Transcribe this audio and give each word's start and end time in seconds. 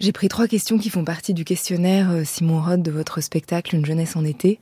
J'ai 0.00 0.12
pris 0.12 0.28
trois 0.28 0.48
questions 0.48 0.78
qui 0.78 0.88
font 0.88 1.04
partie 1.04 1.34
du 1.34 1.44
questionnaire 1.44 2.10
euh, 2.10 2.22
Simon 2.24 2.62
Rod 2.62 2.82
de 2.82 2.90
votre 2.90 3.20
spectacle 3.20 3.76
Une 3.76 3.84
jeunesse 3.84 4.16
en 4.16 4.24
été. 4.24 4.58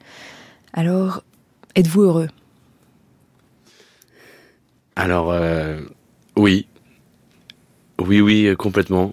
Alors, 0.72 1.22
êtes-vous 1.76 2.02
heureux? 2.02 2.28
Alors, 4.96 5.30
euh, 5.30 5.78
oui. 6.36 6.66
Oui, 8.00 8.20
oui, 8.20 8.52
complètement. 8.58 9.12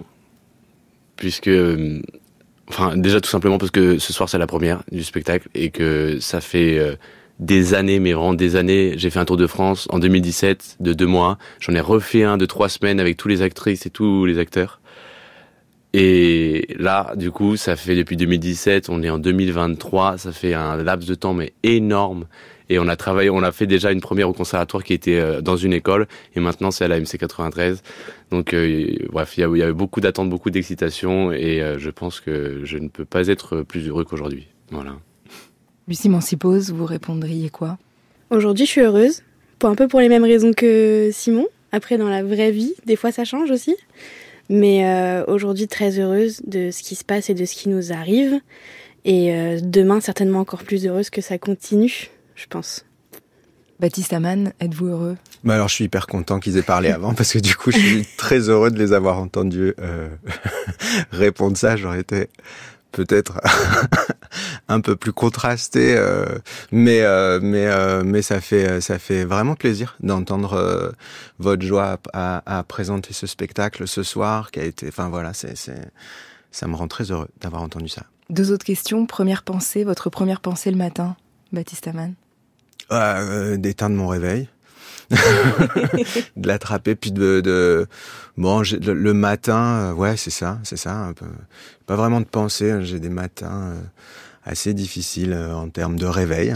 Puisque, 1.15 1.47
euh, 1.47 2.01
enfin, 2.69 2.97
déjà 2.97 3.21
tout 3.21 3.29
simplement 3.29 3.59
parce 3.59 3.71
que 3.71 3.99
ce 3.99 4.11
soir 4.11 4.27
c'est 4.27 4.39
la 4.39 4.47
première 4.47 4.81
du 4.91 5.03
spectacle 5.03 5.47
et 5.53 5.69
que 5.69 6.19
ça 6.19 6.41
fait 6.41 6.97
des 7.39 7.75
années, 7.75 7.99
mais 7.99 8.13
vraiment 8.13 8.33
des 8.33 8.55
années. 8.55 8.95
J'ai 8.97 9.11
fait 9.11 9.19
un 9.19 9.25
tour 9.25 9.37
de 9.37 9.45
France 9.45 9.87
en 9.91 9.99
2017 9.99 10.77
de 10.79 10.93
deux 10.93 11.05
mois. 11.05 11.37
J'en 11.59 11.73
ai 11.75 11.79
refait 11.79 12.23
un 12.23 12.37
de 12.37 12.47
trois 12.47 12.69
semaines 12.69 12.99
avec 12.99 13.15
tous 13.15 13.27
les 13.27 13.43
actrices 13.43 13.85
et 13.85 13.91
tous 13.91 14.25
les 14.25 14.39
acteurs. 14.39 14.81
Et 15.97 16.75
là, 16.77 17.13
du 17.15 17.31
coup, 17.31 17.55
ça 17.55 17.77
fait 17.77 17.95
depuis 17.95 18.17
2017, 18.17 18.89
on 18.89 19.01
est 19.01 19.09
en 19.09 19.17
2023, 19.17 20.17
ça 20.17 20.33
fait 20.33 20.53
un 20.53 20.75
laps 20.75 21.07
de 21.07 21.15
temps 21.15 21.33
mais 21.33 21.53
énorme. 21.63 22.25
Et 22.67 22.79
on 22.79 22.89
a 22.89 22.97
travaillé, 22.97 23.29
on 23.29 23.41
a 23.43 23.53
fait 23.53 23.65
déjà 23.65 23.93
une 23.93 24.01
première 24.01 24.27
au 24.27 24.33
conservatoire 24.33 24.83
qui 24.83 24.91
était 24.91 25.15
euh, 25.15 25.39
dans 25.39 25.55
une 25.55 25.71
école, 25.71 26.07
et 26.35 26.41
maintenant 26.41 26.69
c'est 26.69 26.83
à 26.83 26.89
la 26.89 26.99
MC 26.99 27.17
93. 27.17 27.81
Donc, 28.29 28.53
euh, 28.53 28.93
bref, 29.09 29.37
il 29.37 29.41
y, 29.41 29.61
avait 29.63 29.71
beaucoup 29.71 30.01
d'attentes, 30.01 30.29
beaucoup 30.29 30.49
d'excitation, 30.49 31.31
et 31.31 31.61
euh, 31.61 31.79
je 31.79 31.89
pense 31.91 32.19
que 32.19 32.59
je 32.65 32.77
ne 32.77 32.89
peux 32.89 33.05
pas 33.05 33.29
être 33.29 33.61
plus 33.61 33.87
heureux 33.87 34.03
qu'aujourd'hui. 34.03 34.49
Voilà. 34.71 34.97
Lucie 35.87 36.09
Mancipose, 36.09 36.73
vous 36.73 36.85
répondriez 36.85 37.49
quoi? 37.49 37.77
Aujourd'hui, 38.31 38.65
je 38.65 38.71
suis 38.71 38.81
heureuse, 38.81 39.23
pour 39.59 39.69
un 39.69 39.75
peu 39.75 39.87
pour 39.87 40.01
les 40.01 40.09
mêmes 40.09 40.25
raisons 40.25 40.51
que 40.51 41.09
Simon. 41.13 41.47
Après, 41.71 41.97
dans 41.97 42.09
la 42.09 42.21
vraie 42.21 42.51
vie, 42.51 42.73
des 42.85 42.97
fois, 42.97 43.13
ça 43.13 43.23
change 43.23 43.49
aussi. 43.49 43.77
Mais 44.49 44.85
euh, 44.85 45.25
aujourd'hui, 45.27 45.67
très 45.67 45.99
heureuse 45.99 46.41
de 46.45 46.71
ce 46.71 46.83
qui 46.83 46.95
se 46.95 47.03
passe 47.03 47.29
et 47.29 47.33
de 47.33 47.45
ce 47.45 47.55
qui 47.55 47.69
nous 47.69 47.91
arrive. 47.91 48.39
Et 49.03 49.33
euh, 49.33 49.59
demain, 49.61 50.01
certainement 50.01 50.39
encore 50.39 50.63
plus 50.63 50.85
heureuse 50.85 51.09
que 51.09 51.21
ça 51.21 51.37
continue, 51.37 52.09
je 52.35 52.45
pense. 52.47 52.85
Baptiste 53.79 54.13
Amann, 54.13 54.53
êtes-vous 54.61 54.87
heureux? 54.87 55.17
Bah 55.43 55.55
alors 55.55 55.67
je 55.67 55.75
suis 55.75 55.85
hyper 55.85 56.07
content 56.07 56.39
qu'ils 56.39 56.57
aient 56.57 56.63
parlé 56.63 56.89
avant 56.89 57.13
parce 57.13 57.33
que 57.33 57.39
du 57.39 57.55
coup 57.55 57.71
je 57.71 57.77
suis 57.77 58.05
très 58.17 58.49
heureux 58.49 58.71
de 58.71 58.79
les 58.79 58.93
avoir 58.93 59.19
entendus 59.19 59.73
euh, 59.79 60.07
répondre 61.11 61.57
ça. 61.57 61.75
J'aurais 61.75 61.99
été 61.99 62.29
peut-être 62.95 63.41
un 64.69 64.79
peu 64.79 64.95
plus 64.95 65.11
contrasté, 65.11 65.95
euh, 65.97 66.25
mais 66.71 67.01
euh, 67.01 67.39
mais 67.41 67.67
euh, 67.67 68.03
mais 68.05 68.21
ça 68.21 68.39
fait 68.39 68.79
ça 68.79 68.97
fait 68.99 69.25
vraiment 69.25 69.55
plaisir 69.55 69.97
d'entendre 69.99 70.93
votre 71.37 71.61
joie 71.61 71.97
à, 72.13 72.57
à, 72.57 72.63
présenter 72.63 73.13
ce 73.13 73.27
spectacle 73.27 73.87
ce 73.87 74.01
soir 74.01 74.49
qui 74.49 74.59
a 74.61 74.63
été, 74.63 74.87
enfin 74.87 75.09
voilà, 75.09 75.33
c'est 75.33 75.55
ça 76.51 76.67
me 76.67 76.75
rend 76.75 76.87
très 76.87 77.11
heureux 77.11 77.27
d'avoir 77.41 77.61
entendu 77.61 77.89
ça. 77.89 78.03
Deux 78.29 78.51
autres 78.51 78.65
questions. 78.65 79.05
Première 79.05 79.43
pensée, 79.43 79.83
votre 79.83 80.09
première 80.09 80.39
pensée 80.39 80.71
le 80.71 80.77
matin, 80.77 81.17
Baptiste 81.51 81.87
Amann. 81.87 82.15
d'éteindre 83.59 83.95
mon 83.97 84.07
réveil. 84.07 84.47
de 86.35 86.47
l'attraper 86.47 86.95
puis 86.95 87.11
de, 87.11 87.87
bon 88.37 88.61
le, 88.61 89.13
matin 89.13 89.93
ouais 89.93 90.17
c'est 90.17 90.31
ça 90.31 90.59
c'est 90.63 90.77
ça 90.77 91.13
pas 91.85 91.95
vraiment 91.95 92.21
de 92.21 92.25
pensée 92.25 92.71
hein, 92.71 92.81
j'ai 92.81 92.99
des 92.99 93.09
matins 93.09 93.75
assez 94.45 94.73
difficile 94.73 95.33
euh, 95.33 95.53
en 95.53 95.69
termes 95.69 95.97
de 95.97 96.05
réveil. 96.05 96.55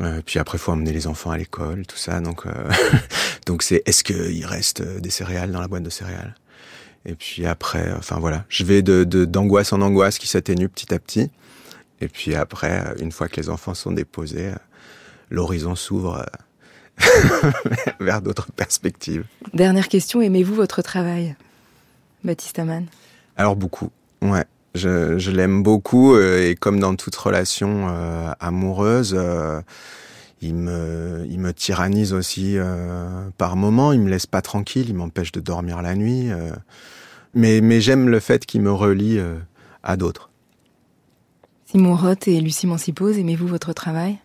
Euh, 0.00 0.20
puis 0.26 0.38
après, 0.38 0.58
faut 0.58 0.72
emmener 0.72 0.92
les 0.92 1.06
enfants 1.06 1.30
à 1.30 1.38
l'école, 1.38 1.86
tout 1.86 1.96
ça. 1.96 2.20
Donc, 2.20 2.46
euh, 2.46 2.50
donc 3.46 3.62
c'est 3.62 3.82
est-ce 3.86 4.04
qu'il 4.04 4.44
reste 4.44 4.82
des 4.82 5.10
céréales 5.10 5.52
dans 5.52 5.60
la 5.60 5.68
boîte 5.68 5.84
de 5.84 5.90
céréales? 5.90 6.34
Et 7.06 7.14
puis 7.14 7.46
après, 7.46 7.92
enfin 7.92 8.18
voilà, 8.18 8.44
je 8.48 8.64
vais 8.64 8.82
d'angoisse 8.82 9.72
en 9.72 9.80
angoisse 9.82 10.18
qui 10.18 10.26
s'atténue 10.26 10.68
petit 10.68 10.92
à 10.92 10.98
petit. 10.98 11.30
Et 12.00 12.08
puis 12.08 12.34
après, 12.34 12.82
une 12.98 13.12
fois 13.12 13.28
que 13.28 13.36
les 13.36 13.50
enfants 13.50 13.74
sont 13.74 13.92
déposés, 13.92 14.52
l'horizon 15.30 15.76
s'ouvre 15.76 16.24
vers 18.00 18.22
d'autres 18.22 18.52
perspectives. 18.52 19.24
Dernière 19.52 19.88
question, 19.88 20.20
aimez-vous 20.20 20.54
votre 20.54 20.82
travail, 20.82 21.34
Baptiste 22.22 22.58
Amann 22.58 22.86
Alors 23.36 23.56
beaucoup, 23.56 23.90
ouais. 24.22 24.44
Je, 24.74 25.18
je 25.18 25.30
l'aime 25.30 25.62
beaucoup 25.62 26.14
euh, 26.14 26.50
et 26.50 26.56
comme 26.56 26.80
dans 26.80 26.96
toute 26.96 27.14
relation 27.14 27.86
euh, 27.88 28.32
amoureuse, 28.40 29.14
euh, 29.16 29.60
il 30.42 30.56
me, 30.56 31.24
il 31.30 31.38
me 31.38 31.52
tyrannise 31.52 32.12
aussi 32.12 32.58
par 33.38 33.56
moments. 33.56 33.92
Il 33.92 34.00
me 34.00 34.10
laisse 34.10 34.26
pas 34.26 34.42
tranquille, 34.42 34.86
il 34.88 34.94
m'empêche 34.94 35.32
de 35.32 35.40
dormir 35.40 35.80
la 35.80 35.94
nuit. 35.94 36.28
mais 37.32 37.62
mais 37.62 37.80
j'aime 37.80 38.10
le 38.10 38.20
fait 38.20 38.44
qu'il 38.44 38.60
me 38.60 38.70
relie 38.70 39.18
à 39.82 39.96
d'autres. 39.96 40.28
Simon 41.64 41.96
Roth 41.96 42.28
et 42.28 42.42
Lucie 42.42 42.66
Mancipose, 42.66 43.16
aimez-vous 43.16 43.46
votre 43.46 43.72
travail? 43.72 44.18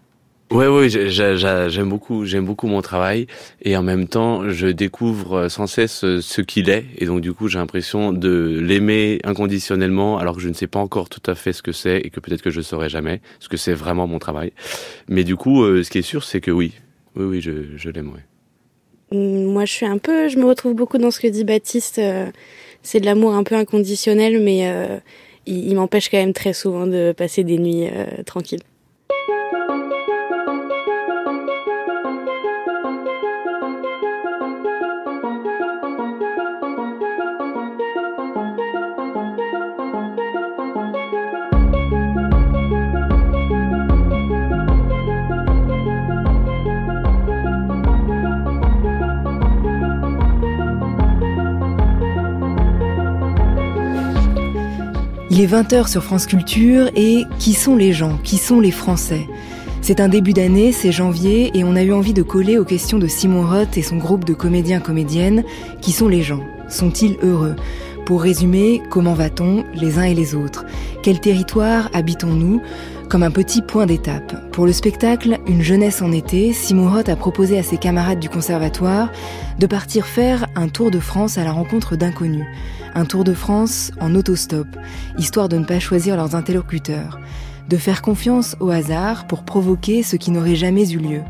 Ouais, 0.51 0.65
ouais, 0.65 0.89
j'aime 0.89 1.89
beaucoup, 1.89 2.25
j'aime 2.25 2.43
beaucoup 2.43 2.65
mon 2.65 2.81
travail 2.81 3.27
et 3.61 3.77
en 3.77 3.83
même 3.83 4.07
temps, 4.07 4.49
je 4.49 4.65
découvre 4.65 5.47
sans 5.47 5.67
cesse 5.67 5.99
ce 5.99 6.41
qu'il 6.41 6.71
est 6.71 6.85
et 6.97 7.05
donc 7.05 7.21
du 7.21 7.33
coup, 7.33 7.47
j'ai 7.47 7.59
l'impression 7.59 8.13
de 8.13 8.59
l'aimer 8.59 9.19
inconditionnellement 9.23 10.17
alors 10.17 10.35
que 10.35 10.41
je 10.41 10.49
ne 10.49 10.55
sais 10.55 10.65
pas 10.65 10.79
encore 10.79 11.07
tout 11.07 11.21
à 11.29 11.35
fait 11.35 11.53
ce 11.53 11.61
que 11.61 11.71
c'est 11.71 11.97
et 11.99 12.09
que 12.09 12.19
peut-être 12.19 12.41
que 12.41 12.49
je 12.49 12.61
saurai 12.61 12.89
jamais 12.89 13.21
ce 13.39 13.47
que 13.47 13.57
c'est 13.57 13.73
vraiment 13.73 14.07
mon 14.07 14.17
travail. 14.17 14.51
Mais 15.07 15.23
du 15.23 15.35
coup, 15.35 15.61
euh, 15.61 15.83
ce 15.83 15.91
qui 15.91 15.99
est 15.99 16.03
sûr, 16.03 16.23
c'est 16.23 16.41
que 16.41 16.49
oui, 16.49 16.73
oui, 17.15 17.25
oui, 17.25 17.41
je, 17.41 17.77
je. 17.77 17.89
Mmh, 19.11 19.43
moi, 19.43 19.65
je 19.65 19.71
suis 19.71 19.85
un 19.85 19.99
peu, 19.99 20.29
je 20.29 20.37
me 20.39 20.45
retrouve 20.45 20.73
beaucoup 20.73 20.97
dans 20.97 21.11
ce 21.11 21.19
que 21.19 21.27
dit 21.27 21.43
Baptiste. 21.43 21.99
Euh, 21.99 22.25
c'est 22.81 22.99
de 22.99 23.05
l'amour 23.05 23.35
un 23.35 23.43
peu 23.43 23.53
inconditionnel, 23.53 24.41
mais 24.41 24.67
euh, 24.67 24.97
il 25.45 25.75
m'empêche 25.75 26.09
quand 26.09 26.17
même 26.17 26.33
très 26.33 26.53
souvent 26.53 26.87
de 26.87 27.13
passer 27.15 27.43
des 27.43 27.59
nuits 27.59 27.87
tranquilles. 28.25 28.63
Il 55.31 55.41
est 55.41 55.47
20h 55.47 55.87
sur 55.87 56.03
France 56.03 56.25
Culture 56.25 56.89
et 56.95 57.23
qui 57.37 57.53
sont 57.53 57.75
les 57.75 57.93
gens? 57.93 58.17
Qui 58.23 58.37
sont 58.37 58.59
les 58.59 58.71
Français? 58.71 59.27
C'est 59.81 59.99
un 59.99 60.09
début 60.09 60.33
d'année, 60.33 60.71
c'est 60.71 60.91
janvier 60.91 61.51
et 61.53 61.63
on 61.63 61.75
a 61.75 61.83
eu 61.83 61.93
envie 61.93 62.13
de 62.13 62.23
coller 62.23 62.57
aux 62.57 62.65
questions 62.65 62.97
de 62.97 63.05
Simon 63.05 63.45
Roth 63.45 63.77
et 63.77 63.83
son 63.83 63.97
groupe 63.97 64.25
de 64.25 64.33
comédiens-comédiennes. 64.33 65.43
Qui 65.81 65.91
sont 65.91 66.07
les 66.07 66.23
gens? 66.23 66.41
Sont-ils 66.67 67.15
heureux? 67.21 67.55
Pour 68.09 68.23
résumer, 68.23 68.81
comment 68.89 69.13
va-t-on 69.13 69.65
les 69.75 69.99
uns 69.99 70.03
et 70.05 70.15
les 70.15 70.33
autres? 70.33 70.65
Quel 71.03 71.19
territoire 71.19 71.91
habitons-nous? 71.93 72.59
Comme 73.07 73.21
un 73.21 73.29
petit 73.29 73.61
point 73.61 73.85
d'étape. 73.85 74.51
Pour 74.51 74.65
le 74.65 74.73
spectacle 74.73 75.37
Une 75.45 75.61
jeunesse 75.61 76.01
en 76.01 76.11
été, 76.11 76.51
Simon 76.51 76.89
Roth 76.89 77.07
a 77.07 77.15
proposé 77.15 77.59
à 77.59 77.61
ses 77.61 77.77
camarades 77.77 78.19
du 78.19 78.27
conservatoire 78.27 79.11
de 79.59 79.67
partir 79.67 80.07
faire 80.07 80.47
un 80.55 80.69
tour 80.69 80.89
de 80.89 80.99
France 80.99 81.37
à 81.37 81.43
la 81.43 81.51
rencontre 81.51 81.95
d'inconnus 81.95 82.47
un 82.95 83.05
Tour 83.05 83.23
de 83.23 83.33
France 83.35 83.91
en 84.01 84.15
autostop, 84.15 84.65
histoire 85.19 85.47
de 85.47 85.59
ne 85.59 85.65
pas 85.65 85.79
choisir 85.79 86.15
leurs 86.15 86.33
interlocuteurs, 86.33 87.19
de 87.69 87.77
faire 87.77 88.01
confiance 88.01 88.55
au 88.59 88.71
hasard 88.71 89.27
pour 89.27 89.43
provoquer 89.43 90.01
ce 90.01 90.15
qui 90.15 90.31
n'aurait 90.31 90.55
jamais 90.55 90.89
eu 90.89 90.97
lieu. 90.97 91.21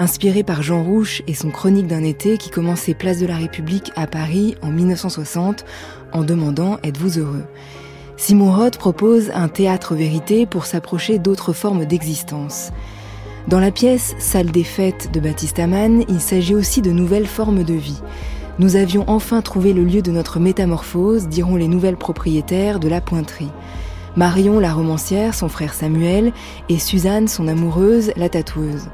Inspiré 0.00 0.42
par 0.42 0.62
Jean 0.62 0.82
Rouche 0.82 1.20
et 1.26 1.34
son 1.34 1.50
chronique 1.50 1.86
d'un 1.86 2.02
été 2.02 2.38
qui 2.38 2.48
commençait 2.48 2.94
place 2.94 3.20
de 3.20 3.26
la 3.26 3.36
République 3.36 3.92
à 3.96 4.06
Paris 4.06 4.56
en 4.62 4.70
1960 4.70 5.66
en 6.12 6.24
demandant 6.24 6.78
Êtes-vous 6.82 7.18
heureux? 7.18 7.44
Simon 8.16 8.50
Roth 8.50 8.78
propose 8.78 9.30
un 9.34 9.48
théâtre 9.48 9.94
vérité 9.94 10.46
pour 10.46 10.64
s'approcher 10.64 11.18
d'autres 11.18 11.52
formes 11.52 11.84
d'existence. 11.84 12.72
Dans 13.46 13.60
la 13.60 13.70
pièce 13.70 14.14
Salle 14.18 14.50
des 14.50 14.64
fêtes 14.64 15.12
de 15.12 15.20
Baptiste 15.20 15.58
Amann, 15.58 16.02
il 16.08 16.20
s'agit 16.20 16.54
aussi 16.54 16.80
de 16.80 16.90
nouvelles 16.92 17.26
formes 17.26 17.62
de 17.62 17.74
vie, 17.74 18.00
nous 18.58 18.76
avions 18.76 19.04
enfin 19.06 19.40
trouvé 19.40 19.72
le 19.72 19.84
lieu 19.84 20.02
de 20.02 20.10
notre 20.10 20.38
métamorphose, 20.38 21.28
diront 21.28 21.56
les 21.56 21.66
nouvelles 21.66 21.96
propriétaires 21.96 22.78
de 22.78 22.88
la 22.88 23.00
pointerie. 23.00 23.50
Marion, 24.16 24.60
la 24.60 24.74
romancière, 24.74 25.34
son 25.34 25.48
frère 25.48 25.72
Samuel, 25.72 26.32
et 26.68 26.78
Suzanne, 26.78 27.26
son 27.26 27.48
amoureuse, 27.48 28.12
la 28.16 28.28
tatoueuse. 28.28 28.88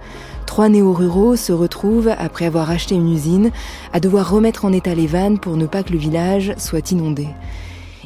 Trois 0.46 0.69
néo-ruraux 0.69 1.37
se 1.37 1.52
retrouvent, 1.52 2.14
après 2.19 2.46
avoir 2.46 2.70
acheté 2.70 2.94
une 2.94 3.12
usine, 3.12 3.50
à 3.93 4.00
devoir 4.00 4.31
remettre 4.31 4.64
en 4.64 4.72
état 4.72 4.94
les 4.94 5.06
vannes 5.06 5.38
pour 5.38 5.56
ne 5.56 5.66
pas 5.66 5.82
que 5.82 5.93
le 5.93 5.98
village 5.98 6.54
soit 6.56 6.93
inondé. 6.93 7.28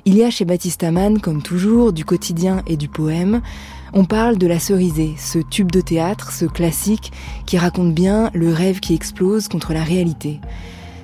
Il 0.07 0.17
y 0.17 0.25
a 0.25 0.31
chez 0.31 0.45
Baptiste 0.45 0.83
Amann, 0.83 1.21
comme 1.21 1.43
toujours, 1.43 1.93
du 1.93 2.05
quotidien 2.05 2.63
et 2.67 2.77
du 2.77 2.89
poème. 2.89 3.43
On 3.93 4.05
parle 4.05 4.39
de 4.39 4.47
la 4.47 4.59
cerisée, 4.59 5.15
ce 5.19 5.39
tube 5.39 5.71
de 5.71 5.81
théâtre, 5.81 6.33
ce 6.33 6.47
classique 6.47 7.13
qui 7.45 7.59
raconte 7.59 7.95
bien 7.95 8.31
le 8.33 8.53
rêve 8.53 8.81
qui 8.81 8.95
explose 8.95 9.49
contre 9.49 9.73
la 9.75 9.85
réalité. 9.85 10.41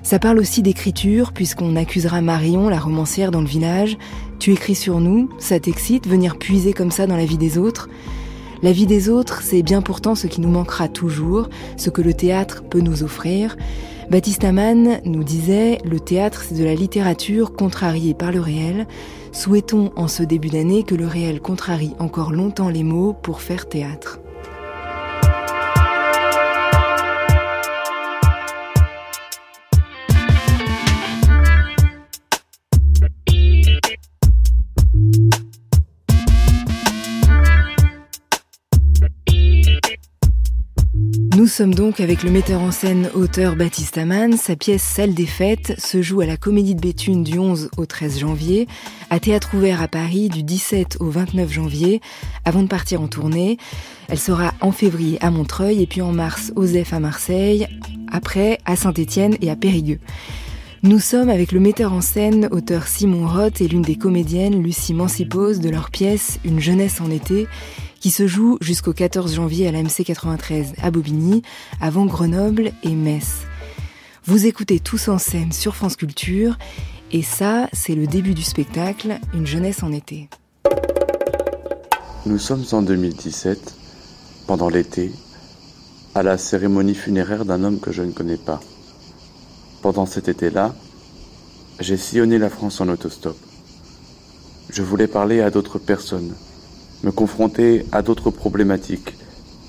Ça 0.02 0.18
parle 0.18 0.38
aussi 0.38 0.62
d'écriture, 0.62 1.32
puisqu'on 1.32 1.76
accusera 1.76 2.22
Marion, 2.22 2.68
la 2.68 2.78
romancière, 2.78 3.32
dans 3.32 3.40
le 3.40 3.46
village. 3.46 3.98
Tu 4.38 4.52
écris 4.52 4.76
sur 4.76 5.00
nous, 5.00 5.28
ça 5.38 5.60
t'excite, 5.60 6.08
venir 6.08 6.38
puiser 6.38 6.72
comme 6.72 6.92
ça 6.92 7.06
dans 7.06 7.16
la 7.16 7.26
vie 7.26 7.38
des 7.38 7.58
autres. 7.58 7.88
La 8.62 8.72
vie 8.72 8.86
des 8.86 9.08
autres, 9.08 9.42
c'est 9.42 9.62
bien 9.62 9.82
pourtant 9.82 10.14
ce 10.14 10.26
qui 10.26 10.40
nous 10.40 10.48
manquera 10.48 10.88
toujours, 10.88 11.48
ce 11.76 11.90
que 11.90 12.02
le 12.02 12.14
théâtre 12.14 12.62
peut 12.62 12.80
nous 12.80 13.02
offrir. 13.02 13.56
Baptiste 14.10 14.44
Amann 14.44 15.00
nous 15.04 15.24
disait 15.24 15.78
Le 15.84 16.00
théâtre, 16.00 16.44
c'est 16.46 16.54
de 16.54 16.64
la 16.64 16.74
littérature 16.74 17.52
contrariée 17.52 18.14
par 18.14 18.32
le 18.32 18.40
réel. 18.40 18.86
Souhaitons 19.32 19.92
en 19.96 20.08
ce 20.08 20.22
début 20.22 20.48
d'année 20.48 20.84
que 20.84 20.94
le 20.94 21.06
réel 21.06 21.40
contrarie 21.40 21.94
encore 21.98 22.32
longtemps 22.32 22.70
les 22.70 22.84
mots 22.84 23.12
pour 23.12 23.42
faire 23.42 23.68
théâtre. 23.68 24.20
Nous 41.46 41.52
sommes 41.52 41.74
donc 41.74 42.00
avec 42.00 42.24
le 42.24 42.32
metteur 42.32 42.60
en 42.60 42.72
scène 42.72 43.08
auteur 43.14 43.54
Baptiste 43.54 43.98
Amann. 43.98 44.36
Sa 44.36 44.56
pièce 44.56 44.82
Celle 44.82 45.14
des 45.14 45.26
fêtes 45.26 45.74
se 45.78 46.02
joue 46.02 46.20
à 46.20 46.26
la 46.26 46.36
Comédie 46.36 46.74
de 46.74 46.80
Béthune 46.80 47.22
du 47.22 47.38
11 47.38 47.70
au 47.76 47.86
13 47.86 48.18
janvier, 48.18 48.66
à 49.10 49.20
Théâtre 49.20 49.50
ouvert 49.54 49.80
à 49.80 49.86
Paris 49.86 50.28
du 50.28 50.42
17 50.42 50.96
au 50.98 51.08
29 51.08 51.52
janvier, 51.52 52.00
avant 52.44 52.64
de 52.64 52.66
partir 52.66 53.00
en 53.00 53.06
tournée. 53.06 53.58
Elle 54.08 54.18
sera 54.18 54.54
en 54.60 54.72
février 54.72 55.18
à 55.20 55.30
Montreuil 55.30 55.82
et 55.82 55.86
puis 55.86 56.02
en 56.02 56.10
mars 56.10 56.52
au 56.56 56.66
ZEF 56.66 56.92
à 56.92 56.98
Marseille, 56.98 57.68
après 58.10 58.58
à 58.64 58.74
Saint-Étienne 58.74 59.36
et 59.40 59.48
à 59.48 59.54
Périgueux. 59.54 60.00
Nous 60.82 60.98
sommes 60.98 61.30
avec 61.30 61.52
le 61.52 61.60
metteur 61.60 61.92
en 61.92 62.00
scène, 62.00 62.48
auteur 62.50 62.86
Simon 62.86 63.26
Roth 63.26 63.60
et 63.60 63.68
l'une 63.68 63.82
des 63.82 63.96
comédiennes, 63.96 64.62
Lucie 64.62 64.94
Mancipose, 64.94 65.60
de 65.60 65.70
leur 65.70 65.90
pièce 65.90 66.38
Une 66.44 66.60
jeunesse 66.60 67.00
en 67.00 67.10
été, 67.10 67.46
qui 68.06 68.12
se 68.12 68.28
joue 68.28 68.56
jusqu'au 68.60 68.92
14 68.92 69.34
janvier 69.34 69.66
à 69.66 69.72
la 69.72 69.82
MC 69.82 70.04
93 70.04 70.74
à 70.80 70.92
Bobigny, 70.92 71.42
avant 71.80 72.06
Grenoble 72.06 72.70
et 72.84 72.94
Metz. 72.94 73.38
Vous 74.24 74.46
écoutez 74.46 74.78
tous 74.78 75.08
en 75.08 75.18
scène 75.18 75.50
sur 75.50 75.74
France 75.74 75.96
Culture, 75.96 76.56
et 77.10 77.22
ça, 77.22 77.68
c'est 77.72 77.96
le 77.96 78.06
début 78.06 78.34
du 78.34 78.44
spectacle, 78.44 79.18
Une 79.34 79.44
jeunesse 79.44 79.82
en 79.82 79.90
été. 79.90 80.28
Nous 82.26 82.38
sommes 82.38 82.62
en 82.70 82.82
2017, 82.82 83.74
pendant 84.46 84.68
l'été, 84.68 85.10
à 86.14 86.22
la 86.22 86.38
cérémonie 86.38 86.94
funéraire 86.94 87.44
d'un 87.44 87.64
homme 87.64 87.80
que 87.80 87.90
je 87.90 88.04
ne 88.04 88.12
connais 88.12 88.36
pas. 88.36 88.60
Pendant 89.82 90.06
cet 90.06 90.28
été-là, 90.28 90.76
j'ai 91.80 91.96
sillonné 91.96 92.38
la 92.38 92.50
France 92.50 92.80
en 92.80 92.88
autostop. 92.88 93.36
Je 94.70 94.82
voulais 94.82 95.08
parler 95.08 95.40
à 95.40 95.50
d'autres 95.50 95.80
personnes, 95.80 96.36
me 97.02 97.10
confronter 97.10 97.86
à 97.92 98.02
d'autres 98.02 98.30
problématiques, 98.30 99.14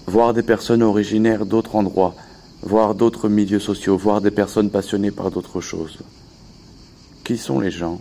voir 0.07 0.33
des 0.33 0.43
personnes 0.43 0.83
originaires 0.83 1.45
d'autres 1.45 1.75
endroits, 1.75 2.15
voir 2.61 2.95
d'autres 2.95 3.29
milieux 3.29 3.59
sociaux, 3.59 3.97
voir 3.97 4.21
des 4.21 4.31
personnes 4.31 4.69
passionnées 4.69 5.11
par 5.11 5.31
d'autres 5.31 5.61
choses. 5.61 5.99
Qui 7.23 7.37
sont 7.37 7.59
les 7.59 7.71
gens? 7.71 7.99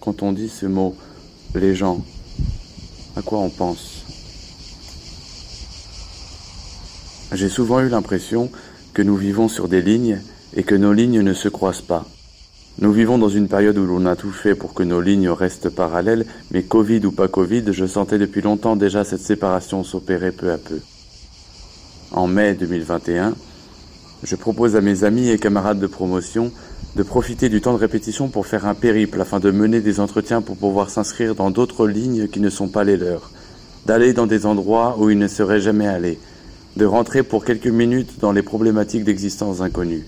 Quand 0.00 0.22
on 0.22 0.32
dit 0.32 0.48
ce 0.48 0.66
mot, 0.66 0.96
les 1.54 1.74
gens, 1.74 2.04
à 3.16 3.22
quoi 3.22 3.38
on 3.38 3.50
pense? 3.50 4.04
J'ai 7.32 7.48
souvent 7.48 7.80
eu 7.80 7.88
l'impression 7.88 8.50
que 8.92 9.02
nous 9.02 9.16
vivons 9.16 9.48
sur 9.48 9.68
des 9.68 9.82
lignes 9.82 10.20
et 10.56 10.64
que 10.64 10.74
nos 10.74 10.92
lignes 10.92 11.20
ne 11.20 11.32
se 11.32 11.48
croisent 11.48 11.82
pas. 11.82 12.04
Nous 12.78 12.92
vivons 12.92 13.18
dans 13.18 13.28
une 13.28 13.48
période 13.48 13.76
où 13.76 13.84
l'on 13.84 14.06
a 14.06 14.16
tout 14.16 14.30
fait 14.30 14.54
pour 14.54 14.72
que 14.72 14.82
nos 14.82 15.00
lignes 15.00 15.28
restent 15.28 15.68
parallèles, 15.68 16.24
mais 16.50 16.62
Covid 16.62 17.04
ou 17.04 17.12
pas 17.12 17.28
Covid, 17.28 17.64
je 17.72 17.84
sentais 17.84 18.18
depuis 18.18 18.40
longtemps 18.40 18.76
déjà 18.76 19.04
cette 19.04 19.20
séparation 19.20 19.84
s'opérer 19.84 20.32
peu 20.32 20.50
à 20.50 20.58
peu. 20.58 20.78
En 22.12 22.26
mai 22.26 22.54
2021, 22.54 23.34
je 24.22 24.36
propose 24.36 24.76
à 24.76 24.80
mes 24.80 25.04
amis 25.04 25.28
et 25.28 25.38
camarades 25.38 25.80
de 25.80 25.86
promotion 25.86 26.52
de 26.96 27.02
profiter 27.02 27.48
du 27.48 27.60
temps 27.60 27.72
de 27.72 27.78
répétition 27.78 28.28
pour 28.28 28.46
faire 28.46 28.66
un 28.66 28.74
périple 28.74 29.20
afin 29.20 29.38
de 29.38 29.50
mener 29.50 29.80
des 29.80 30.00
entretiens 30.00 30.42
pour 30.42 30.56
pouvoir 30.56 30.90
s'inscrire 30.90 31.34
dans 31.34 31.50
d'autres 31.50 31.86
lignes 31.86 32.28
qui 32.28 32.40
ne 32.40 32.50
sont 32.50 32.68
pas 32.68 32.84
les 32.84 32.96
leurs, 32.96 33.30
d'aller 33.86 34.12
dans 34.12 34.26
des 34.26 34.46
endroits 34.46 34.96
où 34.98 35.10
ils 35.10 35.18
ne 35.18 35.28
seraient 35.28 35.60
jamais 35.60 35.86
allés, 35.86 36.18
de 36.76 36.84
rentrer 36.84 37.22
pour 37.22 37.44
quelques 37.44 37.66
minutes 37.66 38.20
dans 38.20 38.32
les 38.32 38.42
problématiques 38.42 39.04
d'existence 39.04 39.60
inconnues. 39.60 40.06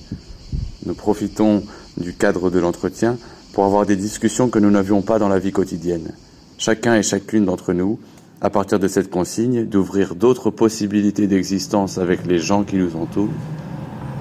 Nous 0.87 0.95
profitons 0.95 1.63
du 1.97 2.15
cadre 2.15 2.51
de 2.51 2.59
l'entretien 2.59 3.17
pour 3.53 3.65
avoir 3.65 3.87
des 3.87 3.97
discussions 3.97 4.49
que 4.49 4.59
nous 4.59 4.71
n'avions 4.71 5.03
pas 5.03 5.19
dans 5.19 5.29
la 5.29 5.39
vie 5.39 5.53
quotidienne. 5.53 6.13
Chacun 6.59 6.95
et 6.95 7.03
chacune 7.03 7.45
d'entre 7.45 7.73
nous, 7.73 7.99
à 8.41 8.51
partir 8.51 8.79
de 8.79 8.89
cette 8.89 9.11
consigne, 9.11 9.65
d'ouvrir 9.65 10.15
d'autres 10.15 10.51
possibilités 10.51 11.27
d'existence 11.27 11.99
avec 11.99 12.27
les 12.27 12.39
gens 12.39 12.65
qui 12.65 12.77
nous 12.77 12.97
entourent, 12.97 13.29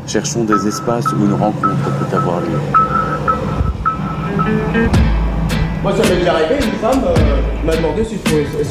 cherchons 0.08 0.44
des 0.44 0.68
espaces 0.68 1.06
où 1.14 1.26
une 1.26 1.34
rencontre 1.34 1.90
peut 2.00 2.16
avoir 2.16 2.42
lieu. 2.42 2.60
Moi, 5.82 5.96
ça 5.96 6.10
m'est 6.10 6.18
déjà 6.18 6.34
arrivé, 6.34 6.56
une 6.56 6.80
femme 6.80 7.02
euh, 7.06 7.66
m'a 7.66 7.76
demandé 7.76 8.04
si, 8.04 8.16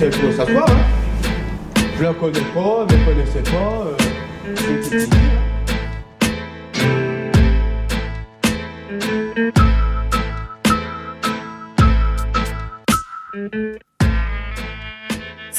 elle 0.00 0.10
pouvait 0.10 0.32
s'asseoir. 0.32 0.70
Hein. 0.70 1.82
Je 1.98 2.04
la 2.04 2.14
connais 2.14 2.40
pas, 2.54 2.86
elle 2.88 2.96
ne 2.96 3.00
me 3.00 3.06
connaissait 3.06 3.50
pas. 3.50 3.84
Euh, 3.86 5.06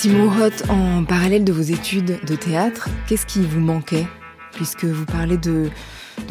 Simon 0.02 0.32
Roth, 0.32 0.64
en 0.68 1.04
parallèle 1.04 1.44
de 1.44 1.52
vos 1.52 1.62
études 1.62 2.18
de 2.26 2.36
théâtre, 2.36 2.90
qu'est-ce 3.08 3.28
qui 3.28 3.42
vous 3.42 3.60
manquait? 3.60 4.08
Puisque 4.52 4.86
vous 4.86 5.06
parlez 5.06 5.38
de, 5.38 5.70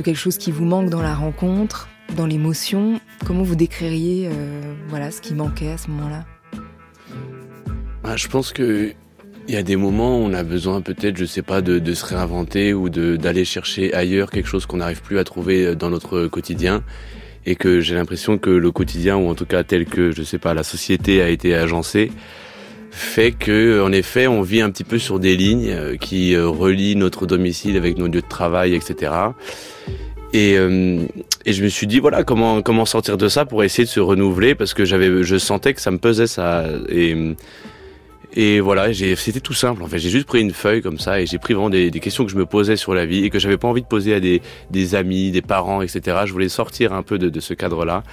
quelque 0.02 0.17
chose 0.17 0.38
qui 0.38 0.50
vous 0.50 0.64
manque 0.64 0.90
dans 0.90 1.02
la 1.02 1.14
rencontre, 1.14 1.88
dans 2.17 2.26
l'émotion, 2.26 2.99
comment 3.25 3.44
vous 3.44 3.55
décririez 3.55 4.26
euh, 4.26 4.75
voilà, 4.88 5.12
ce 5.12 5.20
qui 5.20 5.34
manquait 5.34 5.70
à 5.70 5.78
ce 5.78 5.88
moment-là? 5.90 6.25
Bah, 8.02 8.17
Je 8.17 8.26
pense 8.26 8.52
que 8.52 8.93
il 9.46 9.55
y 9.55 9.56
a 9.56 9.62
des 9.62 9.76
moments 9.76 10.19
où 10.19 10.22
on 10.22 10.34
a 10.34 10.43
besoin 10.43 10.81
peut-être, 10.81 11.17
je 11.17 11.25
sais 11.25 11.43
pas, 11.43 11.62
de, 11.62 11.94
se 11.94 12.05
réinventer 12.05 12.75
ou 12.75 12.88
d'aller 12.88 13.44
chercher 13.44 13.94
ailleurs 13.94 14.32
quelque 14.32 14.49
chose 14.49 14.67
qu'on 14.67 14.78
n'arrive 14.78 15.02
plus 15.02 15.20
à 15.20 15.22
trouver 15.22 15.76
dans 15.76 15.90
notre 15.90 16.26
quotidien. 16.26 16.82
Et 17.46 17.55
que 17.55 17.81
j'ai 17.81 17.94
l'impression 17.94 18.37
que 18.37 18.50
le 18.50 18.72
quotidien 18.72 19.17
ou 19.17 19.28
en 19.28 19.37
tout 19.37 19.46
cas 19.46 19.62
tel 19.62 19.87
que 19.87 20.11
je 20.11 20.25
sais 20.25 20.38
pas 20.38 20.55
la 20.55 20.64
société 20.64 21.22
a 21.22 21.28
été 21.28 21.55
agencée 21.55 22.11
fait 22.91 23.32
que 23.32 23.82
en 23.82 23.93
effet 23.93 24.27
on 24.27 24.43
vit 24.43 24.61
un 24.61 24.70
petit 24.70 24.85
peu 24.85 24.99
sur 24.99 25.19
des 25.19 25.37
lignes 25.37 25.70
euh, 25.70 25.97
qui 25.97 26.35
euh, 26.35 26.49
relient 26.49 26.97
notre 26.97 27.27
domicile 27.27 27.77
avec 27.77 27.97
nos 27.97 28.06
lieux 28.06 28.20
de 28.20 28.29
travail 28.29 28.75
etc 28.75 29.13
et, 30.32 30.56
euh, 30.56 31.03
et 31.44 31.53
je 31.53 31.63
me 31.63 31.69
suis 31.69 31.87
dit 31.87 32.01
voilà 32.01 32.25
comment 32.25 32.63
comment 32.63 32.85
sortir 32.85 33.17
de 33.17 33.29
ça 33.29 33.44
pour 33.44 33.63
essayer 33.63 33.85
de 33.85 33.89
se 33.89 34.01
renouveler 34.01 34.55
parce 34.55 34.75
que 34.75 34.85
j'avais 34.85 35.23
je 35.23 35.37
sentais 35.37 35.75
que 35.75 35.81
ça 35.81 35.91
me 35.91 35.99
pesait 35.99 36.27
ça 36.27 36.65
et 36.89 37.35
et 38.35 38.61
voilà, 38.61 38.94
c'était 38.94 39.41
tout 39.41 39.55
simple. 39.55 39.82
En 39.82 39.89
fait, 39.89 39.99
j'ai 39.99 40.09
juste 40.11 40.27
pris 40.27 40.41
une 40.41 40.53
feuille 40.53 40.82
comme 40.82 40.99
ça 40.99 41.20
et 41.20 41.27
j'ai 41.27 41.39
pris 41.39 41.55
vraiment 41.55 41.70
des, 41.70 41.91
des, 41.91 41.99
questions 41.99 42.25
que 42.25 42.31
je 42.31 42.37
me 42.37 42.47
posais 42.47 42.77
sur 42.77 42.94
la 42.94 43.05
vie 43.05 43.25
et 43.25 43.31
que 43.31 43.41
j'avais 43.41 43.56
pas 43.56 43.67
envie 43.67 43.82
de 43.82 43.89
poser 43.89 44.15
à 44.15 44.20
des, 44.20 44.41
des, 44.70 44.94
amis, 44.94 45.32
des 45.32 45.43
parents, 45.43 45.82
etc. 45.82 46.19
Je 46.27 46.32
voulais 46.32 46.49
sortir 46.49 46.93
un 46.93 47.03
peu 47.03 47.19
de, 47.19 47.29
de 47.29 47.41
ce 47.41 47.55
cadre-là. 47.55 48.05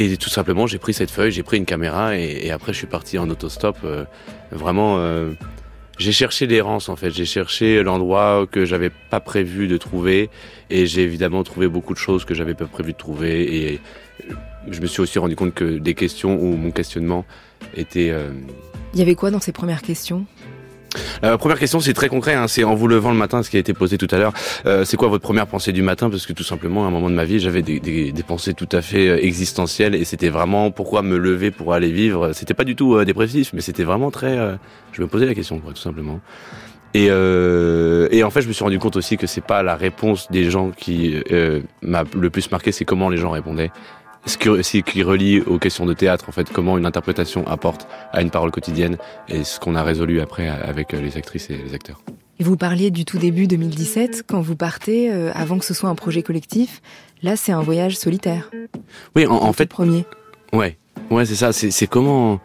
Et 0.00 0.16
tout 0.16 0.30
simplement, 0.30 0.68
j'ai 0.68 0.78
pris 0.78 0.94
cette 0.94 1.10
feuille, 1.10 1.32
j'ai 1.32 1.42
pris 1.42 1.56
une 1.56 1.64
caméra 1.64 2.16
et, 2.16 2.52
après, 2.52 2.72
je 2.72 2.78
suis 2.78 2.86
parti 2.86 3.18
en 3.18 3.28
autostop. 3.30 3.76
Euh, 3.82 4.04
vraiment, 4.52 4.98
euh, 4.98 5.32
j'ai 5.98 6.12
cherché 6.12 6.46
l'errance 6.46 6.88
en 6.88 6.94
fait. 6.94 7.10
J'ai 7.10 7.24
cherché 7.24 7.82
l'endroit 7.82 8.46
que 8.48 8.64
j'avais 8.64 8.90
pas 9.10 9.18
prévu 9.18 9.66
de 9.66 9.76
trouver 9.76 10.30
et 10.70 10.86
j'ai 10.86 11.02
évidemment 11.02 11.42
trouvé 11.42 11.66
beaucoup 11.66 11.94
de 11.94 11.98
choses 11.98 12.24
que 12.24 12.32
j'avais 12.32 12.54
pas 12.54 12.66
prévu 12.66 12.92
de 12.92 12.96
trouver. 12.96 13.72
Et 13.72 13.80
je 14.70 14.80
me 14.80 14.86
suis 14.86 15.00
aussi 15.00 15.18
rendu 15.18 15.34
compte 15.34 15.52
que 15.52 15.78
des 15.78 15.94
questions 15.94 16.40
ou 16.40 16.56
mon 16.56 16.70
questionnement 16.70 17.24
était 17.74 18.10
euh, 18.12 18.30
il 18.94 18.98
y 18.98 19.02
avait 19.02 19.14
quoi 19.14 19.30
dans 19.30 19.40
ces 19.40 19.52
premières 19.52 19.82
questions? 19.82 20.24
La 21.22 21.38
première 21.38 21.58
question, 21.58 21.80
c'est 21.80 21.92
très 21.92 22.08
concret. 22.08 22.34
Hein, 22.34 22.48
c'est 22.48 22.64
en 22.64 22.74
vous 22.74 22.88
levant 22.88 23.10
le 23.10 23.16
matin, 23.16 23.42
ce 23.42 23.50
qui 23.50 23.56
a 23.56 23.60
été 23.60 23.74
posé 23.74 23.98
tout 23.98 24.08
à 24.10 24.18
l'heure. 24.18 24.32
Euh, 24.66 24.84
c'est 24.84 24.96
quoi 24.96 25.08
votre 25.08 25.22
première 25.22 25.46
pensée 25.46 25.72
du 25.72 25.82
matin? 25.82 26.10
Parce 26.10 26.26
que 26.26 26.32
tout 26.32 26.44
simplement, 26.44 26.84
à 26.84 26.88
un 26.88 26.90
moment 26.90 27.10
de 27.10 27.14
ma 27.14 27.24
vie, 27.24 27.40
j'avais 27.40 27.62
des, 27.62 27.80
des, 27.80 28.12
des, 28.12 28.22
pensées 28.22 28.54
tout 28.54 28.68
à 28.72 28.82
fait 28.82 29.08
euh, 29.08 29.24
existentielles 29.24 29.94
et 29.94 30.04
c'était 30.04 30.28
vraiment 30.28 30.70
pourquoi 30.70 31.02
me 31.02 31.16
lever 31.16 31.50
pour 31.50 31.74
aller 31.74 31.90
vivre? 31.90 32.32
C'était 32.32 32.54
pas 32.54 32.64
du 32.64 32.76
tout 32.76 32.94
euh, 32.94 33.04
dépressif, 33.04 33.52
mais 33.52 33.60
c'était 33.60 33.84
vraiment 33.84 34.10
très. 34.10 34.38
Euh, 34.38 34.56
je 34.92 35.02
me 35.02 35.06
posais 35.06 35.26
la 35.26 35.34
question, 35.34 35.58
quoi, 35.58 35.72
tout 35.72 35.80
simplement. 35.80 36.20
Et, 36.94 37.08
euh, 37.10 38.08
et, 38.10 38.24
en 38.24 38.30
fait, 38.30 38.40
je 38.40 38.48
me 38.48 38.52
suis 38.52 38.64
rendu 38.64 38.78
compte 38.78 38.96
aussi 38.96 39.18
que 39.18 39.26
c'est 39.26 39.44
pas 39.44 39.62
la 39.62 39.76
réponse 39.76 40.30
des 40.30 40.50
gens 40.50 40.70
qui 40.70 41.16
m'a 41.82 42.04
le 42.16 42.30
plus 42.30 42.50
marqué, 42.50 42.72
c'est 42.72 42.86
comment 42.86 43.10
les 43.10 43.18
gens 43.18 43.30
répondaient 43.30 43.70
ce 44.28 44.80
qui, 44.80 45.02
relie 45.02 45.40
aux 45.40 45.58
questions 45.58 45.86
de 45.86 45.94
théâtre, 45.94 46.26
en 46.28 46.32
fait, 46.32 46.50
comment 46.52 46.78
une 46.78 46.86
interprétation 46.86 47.46
apporte 47.46 47.88
à 48.12 48.22
une 48.22 48.30
parole 48.30 48.50
quotidienne 48.50 48.98
et 49.28 49.44
ce 49.44 49.58
qu'on 49.58 49.74
a 49.74 49.82
résolu 49.82 50.20
après 50.20 50.48
avec 50.48 50.92
les 50.92 51.16
actrices 51.16 51.50
et 51.50 51.56
les 51.56 51.74
acteurs. 51.74 52.00
Et 52.40 52.44
vous 52.44 52.56
parliez 52.56 52.90
du 52.90 53.04
tout 53.04 53.18
début 53.18 53.48
2017, 53.48 54.24
quand 54.26 54.40
vous 54.40 54.54
partez, 54.54 55.10
euh, 55.10 55.32
avant 55.34 55.58
que 55.58 55.64
ce 55.64 55.74
soit 55.74 55.88
un 55.88 55.96
projet 55.96 56.22
collectif. 56.22 56.80
Là, 57.22 57.34
c'est 57.34 57.50
un 57.50 57.62
voyage 57.62 57.96
solitaire. 57.96 58.50
Oui, 59.16 59.26
en, 59.26 59.34
en 59.34 59.52
fait. 59.52 59.66
Premier. 59.66 60.04
Ouais, 60.52 60.78
ouais, 61.10 61.26
c'est 61.26 61.34
ça. 61.34 61.52
C'est 61.52 61.86
comment 61.88 62.40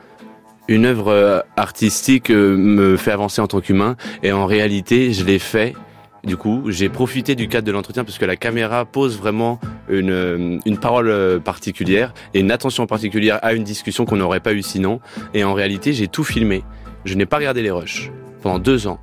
une 0.68 0.86
œuvre 0.86 1.10
euh, 1.10 1.40
artistique 1.58 2.32
euh, 2.32 2.56
me 2.58 2.98
fait 2.98 3.12
avancer 3.12 3.42
en 3.42 3.48
tant 3.48 3.62
qu'humain. 3.62 3.96
Et 4.24 4.32
en 4.32 4.48
réalité, 4.48 5.14
je 5.14 5.24
l'ai 5.24 5.40
fait. 5.40 5.76
Du 6.24 6.38
coup, 6.38 6.64
j'ai 6.68 6.90
profité 6.90 7.36
du 7.36 7.48
cadre 7.48 7.68
de 7.68 7.72
l'entretien 7.72 8.04
parce 8.04 8.18
que 8.18 8.26
la 8.26 8.38
caméra 8.38 8.86
pose 8.86 9.18
vraiment 9.18 9.60
une, 9.90 10.12
euh, 10.12 10.58
une 10.66 10.78
parole 10.78 11.42
particulière 11.42 12.14
et 12.34 12.40
une 12.40 12.52
attention 12.52 12.86
particulière 12.88 13.40
à 13.42 13.54
une 13.54 13.64
discussion 13.64 14.06
qu'on 14.06 14.18
n'aurait 14.18 14.40
pas 14.40 14.54
eu 14.54 14.62
sinon. 14.62 15.00
Et 15.34 15.44
en 15.44 15.54
réalité, 15.54 15.94
j'ai 15.94 16.08
tout 16.08 16.24
filmé. 16.24 16.64
Je 17.06 17.16
n'ai 17.16 17.26
pas 17.26 17.38
regardé 17.38 17.62
les 17.62 17.72
rushs 17.72 18.12
pendant 18.42 18.60
deux 18.60 18.88
ans. 18.88 19.00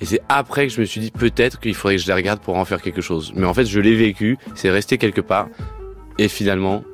Et 0.00 0.06
c'est 0.06 0.20
après 0.28 0.66
que 0.66 0.72
je 0.72 0.80
me 0.80 0.86
suis 0.86 1.00
dit 1.00 1.10
peut-être 1.10 1.60
qu'il 1.60 1.74
faudrait 1.74 1.96
que 1.96 2.02
je 2.02 2.06
les 2.06 2.14
regarde 2.14 2.40
pour 2.40 2.56
en 2.56 2.64
faire 2.64 2.82
quelque 2.82 3.00
chose. 3.00 3.32
Mais 3.36 3.46
en 3.46 3.54
fait, 3.54 3.64
je 3.64 3.80
l'ai 3.80 3.94
vécu, 3.94 4.38
c'est 4.54 4.70
resté 4.70 4.98
quelque 4.98 5.20
part. 5.20 5.48
Et 6.18 6.28
finalement, 6.28 6.84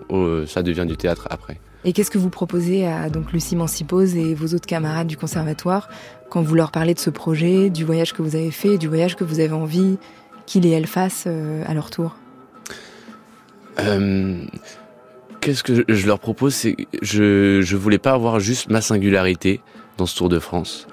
ça 0.47 0.63
devient 0.63 0.87
du 0.87 0.97
théâtre 0.97 1.27
après. 1.31 1.61
Et 1.85 1.93
qu'est-ce 1.93 2.11
que 2.11 2.19
vous 2.19 2.29
proposez 2.29 2.87
à 2.87 3.09
donc 3.09 3.33
Lucie 3.33 3.57
Mancipose 3.57 4.15
et 4.15 4.35
vos 4.35 4.55
autres 4.55 4.67
camarades 4.67 5.07
du 5.07 5.17
conservatoire 5.17 5.89
quand 6.29 6.43
vous 6.43 6.55
leur 6.55 6.71
parlez 6.71 6.95
de 6.95 6.99
ce 6.99 7.11
projet, 7.11 7.71
du 7.71 7.85
voyage 7.85 8.13
que 8.13 8.23
vous 8.23 8.37
avez 8.37 8.51
fait, 8.51 8.77
du 8.77 8.87
voyage 8.87 9.17
que 9.17 9.25
vous 9.25 9.41
avez 9.41 9.53
envie 9.53 9.99
qu'ils 10.47 10.67
et 10.67 10.71
elles 10.71 10.87
fassent 10.87 11.25
euh, 11.27 11.65
à 11.67 11.75
leur 11.75 11.91
tour? 11.91 12.17
Euh, 13.79 14.37
Qu'est-ce 15.41 15.63
que 15.63 15.85
je 15.89 16.07
leur 16.07 16.19
propose 16.19 16.55
C'est 16.55 16.77
je 17.01 17.61
je 17.63 17.77
voulais 17.77 17.99
pas 17.99 18.13
avoir 18.13 18.41
juste 18.41 18.71
ma 18.71 18.81
singularité 18.81 19.61
dans 19.97 20.07
ce 20.07 20.17
Tour 20.17 20.29
de 20.29 20.39
France. 20.39 20.87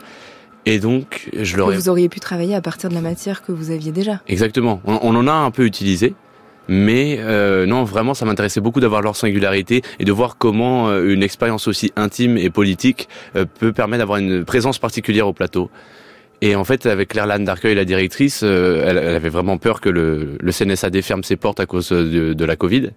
Et 0.65 0.79
donc, 0.79 1.29
je 1.33 1.55
leur 1.55 1.71
ai... 1.71 1.75
Vous 1.75 1.87
auriez 1.87 2.09
pu 2.09 2.19
travailler 2.19 2.53
à 2.53 2.61
partir 2.61 2.89
de 2.89 2.93
la 2.93 2.99
matière 3.01 3.41
que 3.41 3.53
vous 3.53 3.71
aviez 3.71 3.93
déjà. 3.93 4.21
Exactement. 4.27 4.81
On, 4.85 4.99
on 5.01 5.15
en 5.15 5.27
a 5.27 5.31
un 5.31 5.49
peu 5.49 5.65
utilisé, 5.65 6.13
mais 6.67 7.17
euh, 7.19 7.65
non, 7.65 7.83
vraiment, 7.83 8.13
ça 8.13 8.25
m'intéressait 8.25 8.59
beaucoup 8.59 8.79
d'avoir 8.79 9.01
leur 9.01 9.15
singularité 9.15 9.81
et 9.99 10.05
de 10.05 10.11
voir 10.11 10.37
comment 10.37 10.89
euh, 10.89 11.13
une 11.13 11.23
expérience 11.23 11.67
aussi 11.67 11.91
intime 11.95 12.37
et 12.37 12.49
politique 12.49 13.07
euh, 13.35 13.45
peut 13.45 13.71
permettre 13.71 13.99
d'avoir 13.99 14.19
une 14.19 14.43
présence 14.43 14.77
particulière 14.77 15.27
au 15.27 15.33
plateau. 15.33 15.69
Et 16.41 16.55
en 16.55 16.63
fait, 16.63 16.85
avec 16.85 17.09
Claire 17.09 17.27
Darcueil, 17.39 17.73
la 17.73 17.85
directrice, 17.85 18.41
euh, 18.43 18.83
elle, 18.85 18.97
avait 18.97 19.29
vraiment 19.29 19.57
peur 19.57 19.81
que 19.81 19.89
le, 19.89 20.37
le 20.39 20.51
CNSAD 20.51 21.01
ferme 21.01 21.23
ses 21.23 21.35
portes 21.35 21.59
à 21.59 21.65
cause 21.65 21.89
de, 21.89 22.33
de, 22.33 22.45
la 22.45 22.55
Covid. 22.55 22.91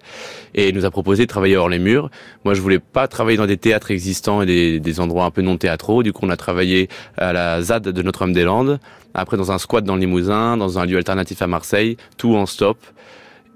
Et 0.55 0.69
elle 0.69 0.75
nous 0.75 0.85
a 0.85 0.91
proposé 0.91 1.25
de 1.25 1.29
travailler 1.29 1.57
hors 1.57 1.71
les 1.71 1.79
murs. 1.79 2.11
Moi, 2.45 2.53
je 2.53 2.61
voulais 2.61 2.81
pas 2.81 3.09
travailler 3.09 3.39
dans 3.39 3.47
des 3.47 3.57
théâtres 3.57 3.93
existants 3.93 4.43
et 4.43 4.47
des, 4.47 4.79
des 4.79 5.01
endroits 5.01 5.25
un 5.25 5.31
peu 5.31 5.41
non 5.41 5.57
théâtraux. 5.57 6.03
Du 6.03 6.13
coup, 6.13 6.27
on 6.27 6.31
a 6.31 6.37
travaillé 6.37 6.91
à 7.17 7.33
la 7.33 7.63
ZAD 7.63 7.85
de 7.89 8.03
Notre-Dame-des-Landes, 8.03 8.79
après 9.15 9.39
dans 9.39 9.53
un 9.53 9.59
squat 9.59 9.85
dans 9.85 9.95
le 9.95 10.01
Limousin, 10.01 10.59
dans 10.59 10.79
un 10.79 10.85
lieu 10.85 10.99
alternatif 10.99 11.41
à 11.41 11.47
Marseille, 11.47 11.97
tout 12.19 12.35
en 12.37 12.45
stop. 12.45 12.77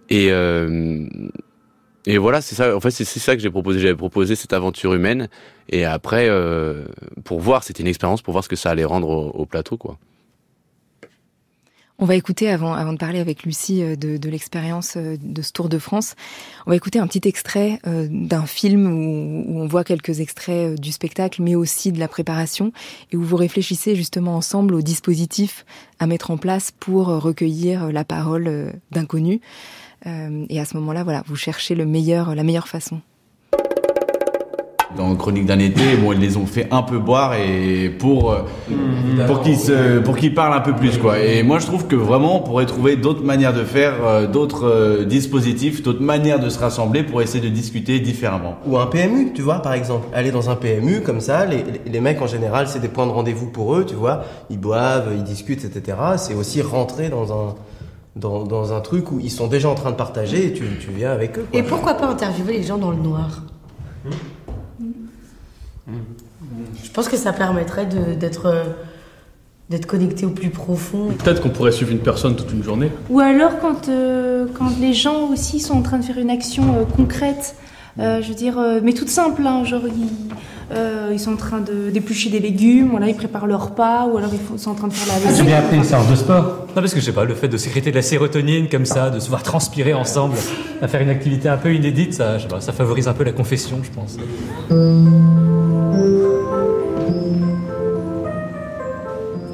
Et, 0.09 0.29
euh, 0.31 1.07
et 2.07 2.19
voilà, 2.19 2.43
c'est 2.43 2.55
ça. 2.55 2.77
En 2.77 2.81
fait, 2.81 2.91
c'est 2.91 3.05
ça 3.05 3.35
que 3.35 3.41
j'ai 3.41 3.51
proposé. 3.51 3.81
J'avais 3.81 3.95
proposé 3.95 4.37
cette 4.37 4.53
aventure 4.53 4.95
humaine. 4.95 5.29
Et 5.71 5.85
après, 5.85 6.29
euh, 6.29 6.85
pour 7.25 7.41
voir, 7.41 7.65
c'était 7.65 7.83
une 7.83 7.89
expérience 7.89 8.21
pour 8.21 8.33
voir 8.33 8.45
ce 8.45 8.49
que 8.49 8.57
ça 8.57 8.71
allait 8.71 8.85
rendre 8.85 9.09
au, 9.09 9.31
au, 9.31 9.47
plateau, 9.47 9.79
quoi. 9.79 9.99
On 11.97 12.07
va 12.07 12.17
écouter, 12.17 12.51
avant, 12.51 12.73
avant 12.73 12.93
de 12.93 12.99
parler 12.99 13.21
avec 13.21 13.45
Lucie 13.45 13.81
euh, 13.81 13.95
de, 13.95 14.17
de 14.17 14.29
l'expérience 14.29 14.97
euh, 14.97 15.17
de 15.21 15.43
ce 15.43 15.53
Tour 15.53 15.69
de 15.69 15.79
France, 15.79 16.17
on 16.67 16.71
va 16.71 16.77
écouter 16.77 16.99
un 16.99 17.07
petit 17.07 17.27
extrait 17.29 17.79
euh, 17.87 18.09
d'un 18.11 18.47
film 18.47 18.87
où, 18.87 19.45
où, 19.47 19.61
on 19.61 19.69
voit 19.69 19.85
quelques 19.85 20.19
extraits 20.19 20.79
du 20.79 20.91
spectacle, 20.91 21.41
mais 21.41 21.55
aussi 21.55 21.93
de 21.93 22.01
la 22.01 22.09
préparation, 22.09 22.73
et 23.13 23.17
où 23.17 23.23
vous 23.23 23.37
réfléchissez 23.37 23.95
justement 23.95 24.35
ensemble 24.35 24.75
au 24.75 24.83
dispositif 24.83 25.65
à 26.01 26.09
mettre 26.09 26.33
en 26.33 26.37
place 26.37 26.73
pour 26.73 27.07
recueillir 27.07 27.93
la 27.93 28.05
parole 28.05 28.73
d'inconnus. 28.91 29.39
Euh, 30.07 30.45
et 30.49 30.61
à 30.61 30.65
ce 30.65 30.77
moment-là, 30.77 31.05
voilà, 31.05 31.23
vous 31.27 31.37
cherchez 31.37 31.75
le 31.75 31.87
meilleur, 31.87 32.35
la 32.35 32.43
meilleure 32.43 32.69
façon. 32.69 33.01
Dans 34.97 35.17
Chronique 35.17 35.47
d'un 35.47 35.59
été, 35.59 35.97
bon, 35.97 36.13
ils 36.13 36.21
les 36.21 36.37
ont 36.37 36.47
fait 36.47 36.69
un 36.71 36.83
peu 36.83 37.01
boire 37.01 37.35
et 37.35 37.89
pour 37.89 38.33
mmh, 38.33 39.27
pour 39.27 39.43
qu'ils 39.43 39.59
se 39.59 39.99
pour 39.99 40.17
qu'ils 40.17 40.35
parlent 40.35 40.57
un 40.57 40.61
peu 40.61 40.73
plus 40.73 40.99
quoi. 40.99 41.19
Et 41.19 41.43
moi, 41.43 41.59
je 41.59 41.67
trouve 41.67 41.89
que 41.89 41.97
vraiment, 41.97 42.37
on 42.39 42.41
pourrait 42.43 42.67
trouver 42.67 42.95
d'autres 42.95 43.25
manières 43.25 43.53
de 43.53 43.65
faire, 43.65 43.95
euh, 44.05 44.29
d'autres 44.29 44.67
euh, 44.67 45.05
dispositifs, 45.05 45.83
d'autres 45.83 46.03
manières 46.03 46.39
de 46.39 46.49
se 46.49 46.61
rassembler 46.61 47.03
pour 47.03 47.23
essayer 47.23 47.43
de 47.43 47.53
discuter 47.53 47.99
différemment. 47.99 48.57
Ou 48.67 48.79
un 48.79 48.87
PMU, 48.87 49.33
tu 49.35 49.43
vois, 49.43 49.61
par 49.63 49.73
exemple. 49.73 50.07
Aller 50.15 50.31
dans 50.31 50.49
un 50.49 50.55
PMU 50.55 51.01
comme 51.01 51.21
ça, 51.21 51.45
les, 51.45 51.65
les 51.85 52.01
mecs 52.01 52.23
en 52.23 52.29
général, 52.29 52.69
c'est 52.69 52.81
des 52.81 52.89
points 52.89 53.07
de 53.07 53.13
rendez-vous 53.13 53.47
pour 53.47 53.75
eux, 53.75 53.85
tu 53.85 53.97
vois. 53.97 54.23
Ils 54.49 54.61
boivent, 54.61 55.09
ils 55.17 55.25
discutent, 55.25 55.65
etc. 55.65 55.97
C'est 56.19 56.35
aussi 56.35 56.63
rentrer 56.63 57.09
dans 57.09 57.33
un 57.33 57.55
dans, 58.17 58.45
dans, 58.45 58.73
un 58.73 58.81
truc 58.81 59.11
où 59.11 59.21
ils 59.21 59.31
sont 59.31 59.49
déjà 59.49 59.69
en 59.69 59.75
train 59.75 59.91
de 59.91 59.97
partager 59.97 60.47
et 60.47 60.53
tu, 60.53 60.65
tu 60.81 60.91
viens 60.91 61.11
avec 61.11 61.39
eux. 61.39 61.47
Quoi. 61.51 61.59
Et 61.59 61.63
pourquoi 61.63 61.95
pas 61.95 62.07
interviewer 62.07 62.59
les 62.59 62.63
gens 62.63 62.79
dans 62.79 62.91
le 62.91 62.97
noir? 62.97 63.43
Mmh. 64.05 64.85
Mmh. 65.89 65.93
Je 66.83 66.91
pense 66.91 67.09
que 67.09 67.17
ça 67.17 67.33
permettrait 67.33 67.87
d'être 67.87 68.65
d'être 69.71 69.87
connecté 69.87 70.27
au 70.27 70.31
plus 70.31 70.51
profond. 70.51 71.09
Peut-être 71.19 71.43
qu'on 71.43 71.51
pourrait 71.51 71.73
suivre 71.73 71.91
une 71.93 72.01
personne 72.01 72.37
toute 72.37 72.53
une 72.53 72.63
journée. 72.63 72.91
Ou 73.09 73.21
alors 73.21 73.59
quand, 73.61 73.89
euh, 73.89 74.47
quand 74.55 74.71
les 74.81 74.93
gens 74.93 75.31
aussi 75.31 75.61
sont 75.61 75.75
en 75.75 75.83
train 75.83 75.99
de 75.99 76.05
faire 76.05 76.19
une 76.19 76.31
action 76.31 76.75
euh, 76.75 76.85
concrète, 76.85 77.57
euh, 77.99 78.23
je 78.23 78.29
veux 78.29 78.35
dire, 78.35 78.55
mais 78.83 78.93
toute 78.93 79.09
simple, 79.09 79.47
hein, 79.47 79.65
genre 79.65 79.83
ils, 79.87 80.09
euh, 80.73 81.11
ils 81.13 81.21
sont 81.21 81.35
en 81.35 81.37
train 81.37 81.61
de 81.61 81.91
d'éplucher 81.91 82.31
des 82.31 82.41
légumes, 82.41 82.89
voilà, 82.91 83.09
ils 83.09 83.15
préparent 83.15 83.47
leur 83.47 83.67
repas, 83.67 84.07
ou 84.07 84.17
alors 84.17 84.31
ils 84.33 84.59
sont 84.59 84.71
en 84.71 84.75
train 84.75 84.89
de 84.89 84.93
faire 84.93 85.15
la 85.15 85.21
vaisselle. 85.21 85.37
C'est 85.37 85.45
bien 85.45 85.59
appelé 85.59 85.77
une 85.77 85.85
séance 85.85 86.09
de 86.11 86.17
sport. 86.17 86.67
Non, 86.69 86.75
parce 86.75 86.95
que 86.95 87.01
je 87.01 87.05
sais 87.05 87.13
pas, 87.13 87.25
le 87.25 87.35
fait 87.35 87.49
de 87.49 87.57
sécréter 87.57 87.91
de 87.91 87.97
la 87.97 88.03
sérotonine 88.03 88.69
comme 88.69 88.87
ça, 88.87 89.11
de 89.11 89.21
se 89.21 89.29
voir 89.29 89.43
transpirer 89.43 89.93
ensemble, 89.93 90.37
à 90.81 90.89
faire 90.89 91.03
une 91.03 91.11
activité 91.11 91.49
un 91.49 91.59
peu 91.59 91.75
inédite, 91.75 92.15
ça, 92.15 92.39
je 92.39 92.45
sais 92.45 92.49
pas, 92.49 92.61
ça 92.61 92.73
favorise 92.73 93.09
un 93.09 93.13
peu 93.13 93.25
la 93.25 93.33
confession, 93.33 93.81
je 93.83 93.91
pense. 93.91 94.17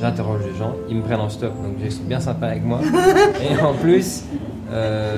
J'interroge 0.00 0.40
les 0.50 0.58
gens, 0.58 0.76
ils 0.88 0.96
me 0.96 1.02
prennent 1.02 1.20
en 1.20 1.28
stop, 1.28 1.52
donc 1.62 1.74
ils 1.84 1.92
sont 1.92 2.04
bien 2.04 2.20
sympas 2.20 2.46
avec 2.46 2.64
moi. 2.64 2.80
Et 3.42 3.60
en 3.60 3.74
plus, 3.74 4.22
euh, 4.72 5.16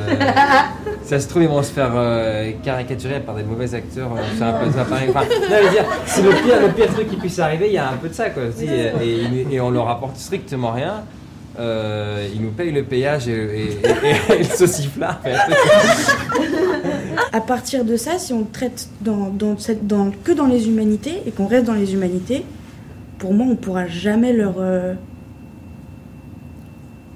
ça 1.02 1.20
se 1.20 1.28
trouve, 1.28 1.42
ils 1.42 1.48
vont 1.48 1.62
se 1.62 1.72
faire 1.72 1.92
euh, 1.94 2.50
caricaturer 2.62 3.20
par 3.20 3.34
des 3.34 3.42
mauvais 3.42 3.74
acteurs 3.74 4.10
euh, 4.16 4.36
sur 4.36 4.46
un 4.46 4.52
plateau 4.52 4.78
à 4.78 4.84
Paris. 4.84 5.06
Enfin, 5.10 5.24
non, 5.24 5.56
je 5.60 5.64
veux 5.66 5.70
dire, 5.70 5.84
c'est 6.06 6.22
le 6.22 6.30
pire, 6.30 6.60
le 6.60 6.68
pire 6.72 6.92
truc 6.92 7.08
qui 7.10 7.16
puisse 7.16 7.38
arriver, 7.38 7.66
il 7.68 7.74
y 7.74 7.78
a 7.78 7.88
un 7.88 7.96
peu 7.96 8.08
de 8.08 8.14
ça, 8.14 8.30
quoi. 8.30 8.44
Et, 8.60 8.64
et, 9.04 9.54
et 9.54 9.60
on 9.60 9.70
leur 9.70 9.88
apporte 9.88 10.16
strictement 10.16 10.72
rien. 10.72 11.02
Euh, 11.58 12.26
ils 12.34 12.40
nous 12.40 12.50
payent 12.50 12.72
le 12.72 12.82
péage 12.82 13.28
et, 13.28 13.32
et, 13.32 13.68
et, 13.68 14.34
et 14.34 14.38
le 14.38 14.44
sauciflard. 14.44 15.20
à 17.32 17.40
partir 17.40 17.84
de 17.84 17.96
ça, 17.96 18.18
si 18.18 18.32
on 18.32 18.44
traite 18.44 18.88
dans, 19.02 19.28
dans 19.28 19.58
cette, 19.58 19.86
dans, 19.86 20.10
que 20.24 20.32
dans 20.32 20.46
les 20.46 20.68
humanités 20.68 21.22
et 21.26 21.30
qu'on 21.30 21.46
reste 21.46 21.66
dans 21.66 21.74
les 21.74 21.92
humanités, 21.92 22.46
pour 23.18 23.34
moi, 23.34 23.46
on 23.50 23.56
pourra 23.56 23.86
jamais 23.86 24.32
leur 24.32 24.54
euh, 24.58 24.94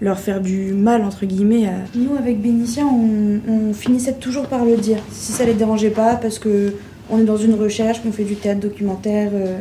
leur 0.01 0.19
faire 0.19 0.41
du 0.41 0.73
mal 0.73 1.03
entre 1.03 1.27
guillemets. 1.27 1.67
À... 1.67 1.75
Nous 1.95 2.17
avec 2.19 2.41
Bénicia, 2.41 2.85
on, 2.85 3.41
on, 3.49 3.73
finissait 3.73 4.15
toujours 4.15 4.47
par 4.47 4.65
le 4.65 4.77
dire, 4.77 4.99
si 5.11 5.33
ça 5.33 5.45
les 5.45 5.55
dérangeait 5.55 5.91
pas, 5.91 6.17
parce 6.17 6.39
que 6.39 6.75
on 7.09 7.21
est 7.21 7.25
dans 7.25 7.37
une 7.37 7.55
recherche, 7.55 8.03
qu'on 8.03 8.13
fait 8.13 8.25
du 8.25 8.37
théâtre 8.37 8.61
documentaire. 8.61 9.31
Euh... 9.35 9.59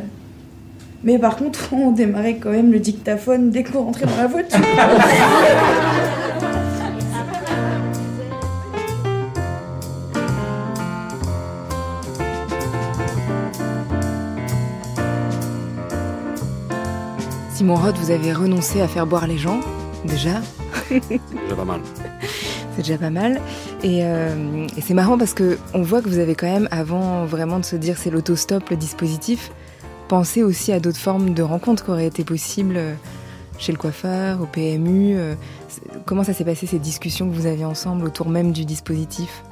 Mais 1.04 1.18
par 1.18 1.36
contre, 1.36 1.68
on 1.72 1.92
démarrait 1.92 2.36
quand 2.36 2.50
même 2.50 2.72
le 2.72 2.80
dictaphone 2.80 3.50
dès 3.50 3.64
qu'on 3.64 3.84
rentrait 3.84 4.06
dans 4.06 4.16
la 4.16 4.26
voiture. 4.26 4.60
Simon 17.54 17.76
Roth, 17.76 17.96
vous 17.96 18.10
avez 18.10 18.34
renoncé 18.34 18.82
à 18.82 18.86
faire 18.86 19.06
boire 19.06 19.26
les 19.26 19.38
gens, 19.38 19.60
déjà. 20.06 20.40
C'est 20.88 21.00
déjà 21.08 21.56
pas 21.56 21.64
mal. 21.64 21.80
C'est 22.74 22.82
déjà 22.82 22.98
pas 22.98 23.10
mal. 23.10 23.40
Et, 23.82 24.00
euh, 24.02 24.66
et 24.76 24.80
c'est 24.80 24.94
marrant 24.94 25.18
parce 25.18 25.34
que 25.34 25.58
on 25.74 25.82
voit 25.82 26.02
que 26.02 26.08
vous 26.08 26.18
avez 26.18 26.34
quand 26.34 26.46
même, 26.46 26.68
avant 26.70 27.24
vraiment 27.24 27.58
de 27.58 27.64
se 27.64 27.76
dire 27.76 27.96
c'est 27.98 28.10
l'autostop, 28.10 28.70
le 28.70 28.76
dispositif, 28.76 29.50
pensé 30.08 30.42
aussi 30.42 30.72
à 30.72 30.80
d'autres 30.80 30.98
formes 30.98 31.34
de 31.34 31.42
rencontres 31.42 31.84
qui 31.84 31.90
auraient 31.90 32.06
été 32.06 32.24
possibles 32.24 32.78
chez 33.58 33.72
le 33.72 33.78
coiffeur, 33.78 34.40
au 34.42 34.46
PMU. 34.46 35.18
Comment 36.04 36.24
ça 36.24 36.32
s'est 36.32 36.44
passé 36.44 36.66
ces 36.66 36.78
discussions 36.78 37.28
que 37.28 37.34
vous 37.34 37.46
aviez 37.46 37.64
ensemble 37.64 38.04
autour 38.04 38.28
même 38.28 38.52
du 38.52 38.64
dispositif? 38.64 39.42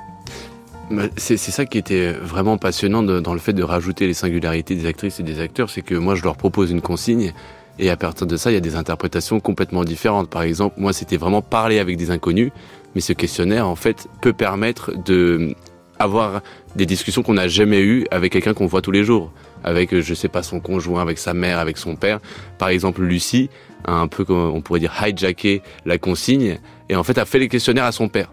C'est 1.16 1.38
ça 1.38 1.64
qui 1.64 1.78
était 1.78 2.12
vraiment 2.12 2.58
passionnant 2.58 3.02
de, 3.02 3.20
dans 3.20 3.32
le 3.32 3.40
fait 3.40 3.52
de 3.52 3.62
rajouter 3.62 4.06
les 4.06 4.14
singularités 4.14 4.74
des 4.74 4.86
actrices 4.86 5.18
et 5.18 5.22
des 5.22 5.40
acteurs, 5.40 5.70
c'est 5.70 5.82
que 5.82 5.94
moi 5.94 6.14
je 6.14 6.22
leur 6.22 6.36
propose 6.36 6.70
une 6.70 6.82
consigne 6.82 7.32
et 7.78 7.90
à 7.90 7.96
partir 7.96 8.26
de 8.26 8.36
ça, 8.36 8.50
il 8.50 8.54
y 8.54 8.56
a 8.56 8.60
des 8.60 8.76
interprétations 8.76 9.40
complètement 9.40 9.84
différentes. 9.84 10.30
Par 10.30 10.42
exemple, 10.42 10.76
moi, 10.78 10.92
c'était 10.92 11.16
vraiment 11.16 11.42
parler 11.42 11.78
avec 11.78 11.96
des 11.96 12.10
inconnus, 12.10 12.52
mais 12.94 13.00
ce 13.00 13.12
questionnaire, 13.12 13.66
en 13.66 13.76
fait, 13.76 14.08
peut 14.20 14.32
permettre 14.32 14.92
de 15.04 15.54
avoir 15.98 16.42
des 16.74 16.86
discussions 16.86 17.22
qu'on 17.22 17.34
n'a 17.34 17.48
jamais 17.48 17.80
eues 17.80 18.06
avec 18.10 18.32
quelqu'un 18.32 18.52
qu'on 18.52 18.66
voit 18.66 18.82
tous 18.82 18.90
les 18.90 19.04
jours, 19.04 19.32
avec 19.62 19.98
je 19.98 20.14
sais 20.14 20.28
pas 20.28 20.42
son 20.42 20.60
conjoint, 20.60 21.00
avec 21.00 21.18
sa 21.18 21.34
mère, 21.34 21.58
avec 21.58 21.78
son 21.78 21.94
père. 21.96 22.20
Par 22.58 22.68
exemple, 22.68 23.02
Lucie 23.02 23.48
a 23.84 23.92
un 23.92 24.08
peu 24.08 24.24
on 24.28 24.60
pourrait 24.60 24.80
dire 24.80 24.92
hijacké 25.00 25.62
la 25.84 25.98
consigne 25.98 26.58
et 26.88 26.96
en 26.96 27.04
fait 27.04 27.18
a 27.18 27.24
fait 27.24 27.38
les 27.38 27.48
questionnaires 27.48 27.84
à 27.84 27.92
son 27.92 28.08
père. 28.08 28.30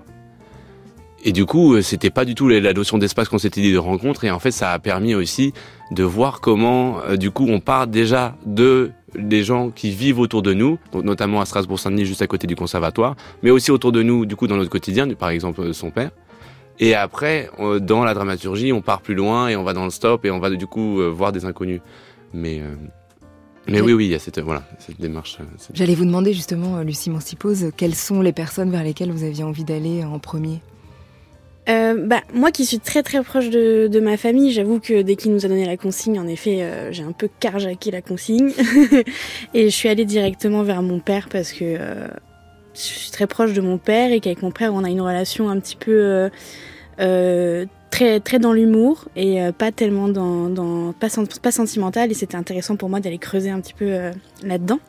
Et 1.24 1.32
du 1.32 1.46
coup, 1.46 1.76
euh, 1.76 1.82
c'était 1.82 2.10
pas 2.10 2.26
du 2.26 2.36
tout 2.36 2.48
la 2.48 2.74
notion 2.74 2.98
d'espace 2.98 3.30
qu'on 3.30 3.38
s'était 3.38 3.62
dit 3.62 3.72
de 3.72 3.78
rencontre. 3.78 4.24
Et 4.24 4.32
en 4.32 4.40
fait, 4.40 4.52
ça 4.52 4.72
a 4.72 4.80
permis 4.80 5.14
aussi 5.14 5.54
de 5.92 6.04
voir 6.04 6.42
comment, 6.42 7.00
euh, 7.02 7.16
du 7.16 7.32
coup, 7.32 7.46
on 7.48 7.60
part 7.60 7.88
déjà 7.88 8.36
de 8.46 8.92
des 9.14 9.44
gens 9.44 9.72
qui 9.72 9.92
vivent 9.92 10.20
autour 10.20 10.42
de 10.42 10.54
nous, 10.54 10.80
donc 10.94 11.04
notamment 11.04 11.42
à 11.42 11.46
Strasbourg-Saint-Denis, 11.46 12.06
juste 12.06 12.22
à 12.22 12.28
côté 12.28 12.48
du 12.48 12.56
conservatoire, 12.56 13.18
mais 13.44 13.52
aussi 13.52 13.70
autour 13.70 13.92
de 13.92 14.02
nous, 14.02 14.26
du 14.26 14.38
coup, 14.38 14.48
dans 14.48 14.56
notre 14.56 14.70
quotidien, 14.70 15.06
par 15.16 15.30
exemple 15.32 15.60
euh, 15.60 15.74
son 15.74 15.92
père. 15.92 16.12
Et 16.80 16.96
après, 16.96 17.50
dans 17.82 18.04
la 18.04 18.16
dramaturgie, 18.16 18.72
on 18.74 18.82
part 18.82 19.02
plus 19.02 19.14
loin 19.14 19.50
et 19.50 19.56
on 19.56 19.64
va 19.64 19.74
dans 19.74 19.84
le 19.84 19.92
stop 19.92 20.26
et 20.26 20.32
on 20.32 20.40
va 20.40 20.50
du 20.50 20.66
coup 20.66 21.00
voir 21.12 21.32
des 21.32 21.46
inconnus. 21.46 21.80
Mais 22.34 22.60
mais 23.68 23.82
oui, 23.82 23.94
oui, 23.94 24.06
il 24.06 24.12
y 24.12 24.16
a 24.16 24.20
cette, 24.20 24.40
voilà, 24.40 24.64
cette 24.80 25.00
démarche. 25.00 25.38
J'allais 25.76 25.94
vous 25.94 26.06
demander 26.06 26.34
justement, 26.34 26.82
Lucie 26.82 27.12
Mancipose, 27.12 27.68
quelles 27.78 27.94
sont 27.94 28.22
les 28.22 28.34
personnes 28.34 28.72
vers 28.72 28.84
lesquelles 28.84 29.12
vous 29.12 29.24
aviez 29.24 29.44
envie 29.44 29.64
d'aller 29.64 30.04
en 30.04 30.18
premier? 30.18 30.60
Euh, 31.70 32.08
bah, 32.08 32.22
moi 32.34 32.52
qui 32.52 32.66
suis 32.66 32.80
très 32.80 33.04
très 33.04 33.22
proche 33.24 33.50
de, 33.50 33.88
de 33.88 34.00
ma 34.00 34.18
famille, 34.18 34.52
j'avoue 34.52 34.80
que 34.80 35.02
dès 35.02 35.16
qu'il 35.16 35.32
nous 35.32 35.46
a 35.46 35.50
donné 35.50 35.66
la 35.66 35.78
consigne, 35.78 36.20
en 36.20 36.28
effet, 36.28 36.64
euh, 36.64 36.92
j'ai 36.92 37.04
un 37.04 37.12
peu 37.12 37.30
carjaqué 37.40 37.92
la 37.92 38.02
consigne. 38.02 38.52
et 39.54 39.70
je 39.70 39.76
suis 39.76 39.88
allée 39.88 40.06
directement 40.06 40.64
vers 40.64 40.82
mon 40.82 41.00
père 41.00 41.30
parce 41.30 41.54
que 41.54 41.64
euh, 41.64 42.08
je 42.74 42.80
suis 42.80 43.12
très 43.12 43.28
proche 43.28 43.54
de 43.54 43.62
mon 43.62 43.78
père 43.78 44.12
et 44.12 44.20
qu'avec 44.20 44.42
mon 44.42 44.52
père, 44.52 44.74
on 44.74 44.84
a 44.84 44.90
une 44.90 45.02
relation 45.02 45.50
un 45.50 45.60
petit 45.60 45.76
peu 45.76 46.30
très 47.90 48.20
très 48.22 48.40
dans 48.40 48.54
l'humour 48.54 49.10
et 49.16 49.40
pas 49.58 49.72
tellement 49.72 50.08
dans, 50.08 50.50
dans 50.50 50.94
pas, 50.94 51.08
pas 51.42 51.52
sentimentale. 51.52 52.12
Et 52.12 52.14
c'était 52.14 52.38
intéressant 52.38 52.76
pour 52.76 52.90
moi 52.90 53.00
d'aller 53.02 53.18
creuser 53.18 53.50
un 53.50 53.60
petit 53.60 53.74
peu 53.74 54.12
là-dedans. 54.44 54.80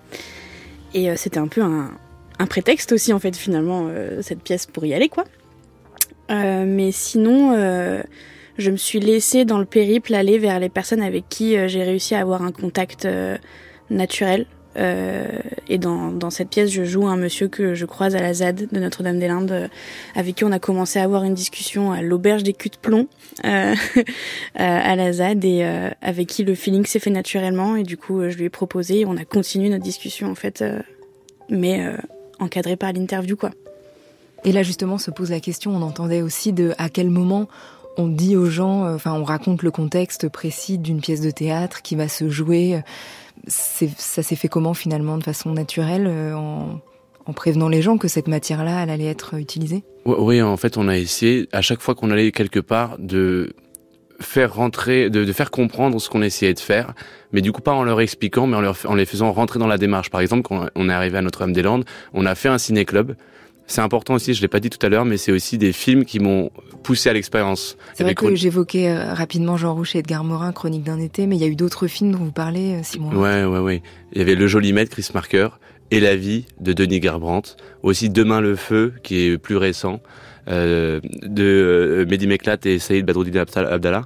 Et 0.94 1.14
c'était 1.16 1.38
un 1.38 1.48
peu 1.48 1.62
un, 1.62 1.90
un 2.38 2.46
prétexte 2.46 2.92
aussi 2.92 3.12
en 3.12 3.18
fait 3.18 3.36
finalement 3.36 3.88
cette 4.20 4.42
pièce 4.42 4.66
pour 4.66 4.86
y 4.86 4.94
aller 4.94 5.08
quoi. 5.08 5.24
Euh, 6.32 6.64
mais 6.66 6.92
sinon, 6.92 7.52
euh, 7.54 8.02
je 8.58 8.70
me 8.70 8.76
suis 8.76 9.00
laissée 9.00 9.44
dans 9.44 9.58
le 9.58 9.64
périple 9.64 10.14
aller 10.14 10.38
vers 10.38 10.58
les 10.58 10.68
personnes 10.68 11.02
avec 11.02 11.28
qui 11.28 11.56
euh, 11.56 11.68
j'ai 11.68 11.82
réussi 11.82 12.14
à 12.14 12.20
avoir 12.20 12.42
un 12.42 12.52
contact 12.52 13.06
naturel. 13.90 14.46
et 14.74 15.76
dans, 15.76 16.10
dans, 16.12 16.30
cette 16.30 16.48
pièce, 16.48 16.70
je 16.70 16.82
joue 16.82 17.06
un 17.06 17.18
monsieur 17.18 17.46
que 17.46 17.74
je 17.74 17.84
croise 17.84 18.16
à 18.16 18.22
la 18.22 18.32
ZAD 18.32 18.68
de 18.72 18.80
Notre-Dame-des-Landes, 18.80 19.68
avec 20.14 20.36
qui 20.36 20.44
on 20.44 20.52
a 20.52 20.58
commencé 20.58 20.98
à 20.98 21.02
avoir 21.02 21.24
une 21.24 21.34
discussion 21.34 21.92
à 21.92 22.00
l'auberge 22.00 22.42
des 22.42 22.54
culs 22.54 22.70
de 22.70 22.78
plomb 22.78 23.06
à 23.44 24.96
la 24.96 25.12
ZAD, 25.12 25.44
et 25.44 25.62
avec 26.00 26.26
qui 26.26 26.42
le 26.42 26.54
feeling 26.54 26.86
s'est 26.86 27.00
fait 27.00 27.10
naturellement. 27.10 27.76
Et 27.76 27.82
du 27.82 27.98
coup, 27.98 28.26
je 28.30 28.38
lui 28.38 28.44
ai 28.44 28.50
proposé, 28.50 29.04
on 29.04 29.18
a 29.18 29.26
continué 29.26 29.68
notre 29.68 29.84
discussion 29.84 30.30
en 30.30 30.34
fait, 30.34 30.64
mais 31.50 31.86
encadré 32.38 32.76
par 32.76 32.94
l'interview 32.94 33.36
quoi. 33.36 33.50
Et 34.44 34.52
là, 34.52 34.62
justement, 34.62 34.98
se 34.98 35.10
pose 35.10 35.30
la 35.30 35.40
question, 35.40 35.74
on 35.74 35.82
entendait 35.82 36.22
aussi 36.22 36.52
de 36.52 36.74
à 36.78 36.88
quel 36.88 37.10
moment 37.10 37.48
on 37.96 38.08
dit 38.08 38.36
aux 38.36 38.46
gens, 38.46 38.86
euh, 38.86 38.94
enfin, 38.94 39.12
on 39.12 39.24
raconte 39.24 39.62
le 39.62 39.70
contexte 39.70 40.28
précis 40.28 40.78
d'une 40.78 41.00
pièce 41.00 41.20
de 41.20 41.30
théâtre 41.30 41.82
qui 41.82 41.94
va 41.94 42.08
se 42.08 42.28
jouer. 42.28 42.80
Ça 43.46 44.22
s'est 44.22 44.36
fait 44.36 44.48
comment 44.48 44.74
finalement, 44.74 45.18
de 45.18 45.24
façon 45.24 45.52
naturelle, 45.52 46.06
euh, 46.06 46.34
en, 46.34 46.80
en 47.26 47.32
prévenant 47.32 47.68
les 47.68 47.82
gens 47.82 47.98
que 47.98 48.08
cette 48.08 48.28
matière-là, 48.28 48.82
elle 48.82 48.90
allait 48.90 49.06
être 49.06 49.34
utilisée? 49.34 49.84
Oui, 50.04 50.42
en 50.42 50.56
fait, 50.56 50.76
on 50.76 50.88
a 50.88 50.96
essayé, 50.96 51.48
à 51.52 51.60
chaque 51.60 51.80
fois 51.80 51.94
qu'on 51.94 52.10
allait 52.10 52.32
quelque 52.32 52.60
part, 52.60 52.96
de 52.98 53.54
faire 54.20 54.54
rentrer, 54.54 55.10
de, 55.10 55.32
faire 55.32 55.50
comprendre 55.50 56.00
ce 56.00 56.08
qu'on 56.08 56.22
essayait 56.22 56.54
de 56.54 56.60
faire, 56.60 56.94
mais 57.32 57.40
du 57.40 57.50
coup 57.50 57.60
pas 57.60 57.72
en 57.72 57.82
leur 57.82 58.00
expliquant, 58.00 58.46
mais 58.46 58.56
en, 58.56 58.72
en 58.88 58.94
les 58.94 59.04
faisant 59.04 59.32
rentrer 59.32 59.58
dans 59.58 59.66
la 59.66 59.78
démarche. 59.78 60.10
Par 60.10 60.20
exemple, 60.20 60.42
quand 60.42 60.66
on 60.76 60.88
est 60.88 60.92
arrivé 60.92 61.18
à 61.18 61.22
Notre-Dame-des-Landes, 61.22 61.84
on 62.14 62.24
a 62.24 62.34
fait 62.36 62.48
un 62.48 62.58
ciné-club 62.58 63.16
c'est 63.72 63.80
important 63.80 64.14
aussi, 64.14 64.34
je 64.34 64.42
l'ai 64.42 64.48
pas 64.48 64.60
dit 64.60 64.68
tout 64.68 64.84
à 64.84 64.90
l'heure, 64.90 65.06
mais 65.06 65.16
c'est 65.16 65.32
aussi 65.32 65.56
des 65.56 65.72
films 65.72 66.04
qui 66.04 66.20
m'ont 66.20 66.50
poussé 66.82 67.08
à 67.08 67.14
l'expérience. 67.14 67.78
C'est 67.94 68.04
vrai 68.04 68.14
que 68.14 68.34
j'évoquais 68.34 68.90
euh, 68.90 69.14
rapidement 69.14 69.56
Jean 69.56 69.74
Rouch 69.74 69.96
et 69.96 70.00
Edgar 70.00 70.24
Morin, 70.24 70.52
Chronique 70.52 70.82
d'un 70.82 71.00
été, 71.00 71.26
mais 71.26 71.36
il 71.36 71.42
y 71.42 71.44
a 71.44 71.48
eu 71.48 71.56
d'autres 71.56 71.86
films 71.86 72.12
dont 72.12 72.18
vous 72.18 72.32
parlez, 72.32 72.74
euh, 72.74 72.80
Simon. 72.82 73.10
Ouais, 73.16 73.44
ouais, 73.44 73.58
ouais. 73.60 73.82
Il 74.12 74.18
y 74.18 74.20
avait 74.20 74.34
Le 74.34 74.46
Joli 74.46 74.74
Maître, 74.74 74.90
Chris 74.90 75.08
Marker, 75.14 75.48
et 75.90 76.00
La 76.00 76.16
Vie 76.16 76.44
de 76.60 76.74
Denis 76.74 77.00
Garbrandt. 77.00 77.56
Aussi 77.82 78.10
Demain 78.10 78.42
le 78.42 78.56
Feu, 78.56 78.92
qui 79.02 79.20
est 79.20 79.38
plus 79.38 79.56
récent, 79.56 80.00
euh, 80.48 81.00
de 81.22 81.42
euh, 81.42 82.06
Mehdi 82.06 82.26
Meklat 82.26 82.58
et 82.66 82.78
Saïd 82.78 83.06
Badroudine 83.06 83.38
Abdallah. 83.38 84.02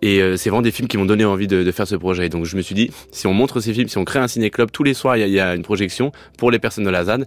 Et 0.00 0.20
c'est 0.36 0.50
vraiment 0.50 0.62
des 0.62 0.70
films 0.70 0.88
qui 0.88 0.98
m'ont 0.98 1.06
donné 1.06 1.24
envie 1.24 1.46
de, 1.46 1.62
de, 1.62 1.72
faire 1.72 1.88
ce 1.88 1.96
projet. 1.96 2.28
Donc 2.28 2.44
je 2.44 2.56
me 2.56 2.60
suis 2.60 2.74
dit, 2.74 2.90
si 3.12 3.26
on 3.26 3.32
montre 3.32 3.60
ces 3.60 3.72
films, 3.72 3.88
si 3.88 3.96
on 3.96 4.04
crée 4.04 4.18
un 4.18 4.28
ciné-club, 4.28 4.70
tous 4.70 4.82
les 4.82 4.92
soirs 4.92 5.16
il 5.16 5.26
y, 5.26 5.30
y, 5.32 5.40
a 5.40 5.54
une 5.54 5.62
projection 5.62 6.12
pour 6.36 6.50
les 6.50 6.58
personnes 6.58 6.84
de 6.84 6.90
la 6.90 7.04
ZAD, 7.04 7.26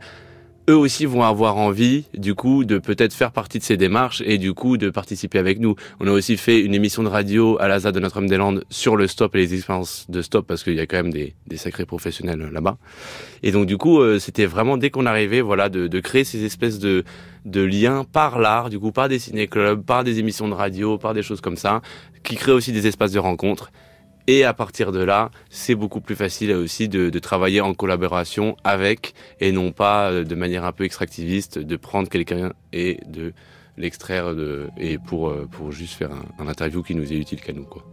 eux 0.69 0.77
aussi 0.77 1.05
vont 1.05 1.23
avoir 1.23 1.57
envie, 1.57 2.05
du 2.13 2.35
coup, 2.35 2.63
de 2.63 2.77
peut-être 2.77 3.13
faire 3.13 3.31
partie 3.31 3.57
de 3.57 3.63
ces 3.63 3.75
démarches 3.75 4.21
et 4.25 4.37
du 4.37 4.53
coup 4.53 4.77
de 4.77 4.91
participer 4.91 5.39
avec 5.39 5.59
nous. 5.59 5.75
On 5.99 6.07
a 6.07 6.11
aussi 6.11 6.37
fait 6.37 6.59
une 6.59 6.75
émission 6.75 7.01
de 7.01 7.07
radio 7.07 7.57
à 7.59 7.67
l'ASA 7.67 7.91
de 7.91 7.99
Notre-Dame-des-Landes 7.99 8.63
sur 8.69 8.95
le 8.95 9.07
stop 9.07 9.35
et 9.35 9.39
les 9.39 9.55
expériences 9.55 10.05
de 10.09 10.21
stop 10.21 10.45
parce 10.45 10.63
qu'il 10.63 10.75
y 10.75 10.79
a 10.79 10.85
quand 10.85 10.97
même 10.97 11.11
des, 11.11 11.33
des 11.47 11.57
sacrés 11.57 11.85
professionnels 11.85 12.41
euh, 12.41 12.51
là-bas. 12.51 12.77
Et 13.41 13.51
donc 13.51 13.65
du 13.65 13.77
coup, 13.77 13.99
euh, 13.99 14.19
c'était 14.19 14.45
vraiment 14.45 14.77
dès 14.77 14.91
qu'on 14.91 15.07
arrivait, 15.07 15.41
voilà, 15.41 15.69
de, 15.69 15.87
de, 15.87 15.99
créer 15.99 16.23
ces 16.23 16.45
espèces 16.45 16.77
de, 16.77 17.03
de 17.45 17.61
liens 17.61 18.03
par 18.03 18.37
l'art, 18.37 18.69
du 18.69 18.79
coup, 18.79 18.91
par 18.91 19.09
des 19.09 19.17
ciné-clubs, 19.17 19.83
par 19.83 20.03
des 20.03 20.19
émissions 20.19 20.47
de 20.47 20.53
radio, 20.53 20.97
par 20.99 21.15
des 21.15 21.23
choses 21.23 21.41
comme 21.41 21.57
ça, 21.57 21.81
qui 22.23 22.35
créent 22.35 22.51
aussi 22.51 22.71
des 22.71 22.85
espaces 22.85 23.11
de 23.11 23.19
rencontre 23.19 23.71
et 24.29 24.43
à 24.43 24.53
partir 24.53 24.91
de 24.91 24.99
là, 24.99 25.31
c'est 25.49 25.73
beaucoup 25.73 26.01
plus 26.01 26.15
facile 26.15 26.51
aussi 26.51 26.87
de, 26.87 27.09
travailler 27.17 27.61
en 27.61 27.73
collaboration 27.73 28.55
avec 28.63 29.15
et 29.39 29.51
non 29.51 29.71
pas 29.71 30.11
euh, 30.11 30.23
de 30.23 30.35
manière 30.35 30.65
un 30.65 30.71
peu 30.71 30.83
extractiviste 30.83 31.57
de 31.57 31.75
prendre 31.75 32.07
quelqu'un 32.09 32.53
et 32.71 32.99
de 33.07 33.33
l'extraire 33.75 34.31
et 34.77 34.99
pour, 34.99 35.29
euh, 35.29 35.47
pour 35.51 35.71
juste 35.71 35.95
faire 35.95 36.11
un, 36.37 36.47
interview 36.47 36.83
qui 36.83 36.93
nous 36.93 37.11
est 37.11 37.15
utile 37.15 37.41
qu'à 37.41 37.53
nous. 37.53 37.63
Quoi. 37.63 37.83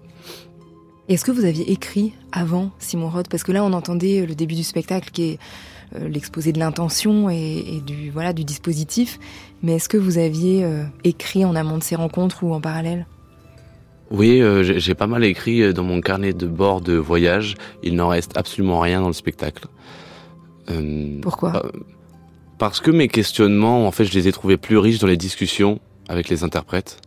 Est-ce 1.08 1.24
que 1.24 1.32
vous 1.32 1.46
aviez 1.46 1.72
écrit 1.72 2.12
avant 2.32 2.70
Simon 2.78 3.08
Roth? 3.08 3.28
Parce 3.30 3.42
que 3.42 3.52
là, 3.52 3.64
on 3.64 3.72
entendait 3.72 4.26
le 4.26 4.34
début 4.34 4.56
du 4.56 4.64
spectacle 4.64 5.10
qui 5.10 5.22
est 5.22 5.38
euh, 5.94 6.06
l'exposé 6.06 6.52
de 6.52 6.58
l'intention 6.58 7.30
et, 7.30 7.80
du, 7.86 8.10
voilà, 8.10 8.34
du 8.34 8.44
dispositif. 8.44 9.18
Mais 9.62 9.76
est-ce 9.76 9.88
que 9.88 9.96
vous 9.96 10.18
aviez 10.18 10.68
écrit 11.02 11.46
en 11.46 11.56
amont 11.56 11.78
de 11.78 11.82
ces 11.82 11.96
rencontres 11.96 12.44
ou 12.44 12.52
en 12.52 12.60
parallèle? 12.60 13.06
Oui, 14.10 14.40
euh, 14.40 14.62
j'ai 14.62 14.94
pas 14.94 15.06
mal 15.06 15.24
écrit 15.24 15.62
euh, 15.62 15.72
dans 15.72 15.82
mon 15.82 16.00
carnet 16.00 16.32
de 16.32 16.46
bord 16.46 16.80
de 16.80 16.94
voyage. 16.94 17.54
Il 17.82 17.96
n'en 17.96 18.08
reste 18.08 18.36
absolument 18.36 18.80
rien 18.80 19.00
dans 19.00 19.08
le 19.08 19.12
spectacle. 19.12 19.66
Euh, 20.70 21.18
Pourquoi 21.22 21.64
euh, 21.64 21.70
Parce 22.58 22.80
que 22.80 22.90
mes 22.90 23.08
questionnements, 23.08 23.86
en 23.86 23.90
fait, 23.90 24.04
je 24.04 24.14
les 24.14 24.28
ai 24.28 24.32
trouvés 24.32 24.56
plus 24.56 24.78
riches 24.78 24.98
dans 24.98 25.08
les 25.08 25.16
discussions 25.16 25.80
avec 26.08 26.28
les 26.28 26.44
interprètes. 26.44 27.00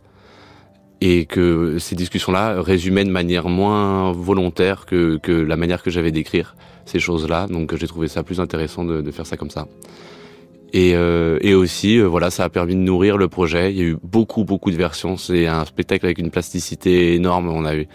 Et 1.02 1.24
que 1.24 1.78
ces 1.78 1.94
discussions-là 1.94 2.60
résumaient 2.60 3.04
de 3.04 3.10
manière 3.10 3.48
moins 3.48 4.12
volontaire 4.12 4.84
que, 4.84 5.16
que 5.16 5.32
la 5.32 5.56
manière 5.56 5.82
que 5.82 5.90
j'avais 5.90 6.12
d'écrire 6.12 6.54
ces 6.84 7.00
choses-là. 7.00 7.46
Donc 7.46 7.74
j'ai 7.76 7.86
trouvé 7.86 8.08
ça 8.08 8.22
plus 8.22 8.38
intéressant 8.38 8.84
de, 8.84 9.00
de 9.00 9.10
faire 9.10 9.24
ça 9.24 9.38
comme 9.38 9.48
ça. 9.48 9.66
Et, 10.72 10.94
euh, 10.94 11.38
et 11.40 11.54
aussi, 11.54 11.98
euh, 11.98 12.06
voilà, 12.06 12.30
ça 12.30 12.44
a 12.44 12.48
permis 12.48 12.74
de 12.74 12.80
nourrir 12.80 13.16
le 13.16 13.28
projet. 13.28 13.72
Il 13.72 13.78
y 13.78 13.82
a 13.82 13.84
eu 13.84 13.96
beaucoup, 14.02 14.44
beaucoup 14.44 14.70
de 14.70 14.76
versions. 14.76 15.16
C'est 15.16 15.46
un 15.46 15.64
spectacle 15.64 16.06
avec 16.06 16.18
une 16.18 16.30
plasticité 16.30 17.14
énorme. 17.14 17.48
On 17.48 17.64
a 17.64 17.74
eu 17.74 17.88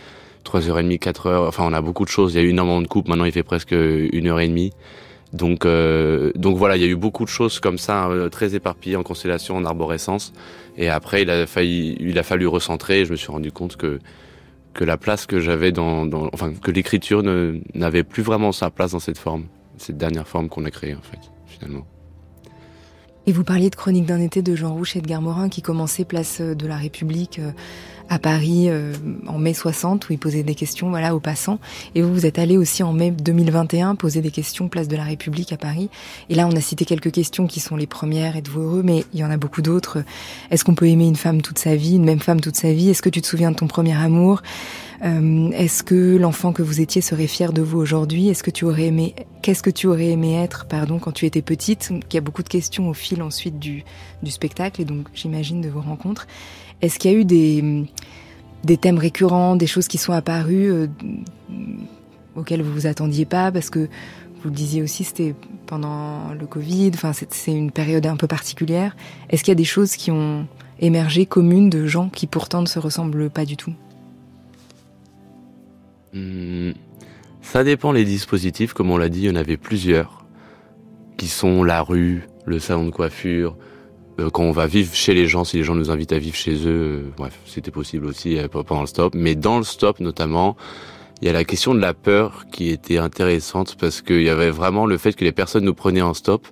trois 0.43 0.67
heures 0.69 0.79
et 0.79 0.83
demie, 0.83 0.99
quatre 0.99 1.27
heures. 1.27 1.47
Enfin, 1.47 1.63
on 1.65 1.73
a 1.73 1.81
beaucoup 1.81 2.03
de 2.03 2.09
choses. 2.09 2.33
Il 2.33 2.37
y 2.37 2.39
a 2.41 2.43
eu 2.43 2.49
énormément 2.49 2.81
de 2.81 2.87
coupes. 2.87 3.07
Maintenant, 3.07 3.25
il 3.25 3.31
fait 3.31 3.43
presque 3.43 3.71
une 3.71 4.27
heure 4.27 4.39
et 4.39 4.47
demie. 4.47 4.71
Donc, 5.33 5.65
euh, 5.65 6.31
donc 6.35 6.57
voilà, 6.57 6.77
il 6.77 6.81
y 6.81 6.85
a 6.85 6.87
eu 6.89 6.95
beaucoup 6.95 7.25
de 7.25 7.29
choses 7.29 7.59
comme 7.59 7.77
ça, 7.77 8.07
euh, 8.07 8.29
très 8.29 8.55
éparpillées 8.55 8.95
en 8.95 9.03
constellation, 9.03 9.57
en 9.57 9.65
arborescence. 9.65 10.33
Et 10.77 10.89
après, 10.89 11.23
il 11.23 11.29
a 11.29 11.45
failli, 11.45 11.97
il 11.99 12.17
a 12.19 12.23
fallu 12.23 12.47
recentrer. 12.47 13.01
Et 13.01 13.05
je 13.05 13.11
me 13.11 13.17
suis 13.17 13.31
rendu 13.31 13.51
compte 13.51 13.75
que 13.77 13.99
que 14.73 14.83
la 14.83 14.97
place 14.97 15.25
que 15.25 15.39
j'avais 15.39 15.71
dans, 15.71 16.05
dans, 16.05 16.29
enfin, 16.33 16.53
que 16.53 16.69
l'écriture 16.69 17.23
n'avait 17.73 18.03
plus 18.03 18.23
vraiment 18.23 18.51
sa 18.51 18.69
place 18.69 18.91
dans 18.91 18.99
cette 18.99 19.17
forme, 19.17 19.45
cette 19.77 19.97
dernière 19.97 20.27
forme 20.27 20.49
qu'on 20.49 20.65
a 20.65 20.69
créée 20.69 20.95
en 20.95 21.01
fait, 21.01 21.31
finalement. 21.47 21.87
Et 23.27 23.31
vous 23.31 23.43
parliez 23.43 23.71
de 23.71 23.75
Chronique 23.75 24.05
d'un 24.05 24.21
été 24.21 24.43
de 24.43 24.55
Jean 24.55 24.73
Rouch 24.73 24.95
et 24.95 25.01
de 25.01 25.17
Morin 25.17 25.49
qui 25.49 25.63
commençait 25.63 26.05
place 26.05 26.41
de 26.41 26.67
la 26.67 26.77
République 26.77 27.39
euh, 27.39 27.51
à 28.09 28.19
Paris 28.19 28.65
euh, 28.69 28.93
en 29.27 29.37
mai 29.37 29.53
60 29.53 30.09
où 30.09 30.13
il 30.13 30.19
posait 30.19 30.43
des 30.43 30.55
questions 30.55 30.89
voilà 30.89 31.15
aux 31.15 31.19
passants. 31.19 31.59
Et 31.95 32.01
vous 32.01 32.13
vous 32.13 32.25
êtes 32.25 32.39
allé 32.39 32.57
aussi 32.57 32.83
en 32.83 32.93
mai 32.93 33.11
2021 33.11 33.95
poser 33.95 34.21
des 34.21 34.31
questions 34.31 34.67
place 34.67 34.87
de 34.87 34.95
la 34.95 35.03
République 35.03 35.53
à 35.53 35.57
Paris. 35.57 35.89
Et 36.29 36.35
là 36.35 36.47
on 36.47 36.55
a 36.55 36.61
cité 36.61 36.85
quelques 36.85 37.11
questions 37.11 37.47
qui 37.47 37.59
sont 37.59 37.75
les 37.75 37.87
premières 37.87 38.35
êtes-vous 38.35 38.61
heureux? 38.61 38.83
Mais 38.83 39.05
il 39.13 39.19
y 39.19 39.23
en 39.23 39.31
a 39.31 39.37
beaucoup 39.37 39.61
d'autres. 39.61 40.03
Est-ce 40.51 40.63
qu'on 40.63 40.75
peut 40.75 40.87
aimer 40.87 41.07
une 41.07 41.15
femme 41.15 41.41
toute 41.41 41.59
sa 41.59 41.75
vie 41.75 41.95
une 41.95 42.05
même 42.05 42.19
femme 42.19 42.41
toute 42.41 42.55
sa 42.55 42.71
vie? 42.71 42.89
Est-ce 42.89 43.01
que 43.01 43.09
tu 43.09 43.21
te 43.21 43.27
souviens 43.27 43.51
de 43.51 43.55
ton 43.55 43.67
premier 43.67 43.95
amour? 43.95 44.41
Euh, 45.03 45.51
est-ce 45.51 45.83
que 45.83 46.17
l'enfant 46.17 46.53
que 46.53 46.61
vous 46.61 46.81
étiez 46.81 47.01
serait 47.01 47.27
fier 47.27 47.53
de 47.53 47.61
vous 47.61 47.79
aujourd'hui? 47.79 48.29
Est-ce 48.29 48.43
que 48.43 48.51
tu 48.51 48.65
aurais 48.65 48.85
aimé 48.85 49.15
Qu'est-ce 49.41 49.61
que 49.61 49.69
tu 49.69 49.87
aurais 49.87 50.07
aimé 50.07 50.35
être, 50.41 50.65
pardon, 50.65 50.97
quand 50.97 51.11
tu 51.11 51.25
étais 51.25 51.41
petite? 51.41 51.91
Il 51.91 52.13
y 52.15 52.17
a 52.17 52.21
beaucoup 52.21 52.43
de 52.43 52.49
questions 52.49 52.89
au 52.89 52.93
fil 52.93 53.21
ensuite 53.21 53.59
du, 53.59 53.83
du 54.23 54.31
spectacle 54.31 54.81
et 54.81 54.85
donc 54.85 55.07
j'imagine 55.13 55.61
de 55.61 55.69
vos 55.69 55.81
rencontres. 55.81 56.27
Est-ce 56.81 56.99
qu'il 56.99 57.11
y 57.11 57.15
a 57.15 57.17
eu 57.17 57.25
des, 57.25 58.77
thèmes 58.77 58.97
récurrents, 58.97 59.55
des 59.55 59.67
choses 59.67 59.87
qui 59.87 59.97
sont 59.97 60.13
apparues 60.13 60.71
euh, 60.71 60.87
auxquelles 62.35 62.61
vous 62.61 62.73
vous 62.73 62.87
attendiez 62.87 63.25
pas 63.25 63.51
Parce 63.51 63.69
que 63.69 63.79
vous 63.79 64.49
le 64.49 64.55
disiez 64.55 64.83
aussi, 64.83 65.03
c'était 65.03 65.33
pendant 65.65 66.33
le 66.39 66.45
Covid, 66.45 66.91
enfin, 66.93 67.11
c'est 67.13 67.51
une 67.51 67.71
période 67.71 68.05
un 68.05 68.15
peu 68.15 68.27
particulière. 68.27 68.95
Est-ce 69.29 69.43
qu'il 69.43 69.51
y 69.51 69.53
a 69.53 69.55
des 69.55 69.63
choses 69.63 69.95
qui 69.95 70.11
ont 70.11 70.47
émergé 70.79 71.25
communes 71.25 71.69
de 71.69 71.87
gens 71.87 72.09
qui 72.09 72.27
pourtant 72.27 72.61
ne 72.61 72.67
se 72.67 72.77
ressemblent 72.77 73.29
pas 73.29 73.45
du 73.45 73.57
tout? 73.57 73.73
Hmm, 76.13 76.73
Ça 77.41 77.63
dépend 77.63 77.91
les 77.91 78.05
dispositifs, 78.05 78.73
comme 78.73 78.91
on 78.91 78.97
l'a 78.97 79.09
dit, 79.09 79.21
il 79.21 79.25
y 79.25 79.29
en 79.31 79.35
avait 79.35 79.57
plusieurs, 79.57 80.25
qui 81.17 81.27
sont 81.27 81.63
la 81.63 81.81
rue, 81.81 82.27
le 82.45 82.59
salon 82.59 82.85
de 82.85 82.91
coiffure, 82.91 83.57
quand 84.31 84.43
on 84.43 84.51
va 84.51 84.67
vivre 84.67 84.93
chez 84.93 85.13
les 85.13 85.27
gens, 85.27 85.43
si 85.43 85.57
les 85.57 85.63
gens 85.63 85.75
nous 85.75 85.89
invitent 85.91 86.13
à 86.13 86.17
vivre 86.19 86.35
chez 86.35 86.55
eux, 86.65 87.03
euh, 87.05 87.11
bref, 87.17 87.37
c'était 87.45 87.71
possible 87.71 88.05
aussi 88.05 88.37
euh, 88.37 88.47
pendant 88.47 88.81
le 88.81 88.87
stop. 88.87 89.13
Mais 89.15 89.35
dans 89.35 89.57
le 89.57 89.63
stop 89.63 89.99
notamment, 89.99 90.55
il 91.21 91.27
y 91.27 91.29
a 91.29 91.33
la 91.33 91.43
question 91.43 91.73
de 91.73 91.79
la 91.79 91.93
peur 91.93 92.45
qui 92.51 92.69
était 92.69 92.97
intéressante 92.97 93.75
parce 93.79 94.01
qu'il 94.01 94.21
y 94.21 94.29
avait 94.29 94.51
vraiment 94.51 94.85
le 94.85 94.97
fait 94.97 95.13
que 95.13 95.23
les 95.23 95.31
personnes 95.31 95.63
nous 95.65 95.73
prenaient 95.73 96.01
en 96.01 96.13
stop. 96.13 96.47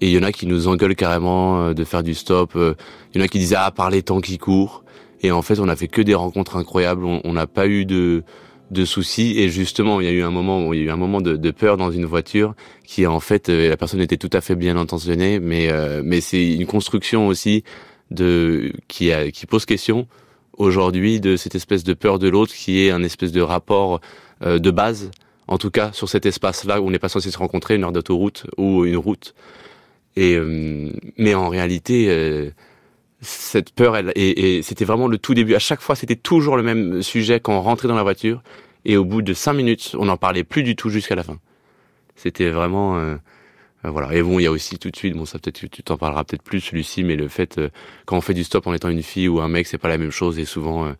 Et 0.00 0.08
il 0.08 0.12
y 0.12 0.18
en 0.18 0.22
a 0.22 0.30
qui 0.30 0.46
nous 0.46 0.68
engueulent 0.68 0.94
carrément 0.94 1.60
euh, 1.60 1.74
de 1.74 1.84
faire 1.84 2.02
du 2.02 2.14
stop. 2.14 2.52
euh, 2.56 2.74
Il 3.14 3.20
y 3.20 3.22
en 3.22 3.24
a 3.24 3.28
qui 3.28 3.38
disaient 3.38 3.56
ah 3.58 3.70
par 3.70 3.90
les 3.90 4.02
temps 4.02 4.20
qui 4.20 4.38
courent. 4.38 4.84
Et 5.22 5.32
en 5.32 5.42
fait, 5.42 5.58
on 5.58 5.68
a 5.68 5.74
fait 5.74 5.88
que 5.88 6.00
des 6.00 6.14
rencontres 6.14 6.56
incroyables. 6.56 7.04
On 7.04 7.32
n'a 7.32 7.48
pas 7.48 7.66
eu 7.66 7.84
de 7.84 8.22
de 8.70 8.84
soucis. 8.84 9.38
Et 9.38 9.48
justement, 9.48 10.00
il 10.00 10.06
y 10.06 10.10
a 10.10 10.12
eu 10.12 10.22
un 10.22 10.30
moment, 10.30 10.66
où 10.66 10.74
il 10.74 10.80
y 10.80 10.82
a 10.82 10.86
eu 10.86 10.90
un 10.90 10.96
moment 10.96 11.20
de, 11.20 11.50
peur 11.50 11.76
dans 11.76 11.90
une 11.90 12.04
voiture 12.04 12.54
qui 12.84 13.06
en 13.06 13.20
fait, 13.20 13.48
euh, 13.48 13.68
la 13.68 13.76
personne 13.76 14.00
était 14.00 14.16
tout 14.16 14.30
à 14.32 14.40
fait 14.40 14.56
bien 14.56 14.76
intentionnée, 14.76 15.40
mais 15.40 15.70
euh, 15.70 16.02
mais 16.04 16.20
c'est 16.20 16.54
une 16.54 16.66
construction 16.66 17.26
aussi 17.28 17.64
de 18.10 18.72
qui 18.88 19.12
a, 19.12 19.30
qui 19.30 19.46
pose 19.46 19.64
question 19.64 20.06
aujourd'hui 20.58 21.20
de 21.20 21.36
cette 21.36 21.54
espèce 21.54 21.84
de 21.84 21.94
peur 21.94 22.18
de 22.18 22.28
l'autre 22.28 22.54
qui 22.54 22.84
est 22.84 22.90
un 22.90 23.02
espèce 23.02 23.32
de 23.32 23.40
rapport 23.40 24.00
euh, 24.42 24.58
de 24.58 24.70
base, 24.70 25.10
en 25.46 25.58
tout 25.58 25.70
cas 25.70 25.92
sur 25.92 26.08
cet 26.08 26.26
espace-là 26.26 26.80
où 26.80 26.86
on 26.86 26.90
n'est 26.90 26.98
pas 26.98 27.08
censé 27.08 27.30
se 27.30 27.38
rencontrer, 27.38 27.76
une 27.76 27.84
heure 27.84 27.92
d'autoroute 27.92 28.46
ou 28.56 28.84
une 28.84 28.96
route. 28.96 29.34
Et 30.16 30.34
euh, 30.34 30.90
mais 31.16 31.34
en 31.34 31.48
réalité, 31.48 32.06
euh, 32.08 32.50
cette 33.20 33.70
peur, 33.72 33.96
elle, 33.96 34.12
et, 34.14 34.58
et 34.58 34.62
c'était 34.62 34.84
vraiment 34.84 35.08
le 35.08 35.18
tout 35.18 35.34
début. 35.34 35.54
À 35.54 35.58
chaque 35.58 35.80
fois, 35.80 35.96
c'était 35.96 36.16
toujours 36.16 36.56
le 36.56 36.62
même 36.62 37.02
sujet 37.02 37.40
quand 37.40 37.56
on 37.56 37.60
rentrait 37.62 37.88
dans 37.88 37.96
la 37.96 38.02
voiture. 38.02 38.42
Et 38.84 38.96
au 38.96 39.04
bout 39.04 39.22
de 39.22 39.34
cinq 39.34 39.54
minutes, 39.54 39.94
on 39.98 40.04
n'en 40.04 40.16
parlait 40.16 40.44
plus 40.44 40.62
du 40.62 40.76
tout 40.76 40.88
jusqu'à 40.88 41.14
la 41.16 41.22
fin. 41.24 41.38
C'était 42.16 42.50
vraiment 42.50 42.96
euh, 42.98 43.16
euh, 43.84 43.90
voilà. 43.90 44.14
Et 44.14 44.22
bon, 44.22 44.38
il 44.38 44.44
y 44.44 44.46
a 44.46 44.50
aussi 44.52 44.78
tout 44.78 44.90
de 44.90 44.96
suite, 44.96 45.14
bon, 45.14 45.24
ça 45.24 45.38
peut-être 45.38 45.66
tu 45.68 45.82
t'en 45.82 45.96
parleras 45.96 46.24
peut-être 46.24 46.42
plus 46.42 46.60
celui-ci, 46.60 47.02
mais 47.04 47.16
le 47.16 47.28
fait 47.28 47.58
euh, 47.58 47.68
quand 48.06 48.16
on 48.16 48.20
fait 48.20 48.34
du 48.34 48.44
stop 48.44 48.66
en 48.66 48.72
étant 48.74 48.88
une 48.88 49.02
fille 49.02 49.28
ou 49.28 49.40
un 49.40 49.48
mec, 49.48 49.66
c'est 49.66 49.78
pas 49.78 49.88
la 49.88 49.98
même 49.98 50.10
chose. 50.10 50.38
Et 50.38 50.44
souvent, 50.44 50.86
euh, 50.86 50.92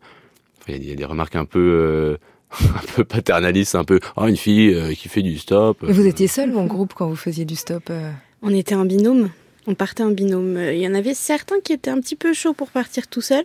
il 0.67 0.83
y, 0.87 0.91
a- 0.91 0.95
des 0.95 1.05
remarques 1.05 1.35
un 1.35 1.45
peu 1.45 1.59
euh, 1.59 2.17
un 2.75 2.93
peu 2.95 3.03
paternalistes, 3.05 3.75
un 3.75 3.85
peu 3.85 3.99
oh 4.17 4.27
une 4.27 4.37
fille 4.37 4.73
euh, 4.73 4.93
qui 4.93 5.07
fait 5.09 5.21
du 5.21 5.37
stop. 5.37 5.79
Mais 5.83 5.93
Vous 5.93 6.05
étiez 6.05 6.27
seul 6.27 6.51
ou 6.53 6.59
en 6.59 6.65
groupe 6.65 6.93
quand 6.93 7.07
vous 7.07 7.15
faisiez 7.15 7.45
du 7.45 7.55
stop 7.55 7.83
euh? 7.89 8.11
On 8.41 8.53
était 8.53 8.75
en 8.75 8.85
binôme. 8.85 9.29
On 9.67 9.75
partait 9.75 10.03
en 10.03 10.11
binôme. 10.11 10.57
Euh, 10.57 10.73
Il 10.73 10.81
y 10.81 10.87
en 10.87 10.93
avait 10.93 11.13
certains 11.13 11.59
qui 11.63 11.73
étaient 11.73 11.91
un 11.91 11.99
petit 11.99 12.15
peu 12.15 12.33
chauds 12.33 12.53
pour 12.53 12.71
partir 12.71 13.07
tout 13.07 13.21
seul. 13.21 13.43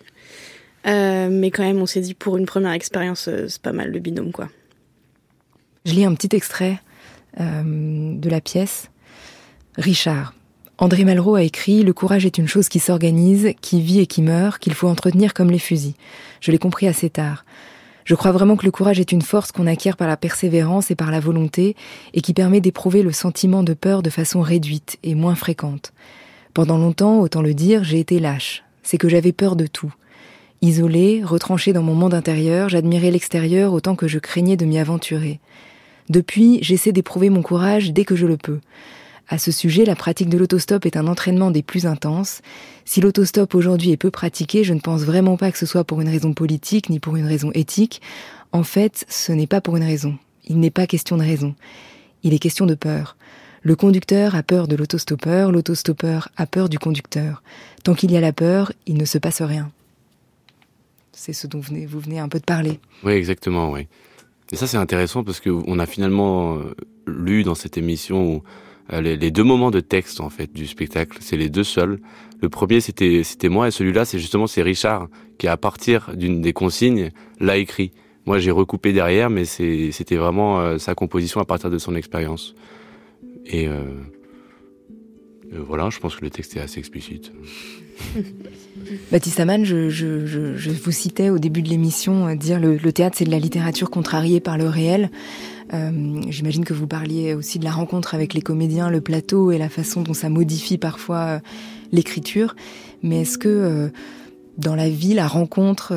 Euh, 0.87 1.29
mais 1.31 1.51
quand 1.51 1.63
même, 1.63 1.81
on 1.81 1.87
s'est 1.87 2.01
dit 2.01 2.15
pour 2.15 2.37
une 2.37 2.47
première 2.47 2.73
expérience, 2.73 3.29
euh, 3.29 3.47
c'est 3.49 3.63
pas 3.63 3.73
mal 3.73 3.91
le 3.91 3.99
binôme, 3.99 4.33
quoi. 4.33 4.49
Je 5.85 5.93
lis 5.93 6.05
un 6.05 6.15
petit 6.15 6.35
extrait 6.35 6.79
de 7.37 8.31
la 8.31 8.41
pièce. 8.41 8.91
Richard. 9.77 10.35
André 10.79 11.05
Malraux 11.05 11.35
a 11.35 11.43
écrit 11.43 11.83
Le 11.83 11.93
courage 11.93 12.25
est 12.25 12.39
une 12.39 12.47
chose 12.47 12.69
qui 12.69 12.79
s'organise, 12.79 13.55
qui 13.61 13.81
vit 13.81 13.99
et 13.99 14.07
qui 14.07 14.23
meurt, 14.23 14.63
qu'il 14.63 14.73
faut 14.73 14.89
entretenir 14.89 15.35
comme 15.35 15.51
les 15.51 15.59
fusils. 15.59 15.95
Je 16.41 16.53
l'ai 16.53 16.59
compris 16.59 16.87
assez 16.87 17.11
tard. 17.11 17.45
Je 18.05 18.15
crois 18.15 18.33
vraiment 18.33 18.57
que 18.57 18.67
le 18.67 18.71
courage 18.71 19.01
est 19.01 19.13
une 19.13 19.23
force 19.23 19.51
qu'on 19.51 19.67
acquiert 19.67 19.97
par 19.97 20.09
la 20.09 20.17
persévérance 20.17 20.91
et 20.91 20.95
par 20.95 21.11
la 21.11 21.21
volonté, 21.21 21.75
et 22.13 22.21
qui 22.21 22.35
permet 22.35 22.61
d'éprouver 22.61 23.03
le 23.03 23.13
sentiment 23.13 23.63
de 23.63 23.75
peur 23.75 24.03
de 24.03 24.11
façon 24.11 24.43
réduite 24.43 24.99
et 25.03 25.15
moins 25.15 25.35
fréquente. 25.35 25.93
Pendant 26.53 26.79
longtemps, 26.79 27.21
autant 27.21 27.43
le 27.43 27.55
dire, 27.55 27.83
j'ai 27.83 27.99
été 27.99 28.21
lâche. 28.21 28.63
C'est 28.83 28.99
que 28.99 29.09
j'avais 29.09 29.33
peur 29.33 29.57
de 29.57 29.67
tout. 29.67 29.93
Isolée, 30.61 31.23
retranchée 31.25 31.73
dans 31.73 31.83
mon 31.83 31.95
monde 31.95 32.15
intérieur, 32.15 32.69
j'admirais 32.69 33.11
l'extérieur 33.11 33.73
autant 33.73 33.97
que 33.97 34.07
je 34.07 34.19
craignais 34.19 34.57
de 34.57 34.65
m'y 34.65 34.79
aventurer. 34.79 35.41
Depuis, 36.11 36.59
j'essaie 36.63 36.93
d'éprouver 36.93 37.31
mon 37.31 37.43
courage 37.43 37.93
dès 37.93 38.05
que 38.05 38.17
je 38.17 38.27
le 38.27 38.37
peux. 38.37 38.61
À 39.29 39.39
ce 39.39 39.51
sujet, 39.51 39.85
la 39.85 39.97
pratique 39.97 40.29
de 40.29 40.37
l'autostop 40.37 40.85
est 40.85 40.97
un 40.97 41.07
entraînement 41.07 41.51
des 41.51 41.63
plus 41.63 41.87
intenses. 41.87 42.43
Si 42.85 43.01
l'autostop 43.01 43.55
aujourd'hui 43.55 43.91
est 43.91 43.97
peu 43.97 44.11
pratiqué, 44.11 44.65
je 44.65 44.75
ne 44.75 44.81
pense 44.81 45.03
vraiment 45.03 45.37
pas 45.37 45.51
que 45.51 45.59
ce 45.59 45.67
soit 45.67 45.85
pour 45.85 46.01
une 46.01 46.09
raison 46.09 46.35
politique 46.35 46.91
ni 46.91 47.01
pour 47.01 47.17
une 47.17 47.25
raison 47.27 47.51
éthique. 47.55 48.03
En 48.53 48.63
fait, 48.63 49.07
ce 49.09 49.33
n'est 49.33 49.47
pas 49.47 49.61
pour 49.61 49.77
une 49.77 49.85
raison. 49.85 50.19
Il 50.47 50.61
n'est 50.61 50.71
pas 50.71 50.87
question 50.87 51.17
de 51.17 51.23
raison. 51.23 51.55
Il 52.23 52.35
est 52.35 52.39
question 52.39 52.67
de 52.67 52.75
peur. 52.75 53.17
Le 53.63 53.77
conducteur 53.77 54.35
a 54.35 54.43
peur 54.43 54.69
de 54.69 54.77
l'autostoppeur, 54.77 55.51
l'autostoppeur 55.51 56.29
a 56.37 56.47
peur 56.47 56.69
du 56.69 56.79
conducteur. 56.79 57.43
Tant 57.83 57.95
qu'il 57.95 58.13
y 58.13 58.17
a 58.19 58.21
la 58.21 58.35
peur, 58.35 58.73
il 58.87 58.99
ne 58.99 59.07
se 59.07 59.17
passe 59.17 59.41
rien. 59.41 59.73
C'est 61.13 61.33
ce 61.33 61.47
dont 61.47 61.61
vous 61.61 62.01
venez, 62.01 62.19
un 62.19 62.29
peu 62.29 62.41
de 62.41 62.45
parler. 62.45 62.79
Oui, 63.05 63.13
exactement, 63.13 63.71
oui. 63.71 63.87
Et 64.53 64.57
ça, 64.57 64.67
c'est 64.67 64.77
intéressant 64.77 65.25
parce 65.25 65.41
que 65.41 65.49
on 65.49 65.79
a 65.79 65.87
finalement 65.87 66.57
euh, 66.57 66.75
lu 67.07 67.43
dans 67.43 67.55
cette 67.55 67.79
émission 67.79 68.43
les, 68.91 69.17
les 69.17 69.31
deux 69.31 69.45
moments 69.45 69.71
de 69.71 69.81
texte 69.81 70.21
en 70.21 70.31
fait 70.31 70.53
du 70.53 70.67
spectacle, 70.67 71.19
c'est 71.21 71.37
les 71.37 71.49
deux 71.49 71.65
seuls. 71.65 72.01
Le 72.43 72.49
premier, 72.49 72.81
c'était 72.81 73.23
c'était 73.25 73.49
moi 73.49 73.69
et 73.69 73.71
celui-là, 73.71 74.05
c'est 74.05 74.19
justement 74.19 74.47
c'est 74.47 74.63
Richard 74.63 75.09
qui 75.39 75.49
à 75.49 75.57
partir 75.57 76.11
d'une 76.15 76.41
des 76.41 76.53
consignes 76.53 77.11
l'a 77.41 77.57
écrit. 77.57 77.93
Moi, 78.27 78.39
j'ai 78.39 78.51
recoupé 78.51 78.93
derrière, 78.93 79.29
mais 79.29 79.45
c'était 79.45 80.17
vraiment 80.17 80.61
euh, 80.61 80.79
sa 80.79 80.95
composition 80.95 81.41
à 81.41 81.45
partir 81.45 81.71
de 81.71 81.79
son 81.79 81.95
expérience. 81.95 82.55
Et 83.47 83.69
euh, 83.69 83.85
euh, 85.53 85.59
voilà, 85.67 85.91
je 85.91 85.99
pense 85.99 86.17
que 86.17 86.25
le 86.25 86.31
texte 86.31 86.57
est 86.57 86.61
assez 86.61 86.79
explicite. 86.79 87.33
Baptiste 89.13 89.41
Amann, 89.41 89.65
je, 89.65 89.89
je, 89.89 90.27
je, 90.27 90.57
je 90.57 90.71
vous 90.71 90.91
citais 90.91 91.31
au 91.31 91.39
début 91.39 91.63
de 91.63 91.69
l'émission 91.69 92.29
euh, 92.29 92.35
dire 92.35 92.59
le, 92.59 92.77
le 92.77 92.93
théâtre 92.93 93.17
c'est 93.19 93.25
de 93.25 93.31
la 93.31 93.39
littérature 93.39 93.91
contrariée 93.91 94.41
par 94.41 94.59
le 94.59 94.69
réel. 94.69 95.11
Euh, 95.73 96.21
J'imagine 96.29 96.65
que 96.65 96.75
vous 96.75 96.87
parliez 96.87 97.35
aussi 97.35 97.59
de 97.59 97.65
la 97.65 97.73
rencontre 97.73 98.15
avec 98.15 98.35
les 98.35 98.43
comédiens, 98.43 98.91
le 98.91 99.01
plateau 99.01 99.51
et 99.53 99.59
la 99.59 99.69
façon 99.69 100.03
dont 100.03 100.15
ça 100.15 100.29
modifie 100.29 100.79
parfois 100.79 101.17
euh, 101.17 101.39
l'écriture. 101.93 102.55
Mais 103.03 103.23
est-ce 103.23 103.39
que 103.39 103.49
euh, 103.49 103.89
dans 104.59 104.75
la 104.75 104.89
vie, 104.89 105.15
la 105.15 105.27
rencontre 105.27 105.93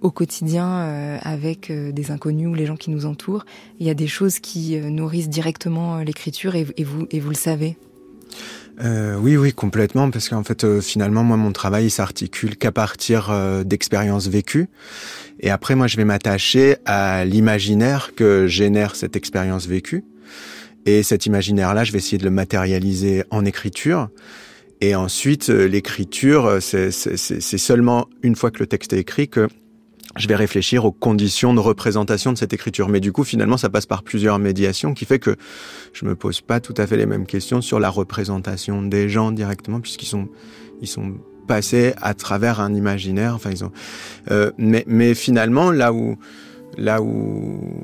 au 0.00 0.10
quotidien 0.10 1.18
avec 1.22 1.70
des 1.70 2.10
inconnus 2.10 2.48
ou 2.48 2.54
les 2.54 2.66
gens 2.66 2.74
qui 2.74 2.90
nous 2.90 3.06
entourent, 3.06 3.44
il 3.78 3.86
y 3.86 3.90
a 3.90 3.94
des 3.94 4.08
choses 4.08 4.40
qui 4.40 4.76
nourrissent 4.80 5.28
directement 5.28 5.98
l'écriture 5.98 6.56
et, 6.56 6.66
et 6.76 7.20
vous 7.20 7.28
le 7.28 7.36
savez? 7.36 7.76
Euh, 8.80 9.16
oui, 9.16 9.36
oui, 9.36 9.52
complètement, 9.52 10.10
parce 10.10 10.28
qu'en 10.28 10.42
fait, 10.42 10.64
euh, 10.64 10.80
finalement, 10.80 11.22
moi, 11.22 11.36
mon 11.36 11.52
travail, 11.52 11.86
il 11.86 11.90
s'articule 11.90 12.56
qu'à 12.56 12.72
partir 12.72 13.30
euh, 13.30 13.62
d'expériences 13.62 14.26
vécues. 14.28 14.68
Et 15.40 15.50
après, 15.50 15.74
moi, 15.74 15.86
je 15.86 15.96
vais 15.96 16.04
m'attacher 16.04 16.76
à 16.84 17.24
l'imaginaire 17.24 18.12
que 18.16 18.46
génère 18.46 18.96
cette 18.96 19.16
expérience 19.16 19.66
vécue. 19.66 20.04
Et 20.86 21.02
cet 21.02 21.26
imaginaire-là, 21.26 21.84
je 21.84 21.92
vais 21.92 21.98
essayer 21.98 22.18
de 22.18 22.24
le 22.24 22.30
matérialiser 22.30 23.24
en 23.30 23.44
écriture. 23.44 24.08
Et 24.80 24.94
ensuite, 24.94 25.48
euh, 25.50 25.66
l'écriture, 25.66 26.46
euh, 26.46 26.60
c'est 26.60 26.90
seulement 27.58 28.08
une 28.22 28.36
fois 28.36 28.50
que 28.50 28.58
le 28.58 28.66
texte 28.66 28.92
est 28.92 28.98
écrit 28.98 29.28
que 29.28 29.48
je 30.16 30.28
vais 30.28 30.36
réfléchir 30.36 30.84
aux 30.84 30.92
conditions 30.92 31.54
de 31.54 31.60
représentation 31.60 32.32
de 32.32 32.38
cette 32.38 32.52
écriture. 32.52 32.88
Mais 32.88 33.00
du 33.00 33.12
coup, 33.12 33.24
finalement, 33.24 33.56
ça 33.56 33.68
passe 33.68 33.86
par 33.86 34.02
plusieurs 34.02 34.38
médiations, 34.38 34.94
qui 34.94 35.04
fait 35.04 35.18
que 35.18 35.36
je 35.92 36.04
me 36.04 36.14
pose 36.14 36.40
pas 36.40 36.60
tout 36.60 36.74
à 36.76 36.86
fait 36.86 36.96
les 36.96 37.06
mêmes 37.06 37.26
questions 37.26 37.60
sur 37.60 37.80
la 37.80 37.90
représentation 37.90 38.82
des 38.82 39.08
gens 39.08 39.32
directement, 39.32 39.80
puisqu'ils 39.80 40.06
sont, 40.06 40.28
ils 40.80 40.88
sont 40.88 41.14
passés 41.46 41.94
à 42.00 42.14
travers 42.14 42.60
un 42.60 42.74
imaginaire. 42.74 43.34
Enfin, 43.34 43.50
ils 43.50 43.64
ont. 43.64 43.72
Euh, 44.30 44.52
mais, 44.56 44.84
mais 44.86 45.14
finalement, 45.14 45.70
là 45.70 45.92
où, 45.92 46.16
là 46.78 47.02
où, 47.02 47.82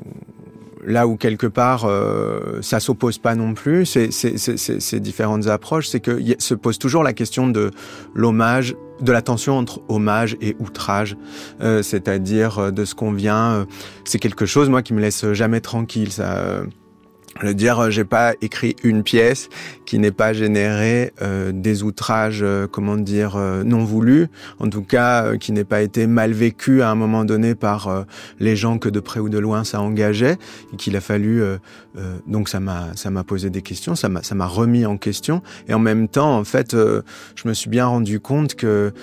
là 0.85 1.07
où 1.07 1.17
quelque 1.17 1.47
part 1.47 1.85
euh, 1.85 2.61
ça 2.61 2.79
s'oppose 2.79 3.17
pas 3.17 3.35
non 3.35 3.53
plus, 3.53 3.85
ces 3.85 4.99
différentes 4.99 5.47
approches, 5.47 5.87
c'est 5.87 5.99
que 5.99 6.19
se 6.39 6.53
pose 6.53 6.79
toujours 6.79 7.03
la 7.03 7.13
question 7.13 7.47
de 7.47 7.71
l'hommage, 8.13 8.75
de 9.01 9.11
la 9.11 9.21
tension 9.21 9.57
entre 9.57 9.81
hommage 9.89 10.37
et 10.41 10.55
outrage, 10.59 11.17
euh, 11.61 11.81
c'est-à-dire 11.81 12.59
euh, 12.59 12.71
de 12.71 12.85
ce 12.85 12.95
qu'on 12.95 13.11
vient. 13.11 13.51
euh, 13.51 13.65
c'est 14.05 14.19
quelque 14.19 14.45
chose 14.45 14.69
moi 14.69 14.81
qui 14.81 14.93
me 14.93 15.01
laisse 15.01 15.31
jamais 15.33 15.61
tranquille. 15.61 16.11
Ça, 16.11 16.63
euh, 17.37 17.45
le 17.47 17.53
dire, 17.53 17.79
euh, 17.79 17.89
j'ai 17.89 18.03
pas 18.03 18.33
écrit 18.41 18.75
une 18.83 19.03
pièce 19.03 19.49
qui 19.85 19.99
n'ait 19.99 20.11
pas 20.11 20.33
généré 20.33 21.13
euh, 21.21 21.51
des 21.53 21.83
outrages, 21.83 22.41
euh, 22.41 22.67
comment 22.67 22.97
dire, 22.97 23.35
euh, 23.35 23.63
non 23.63 23.83
voulus, 23.83 24.27
en 24.59 24.69
tout 24.69 24.83
cas 24.83 25.25
euh, 25.25 25.37
qui 25.37 25.51
n'ait 25.51 25.63
pas 25.63 25.81
été 25.81 26.07
mal 26.07 26.31
vécu 26.31 26.81
à 26.81 26.89
un 26.89 26.95
moment 26.95 27.25
donné 27.25 27.55
par 27.55 27.87
euh, 27.87 28.03
les 28.39 28.55
gens 28.55 28.77
que 28.77 28.89
de 28.89 28.99
près 28.99 29.19
ou 29.19 29.29
de 29.29 29.37
loin 29.37 29.63
ça 29.63 29.81
engageait, 29.81 30.37
et 30.73 30.75
qu'il 30.77 30.95
a 30.95 31.01
fallu, 31.01 31.41
donc 32.27 32.49
ça 32.49 32.59
m'a 32.59 32.87
ça 32.95 33.09
m'a 33.09 33.23
posé 33.23 33.49
des 33.49 33.61
questions, 33.61 33.95
ça 33.95 34.09
m'a 34.09 34.23
ça 34.23 34.35
m'a 34.35 34.45
remis 34.45 34.85
en 34.85 34.97
question, 34.97 35.41
et 35.67 35.73
en 35.73 35.79
même 35.79 36.07
temps 36.07 36.37
en 36.37 36.43
fait, 36.43 36.75
je 36.75 37.47
me 37.47 37.53
suis 37.53 37.69
bien 37.69 37.85
rendu 37.85 38.19
compte 38.19 38.55
que 38.55 38.93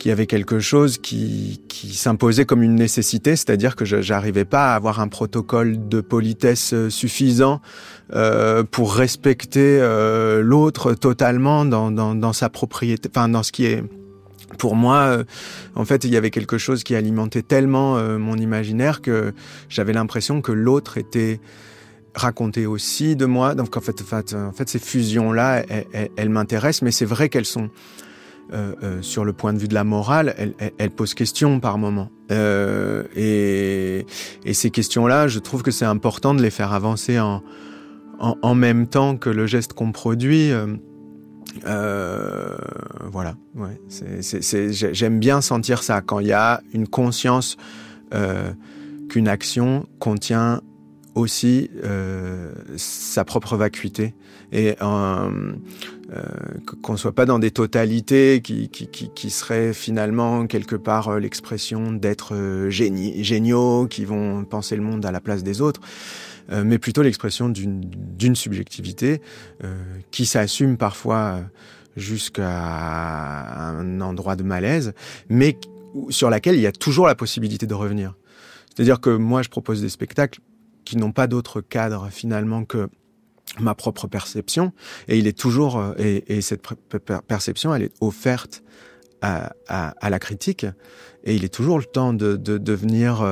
qu'il 0.00 0.08
y 0.08 0.12
avait 0.12 0.26
quelque 0.26 0.60
chose 0.60 0.96
qui, 0.98 1.60
qui 1.68 1.94
s'imposait 1.94 2.46
comme 2.46 2.62
une 2.62 2.74
nécessité, 2.74 3.36
c'est-à-dire 3.36 3.76
que 3.76 3.84
j'arrivais 3.84 4.46
pas 4.46 4.72
à 4.72 4.74
avoir 4.74 4.98
un 4.98 5.08
protocole 5.08 5.88
de 5.88 6.00
politesse 6.00 6.72
euh, 6.72 6.88
suffisant 6.88 7.60
euh, 8.14 8.64
pour 8.64 8.94
respecter 8.94 9.78
euh, 9.80 10.40
l'autre 10.42 10.94
totalement 10.94 11.66
dans, 11.66 11.90
dans, 11.90 12.14
dans, 12.14 12.32
sa 12.32 12.48
propriété, 12.48 13.10
enfin 13.14 13.28
dans 13.28 13.42
ce 13.42 13.52
qui 13.52 13.66
est 13.66 13.84
pour 14.58 14.74
moi, 14.74 15.00
euh, 15.02 15.24
en 15.76 15.84
fait, 15.84 16.04
il 16.04 16.10
y 16.10 16.16
avait 16.16 16.30
quelque 16.30 16.58
chose 16.58 16.82
qui 16.82 16.94
alimentait 16.96 17.42
tellement 17.42 17.98
euh, 17.98 18.18
mon 18.18 18.36
imaginaire 18.36 19.02
que 19.02 19.32
j'avais 19.68 19.92
l'impression 19.92 20.40
que 20.40 20.50
l'autre 20.50 20.98
était 20.98 21.40
raconté 22.14 22.66
aussi 22.66 23.16
de 23.16 23.26
moi. 23.26 23.54
Donc 23.54 23.76
en 23.76 23.80
fait, 23.80 24.02
en 24.34 24.52
fait, 24.52 24.68
ces 24.68 24.78
fusions-là, 24.78 25.62
elles, 26.16 26.28
m'intéressent, 26.30 26.82
mais 26.82 26.90
c'est 26.90 27.04
vrai 27.04 27.28
qu'elles 27.28 27.44
sont 27.44 27.70
euh, 28.52 29.02
sur 29.02 29.24
le 29.24 29.32
point 29.32 29.52
de 29.52 29.58
vue 29.58 29.68
de 29.68 29.74
la 29.74 29.84
morale, 29.84 30.34
elles, 30.78 30.90
posent 30.90 31.14
question 31.14 31.60
par 31.60 31.78
moment. 31.78 32.10
Et, 32.30 34.06
et, 34.44 34.54
ces 34.54 34.70
questions-là, 34.70 35.28
je 35.28 35.38
trouve 35.38 35.62
que 35.62 35.70
c'est 35.70 35.84
important 35.84 36.34
de 36.34 36.42
les 36.42 36.50
faire 36.50 36.72
avancer 36.72 37.18
en, 37.18 38.54
même 38.54 38.86
temps 38.86 39.16
que 39.16 39.30
le 39.30 39.46
geste 39.46 39.72
qu'on 39.72 39.92
produit. 39.92 40.52
Euh, 41.66 42.56
voilà. 43.10 43.34
J'aime 44.92 45.18
bien 45.18 45.40
sentir 45.40 45.82
ça 45.82 46.00
quand 46.00 46.20
il 46.20 46.28
y 46.28 46.32
a 46.32 46.62
une 46.72 46.86
conscience 46.86 47.56
euh, 48.14 48.52
qu'une 49.08 49.28
action 49.28 49.86
contient 49.98 50.60
aussi 51.14 51.70
euh, 51.84 52.52
sa 52.76 53.24
propre 53.24 53.56
vacuité 53.56 54.14
et 54.52 54.76
euh, 54.80 55.52
euh, 56.12 56.22
qu'on 56.82 56.96
soit 56.96 57.14
pas 57.14 57.26
dans 57.26 57.38
des 57.38 57.50
totalités 57.50 58.40
qui, 58.42 58.68
qui, 58.68 58.88
qui, 58.88 59.10
qui 59.14 59.30
seraient 59.30 59.72
finalement 59.72 60.46
quelque 60.46 60.76
part 60.76 61.08
euh, 61.08 61.18
l'expression 61.18 61.92
d'être 61.92 62.68
géniaux 62.68 63.86
qui 63.88 64.04
vont 64.04 64.44
penser 64.44 64.76
le 64.76 64.82
monde 64.82 65.04
à 65.04 65.12
la 65.12 65.20
place 65.20 65.42
des 65.42 65.60
autres. 65.60 65.80
Euh, 66.52 66.64
mais 66.64 66.78
plutôt 66.78 67.02
l'expression 67.02 67.48
d'une 67.48 68.34
subjectivité 68.34 69.20
euh, 69.62 69.74
qui 70.10 70.26
s'assume 70.26 70.76
parfois 70.76 71.40
jusqu'à 71.96 72.48
un 72.48 74.00
endroit 74.00 74.36
de 74.36 74.42
malaise, 74.42 74.92
mais 75.28 75.58
sur 76.08 76.30
laquelle 76.30 76.56
il 76.56 76.60
y 76.60 76.66
a 76.66 76.72
toujours 76.72 77.06
la 77.06 77.14
possibilité 77.14 77.66
de 77.66 77.74
revenir. 77.74 78.14
C'est-à-dire 78.74 79.00
que 79.00 79.10
moi, 79.10 79.42
je 79.42 79.48
propose 79.48 79.80
des 79.80 79.88
spectacles 79.88 80.40
qui 80.84 80.96
n'ont 80.96 81.12
pas 81.12 81.26
d'autre 81.26 81.60
cadre 81.60 82.08
finalement 82.10 82.64
que 82.64 82.88
ma 83.58 83.74
propre 83.74 84.06
perception, 84.06 84.72
et 85.08 85.18
il 85.18 85.26
est 85.26 85.36
toujours 85.36 85.78
euh, 85.78 85.92
et, 85.98 86.36
et 86.36 86.40
cette 86.40 86.62
perception, 87.26 87.74
elle 87.74 87.82
est 87.82 87.92
offerte 88.00 88.62
à, 89.22 89.52
la 90.08 90.18
critique, 90.18 90.64
et 91.24 91.34
il 91.34 91.44
est 91.44 91.52
toujours 91.52 91.78
le 91.78 91.84
temps 91.84 92.14
de, 92.14 92.36
de, 92.36 92.72
venir 92.72 93.22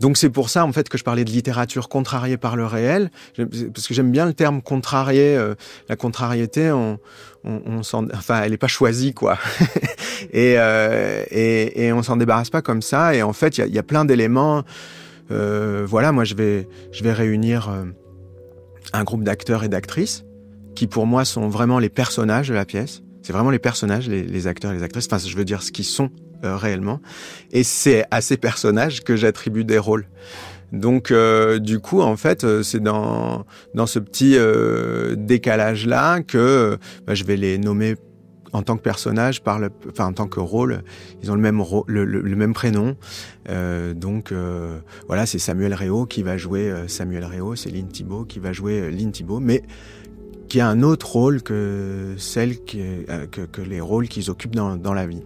donc 0.00 0.16
c'est 0.16 0.30
pour 0.30 0.48
ça 0.48 0.64
en 0.64 0.72
fait 0.72 0.88
que 0.88 0.96
je 0.96 1.04
parlais 1.04 1.24
de 1.24 1.30
littérature 1.30 1.88
contrariée 1.88 2.36
par 2.36 2.56
le 2.56 2.66
réel, 2.66 3.10
parce 3.36 3.88
que 3.88 3.94
j'aime 3.94 4.12
bien 4.12 4.26
le 4.26 4.32
terme 4.32 4.62
contrarié. 4.62 5.36
Euh, 5.36 5.54
la 5.88 5.96
contrariété, 5.96 6.70
on, 6.70 6.98
on 7.44 7.80
enfin, 7.80 8.42
elle 8.42 8.52
n'est 8.52 8.56
pas 8.56 8.68
choisie 8.68 9.12
quoi. 9.12 9.38
et, 10.32 10.54
euh, 10.58 11.24
et, 11.30 11.92
on 11.92 12.02
s'en 12.02 12.16
débarrasse 12.16 12.50
pas 12.50 12.62
comme 12.62 12.82
ça. 12.82 13.14
Et 13.14 13.22
en 13.22 13.32
fait, 13.32 13.58
il 13.58 13.74
y 13.74 13.78
a, 13.78 13.82
plein 13.82 14.04
d'éléments. 14.04 14.62
Euh, 15.30 15.84
voilà, 15.86 16.12
moi 16.12 16.24
je 16.24 16.34
vais 16.34 16.68
je 16.92 17.02
vais 17.02 17.12
réunir 17.12 17.68
euh, 17.68 17.84
un 18.92 19.04
groupe 19.04 19.24
d'acteurs 19.24 19.64
et 19.64 19.68
d'actrices 19.68 20.24
qui 20.74 20.86
pour 20.86 21.06
moi 21.06 21.24
sont 21.24 21.48
vraiment 21.48 21.78
les 21.78 21.88
personnages 21.88 22.48
de 22.48 22.54
la 22.54 22.64
pièce. 22.64 23.02
C'est 23.22 23.32
vraiment 23.32 23.50
les 23.50 23.58
personnages, 23.58 24.08
les, 24.08 24.46
acteurs 24.46 24.70
et 24.70 24.76
les 24.76 24.82
actrices. 24.82 25.06
Enfin, 25.10 25.18
je 25.18 25.36
veux 25.36 25.44
dire 25.44 25.62
ce 25.62 25.70
qu'ils 25.70 25.84
sont 25.84 26.08
euh, 26.44 26.56
réellement. 26.56 27.00
Et 27.50 27.62
c'est 27.62 28.04
à 28.10 28.20
ces 28.22 28.38
personnages 28.38 29.02
que 29.02 29.16
j'attribue 29.16 29.64
des 29.64 29.78
rôles. 29.78 30.08
Donc 30.72 31.12
du 31.60 31.80
coup, 31.80 32.02
en 32.02 32.16
fait, 32.16 32.62
c'est 32.62 32.82
dans 32.82 33.46
dans 33.74 33.86
ce 33.86 33.98
petit 33.98 34.36
décalage 35.16 35.86
là 35.86 36.20
que 36.20 36.78
bah, 37.06 37.14
je 37.14 37.24
vais 37.24 37.36
les 37.36 37.56
nommer 37.56 37.96
en 38.58 38.62
tant 38.62 38.76
que 38.76 38.82
personnage, 38.82 39.42
par 39.42 39.58
le, 39.58 39.70
enfin 39.90 40.06
en 40.06 40.12
tant 40.12 40.26
que 40.26 40.40
rôle, 40.40 40.82
ils 41.22 41.30
ont 41.30 41.34
le 41.34 41.40
même 41.40 41.62
le, 41.86 42.04
le, 42.04 42.36
même 42.36 42.52
prénom. 42.52 42.96
Euh, 43.48 43.94
donc 43.94 44.32
euh, 44.32 44.78
voilà, 45.06 45.26
c'est 45.26 45.38
Samuel 45.38 45.74
Réau 45.74 46.06
qui 46.06 46.22
va 46.22 46.36
jouer 46.36 46.72
Samuel 46.86 47.24
Réau, 47.24 47.56
c'est 47.56 47.70
Lynn 47.70 47.88
Thibault 47.88 48.24
qui 48.24 48.38
va 48.38 48.52
jouer 48.52 48.90
Lynn 48.90 49.12
Thibault, 49.12 49.40
mais 49.40 49.62
qui 50.48 50.60
a 50.60 50.68
un 50.68 50.82
autre 50.82 51.12
rôle 51.12 51.42
que 51.42 52.14
celle 52.16 52.64
qui, 52.64 52.80
que, 53.30 53.42
que 53.42 53.60
les 53.60 53.80
rôles 53.80 54.08
qu'ils 54.08 54.30
occupent 54.30 54.56
dans, 54.56 54.76
dans 54.76 54.94
la 54.94 55.06
vie. 55.06 55.22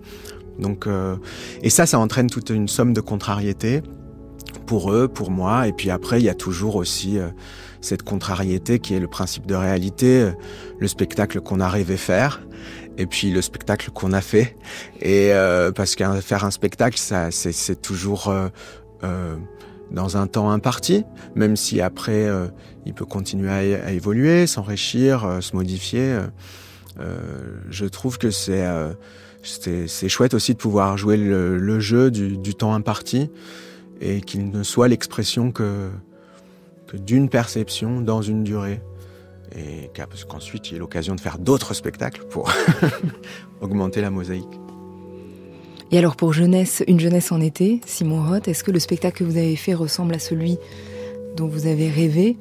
Donc, 0.58 0.86
euh, 0.86 1.16
et 1.62 1.70
ça, 1.70 1.86
ça 1.86 1.98
entraîne 1.98 2.28
toute 2.28 2.50
une 2.50 2.68
somme 2.68 2.92
de 2.92 3.00
contrariété 3.00 3.82
pour 4.66 4.92
eux, 4.92 5.08
pour 5.08 5.30
moi. 5.30 5.68
Et 5.68 5.72
puis 5.72 5.90
après, 5.90 6.20
il 6.20 6.24
y 6.24 6.28
a 6.28 6.34
toujours 6.34 6.76
aussi 6.76 7.18
euh, 7.18 7.28
cette 7.80 8.02
contrariété 8.02 8.78
qui 8.78 8.94
est 8.94 9.00
le 9.00 9.08
principe 9.08 9.46
de 9.46 9.54
réalité, 9.54 10.20
euh, 10.20 10.32
le 10.78 10.88
spectacle 10.88 11.40
qu'on 11.40 11.60
a 11.60 11.68
rêvé 11.68 11.96
faire, 11.96 12.42
et 12.98 13.06
puis 13.06 13.30
le 13.30 13.42
spectacle 13.42 13.90
qu'on 13.90 14.12
a 14.12 14.20
fait. 14.20 14.56
Et 15.00 15.32
euh, 15.32 15.72
parce 15.72 15.96
que 15.96 16.20
faire 16.20 16.44
un 16.44 16.50
spectacle, 16.50 16.98
ça, 16.98 17.30
c'est 17.30 17.80
toujours 17.80 18.32
dans 19.90 20.16
un 20.16 20.26
temps 20.26 20.50
imparti, 20.50 21.04
même 21.34 21.56
si 21.56 21.80
après, 21.80 22.28
il 22.86 22.94
peut 22.94 23.04
continuer 23.04 23.50
à, 23.50 23.86
à 23.86 23.90
évoluer, 23.90 24.46
s'enrichir, 24.46 25.38
se 25.40 25.56
modifier. 25.56 26.18
je 27.70 27.84
trouve 27.86 28.18
que 28.18 28.30
c'est 28.30 28.64
c'est 29.42 30.08
chouette 30.08 30.34
aussi 30.34 30.52
de 30.52 30.58
pouvoir 30.58 30.96
jouer 30.96 31.16
le, 31.16 31.58
le 31.58 31.80
jeu 31.80 32.10
du, 32.10 32.38
du, 32.38 32.54
temps 32.54 32.74
imparti 32.74 33.30
et 34.00 34.20
qu'il 34.20 34.50
ne 34.50 34.62
soit 34.62 34.88
l'expression 34.88 35.50
que, 35.50 35.88
que 36.86 36.96
d'une 36.96 37.28
perception 37.28 38.00
dans 38.00 38.22
une 38.22 38.44
durée. 38.44 38.80
Et 39.54 39.90
qu'ensuite 40.28 40.72
ait 40.72 40.78
l'occasion 40.78 41.14
de 41.14 41.20
faire 41.20 41.38
d'autres 41.38 41.74
spectacles 41.74 42.24
pour 42.24 42.50
augmenter 43.60 44.00
la 44.00 44.10
mosaïque. 44.10 44.60
Et 45.90 45.98
alors 45.98 46.16
pour 46.16 46.32
jeunesse, 46.32 46.82
une 46.88 46.98
jeunesse 46.98 47.32
en 47.32 47.40
été, 47.40 47.82
Simon 47.84 48.26
Roth, 48.26 48.48
est-ce 48.48 48.64
que 48.64 48.70
le 48.70 48.78
spectacle 48.78 49.18
que 49.18 49.24
vous 49.24 49.36
avez 49.36 49.56
fait 49.56 49.74
ressemble 49.74 50.14
à 50.14 50.18
celui 50.18 50.56
dont 51.36 51.48
vous 51.48 51.66
avez 51.66 51.90
rêvé? 51.90 52.38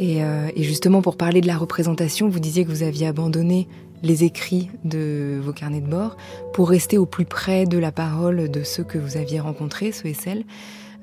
Et, 0.00 0.24
euh, 0.24 0.48
et 0.56 0.64
justement 0.64 1.00
pour 1.00 1.16
parler 1.16 1.40
de 1.40 1.46
la 1.46 1.56
représentation, 1.56 2.28
vous 2.28 2.40
disiez 2.40 2.64
que 2.64 2.70
vous 2.70 2.82
aviez 2.82 3.06
abandonné 3.06 3.68
les 4.02 4.24
écrits 4.24 4.70
de 4.84 5.38
vos 5.42 5.52
carnets 5.52 5.80
de 5.80 5.88
bord 5.88 6.16
pour 6.52 6.68
rester 6.70 6.98
au 6.98 7.06
plus 7.06 7.24
près 7.24 7.66
de 7.66 7.78
la 7.78 7.92
parole 7.92 8.50
de 8.50 8.62
ceux 8.62 8.84
que 8.84 8.98
vous 8.98 9.16
aviez 9.16 9.40
rencontrés, 9.40 9.92
ceux 9.92 10.08
et 10.08 10.14
celles. 10.14 10.44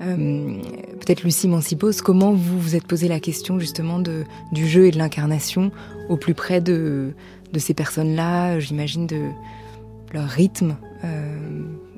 Euh, 0.01 0.57
Peut-être 0.99 1.23
Lucie 1.23 1.47
Mancipose, 1.47 2.01
comment 2.01 2.33
vous 2.33 2.59
vous 2.59 2.75
êtes 2.75 2.85
posé 2.85 3.07
la 3.07 3.19
question 3.19 3.59
justement 3.59 3.99
de, 3.99 4.23
du 4.51 4.67
jeu 4.67 4.87
et 4.87 4.91
de 4.91 4.97
l'incarnation 4.97 5.71
au 6.09 6.17
plus 6.17 6.33
près 6.33 6.61
de, 6.61 7.13
de 7.53 7.59
ces 7.59 7.73
personnes-là, 7.73 8.59
j'imagine 8.59 9.07
de 9.07 9.29
leur 10.13 10.27
rythme, 10.27 10.77
euh, 11.03 11.37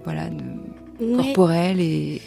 voilà, 0.03 0.29
de, 0.29 1.05
ouais. 1.05 1.23
corporel 1.23 1.79
et... 1.79 2.21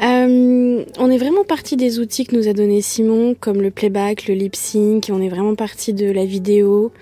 Euh, 0.00 0.84
on 0.98 1.10
est 1.10 1.18
vraiment 1.18 1.42
parti 1.42 1.76
des 1.76 1.98
outils 1.98 2.24
que 2.24 2.36
nous 2.36 2.46
a 2.46 2.52
donné 2.52 2.82
Simon, 2.82 3.34
comme 3.38 3.60
le 3.60 3.72
playback, 3.72 4.28
le 4.28 4.34
lip 4.34 4.54
sync. 4.54 5.10
On 5.12 5.20
est 5.20 5.28
vraiment 5.28 5.56
parti 5.56 5.92
de 5.92 6.08
la 6.08 6.24
vidéo. 6.24 6.92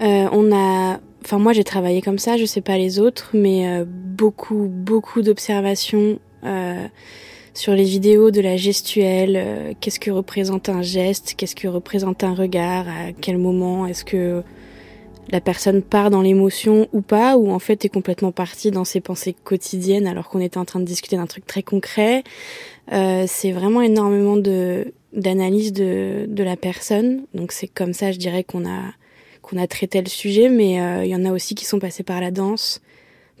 On 0.00 0.50
a, 0.52 0.98
enfin 1.24 1.38
moi 1.38 1.52
j'ai 1.52 1.64
travaillé 1.64 2.02
comme 2.02 2.18
ça, 2.18 2.36
je 2.36 2.44
sais 2.44 2.60
pas 2.60 2.78
les 2.78 2.98
autres, 2.98 3.30
mais 3.34 3.68
euh, 3.68 3.84
beaucoup 3.86 4.66
beaucoup 4.68 5.22
d'observations 5.22 6.18
sur 7.58 7.74
les 7.74 7.84
vidéos 7.84 8.30
de 8.30 8.40
la 8.40 8.56
gestuelle. 8.56 9.34
Euh, 9.36 9.72
qu'est-ce 9.80 9.98
que 9.98 10.12
représente 10.12 10.68
un 10.68 10.80
geste 10.80 11.34
Qu'est-ce 11.36 11.56
que 11.56 11.66
représente 11.66 12.22
un 12.22 12.32
regard 12.32 12.88
À 12.88 13.12
quel 13.20 13.36
moment 13.36 13.86
Est-ce 13.86 14.04
que 14.04 14.44
la 15.30 15.40
personne 15.40 15.82
part 15.82 16.10
dans 16.10 16.22
l'émotion 16.22 16.88
ou 16.92 17.02
pas, 17.02 17.36
ou 17.36 17.50
en 17.50 17.58
fait 17.58 17.84
est 17.84 17.88
complètement 17.88 18.32
partie 18.32 18.70
dans 18.70 18.84
ses 18.84 19.00
pensées 19.00 19.34
quotidiennes 19.44 20.06
alors 20.06 20.28
qu'on 20.28 20.40
était 20.40 20.56
en 20.56 20.64
train 20.64 20.80
de 20.80 20.84
discuter 20.84 21.16
d'un 21.16 21.26
truc 21.26 21.46
très 21.46 21.64
concret. 21.64 22.22
Euh, 22.92 23.24
c'est 23.26 23.52
vraiment 23.52 23.82
énormément 23.82 24.36
de 24.36 24.94
d'analyse 25.12 25.72
de, 25.72 26.26
de 26.28 26.42
la 26.44 26.56
personne. 26.56 27.24
Donc 27.34 27.50
c'est 27.50 27.66
comme 27.66 27.92
ça, 27.92 28.12
je 28.12 28.18
dirais 28.18 28.44
qu'on 28.44 28.66
a 28.66 28.92
qu'on 29.42 29.56
a 29.58 29.66
traité 29.66 30.00
le 30.00 30.08
sujet, 30.08 30.48
mais 30.48 30.80
euh, 30.80 31.04
il 31.04 31.10
y 31.10 31.16
en 31.16 31.24
a 31.24 31.32
aussi 31.32 31.56
qui 31.56 31.64
sont 31.64 31.80
passés 31.80 32.04
par 32.04 32.20
la 32.20 32.30
danse, 32.30 32.80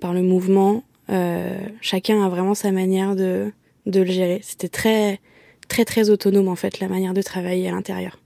par 0.00 0.12
le 0.12 0.22
mouvement. 0.22 0.82
Euh, 1.10 1.58
chacun 1.80 2.24
a 2.24 2.28
vraiment 2.28 2.54
sa 2.54 2.72
manière 2.72 3.16
de, 3.16 3.52
de 3.86 4.00
le 4.00 4.10
gérer. 4.10 4.40
C'était 4.42 4.68
très, 4.68 5.20
très, 5.68 5.84
très 5.84 6.10
autonome 6.10 6.48
en 6.48 6.56
fait, 6.56 6.80
la 6.80 6.88
manière 6.88 7.14
de 7.14 7.22
travailler 7.22 7.68
à 7.68 7.72
l'intérieur. 7.72 8.18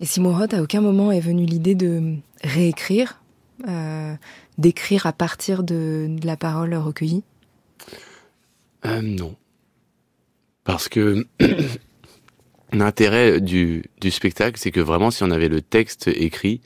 Et 0.00 0.06
Simon 0.06 0.36
Roth, 0.36 0.54
à 0.54 0.62
aucun 0.62 0.80
moment 0.80 1.12
est 1.12 1.20
venue 1.20 1.44
l'idée 1.44 1.74
de 1.74 2.16
réécrire, 2.42 3.22
euh, 3.68 4.14
d'écrire 4.56 5.04
à 5.06 5.12
partir 5.12 5.62
de, 5.62 6.06
de, 6.08 6.26
la 6.26 6.36
parole 6.36 6.74
recueillie? 6.74 7.22
Euh, 8.86 9.02
Non. 9.02 9.36
Parce 10.64 10.88
que 10.88 11.26
L'intérêt 12.72 13.40
du, 13.40 13.84
du 14.00 14.10
spectacle, 14.10 14.58
c'est 14.58 14.70
que 14.70 14.80
vraiment, 14.80 15.10
si 15.10 15.24
on 15.24 15.30
avait 15.30 15.48
le 15.48 15.60
texte 15.60 16.06
écrit, 16.08 16.60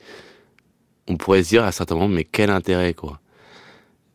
on 1.07 1.17
pourrait 1.17 1.43
se 1.43 1.49
dire 1.49 1.63
à 1.63 1.71
certains 1.71 1.95
moments, 1.95 2.07
mais 2.07 2.23
quel 2.23 2.51
intérêt, 2.51 2.93
quoi? 2.93 3.19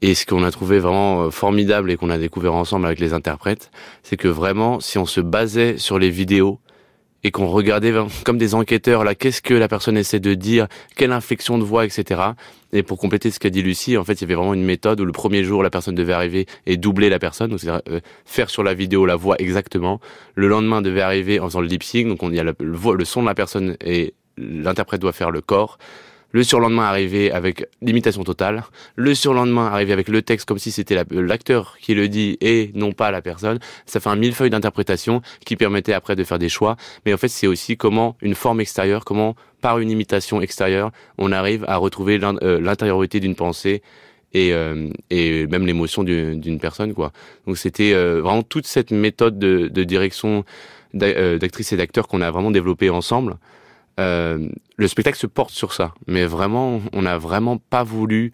Et 0.03 0.15
ce 0.15 0.25
qu'on 0.25 0.45
a 0.45 0.51
trouvé 0.51 0.79
vraiment 0.79 1.25
euh, 1.25 1.31
formidable 1.31 1.91
et 1.91 1.97
qu'on 1.97 2.11
a 2.11 2.19
découvert 2.19 2.55
ensemble 2.55 2.87
avec 2.87 3.01
les 3.01 3.13
interprètes, 3.13 3.71
c'est 4.03 4.17
que 4.17 4.29
vraiment, 4.29 4.81
si 4.81 4.99
on 4.99 5.07
se 5.07 5.21
basait 5.21 5.77
sur 5.77 5.99
les 5.99 6.11
vidéos 6.11 6.59
et 7.23 7.31
qu'on 7.31 7.49
regardait 7.49 7.93
comme 8.25 8.39
des 8.39 8.55
enquêteurs, 8.55 9.05
là, 9.05 9.15
qu'est-ce 9.15 9.43
que 9.43 9.53
la 9.53 9.69
personne 9.69 9.99
essaie 9.99 10.21
de 10.21 10.33
dire, 10.33 10.69
quelle 10.97 11.13
inflexion 11.13 11.59
de 11.59 11.65
voix, 11.65 11.85
etc. 11.85 12.21
Et 12.73 12.83
pour 12.83 12.97
compléter 12.97 13.31
ce 13.31 13.39
qu'a 13.39 13.51
dit 13.51 13.63
Lucie, 13.63 13.99
en 13.99 14.05
fait, 14.05 14.15
il 14.15 14.21
y 14.23 14.25
avait 14.25 14.37
vraiment 14.37 14.55
une 14.55 14.65
méthode 14.65 15.01
où 15.01 15.05
le 15.05 15.13
premier 15.13 15.45
jour, 15.45 15.63
la 15.63 15.69
personne 15.69 15.95
devait 15.95 16.15
arriver 16.15 16.47
et 16.65 16.79
doubler 16.79 17.11
la 17.11 17.19
personne, 17.19 17.51
donc 17.51 17.61
c'est-à-dire 17.61 17.83
euh, 17.91 18.01
faire 18.25 18.49
sur 18.49 18.63
la 18.63 18.73
vidéo 18.73 19.05
la 19.05 19.17
voix 19.17 19.37
exactement. 19.39 20.01
Le 20.35 20.49
lendemain, 20.49 20.81
devait 20.81 21.03
arriver 21.03 21.41
en 21.41 21.47
faisant 21.47 21.61
le 21.61 21.67
lip 21.67 21.83
sync, 21.83 22.09
donc 22.09 22.23
on 22.23 22.33
y 22.33 22.41
a 22.41 22.43
le, 22.43 22.55
le 22.59 23.05
son 23.05 23.21
de 23.21 23.27
la 23.27 23.35
personne 23.35 23.77
et 23.85 24.15
l'interprète 24.39 25.03
doit 25.03 25.13
faire 25.13 25.31
le 25.31 25.43
corps. 25.43 25.79
Le 26.33 26.45
surlendemain 26.45 26.85
arrivé 26.85 27.33
avec 27.33 27.67
l'imitation 27.83 28.23
totale. 28.23 28.63
Le 28.95 29.15
surlendemain 29.15 29.67
arrivé 29.67 29.93
avec 29.93 30.09
le 30.09 30.23
texte 30.23 30.47
comme 30.47 30.59
si 30.59 30.71
c'était 30.71 30.97
l'acteur 31.11 31.77
qui 31.81 31.95
le 31.95 32.09
dit 32.09 32.39
et 32.41 32.71
non 32.75 32.93
pas 32.93 33.11
la 33.11 33.21
personne. 33.21 33.59
Ça 33.87 33.99
fait 33.99 34.09
un 34.11 34.17
millefeuille 34.17 34.51
d'interprétation 34.51 35.23
qui 35.45 35.57
permettait 35.57 35.93
après 35.93 36.15
de 36.15 36.23
faire 36.23 36.39
des 36.39 36.49
choix. 36.49 36.77
Mais 37.05 37.13
en 37.13 37.17
fait, 37.17 37.29
c'est 37.29 37.49
aussi 37.49 37.77
comment 37.77 38.17
une 38.21 38.37
forme 38.37 38.61
extérieure, 38.61 39.05
comment 39.05 39.35
par 39.61 39.79
une 39.79 39.91
imitation 39.91 40.41
extérieure, 40.41 40.91
on 41.19 41.33
arrive 41.33 41.65
à 41.69 41.77
retrouver 41.77 42.19
euh, 42.23 42.61
l'intériorité 42.61 43.21
d'une 43.21 43.35
pensée 43.35 43.83
et, 44.33 44.53
euh, 44.53 44.89
même 45.11 45.67
l'émotion 45.67 46.03
d'une 46.05 46.59
personne 46.61 46.95
quoi. 46.95 47.13
Donc 47.47 47.59
c'était 47.59 47.93
euh, 47.93 48.21
vraiment 48.23 48.43
toute 48.43 48.67
cette 48.67 48.91
méthode 48.91 49.39
de, 49.39 49.85
direction 49.85 50.45
d'actrice 50.95 51.73
et 51.73 51.77
d'acteur 51.77 52.09
qu'on 52.09 52.21
a 52.21 52.31
vraiment 52.31 52.51
développé 52.51 52.91
ensemble. 52.91 53.37
Euh, 54.01 54.49
le 54.77 54.89
spectacle 54.89 55.19
se 55.19 55.27
porte 55.27 55.51
sur 55.51 55.75
ça, 55.75 55.93
mais 56.07 56.25
vraiment, 56.25 56.81
on 56.93 57.03
n'a 57.03 57.19
vraiment 57.19 57.59
pas 57.59 57.85
voulu. 57.85 58.33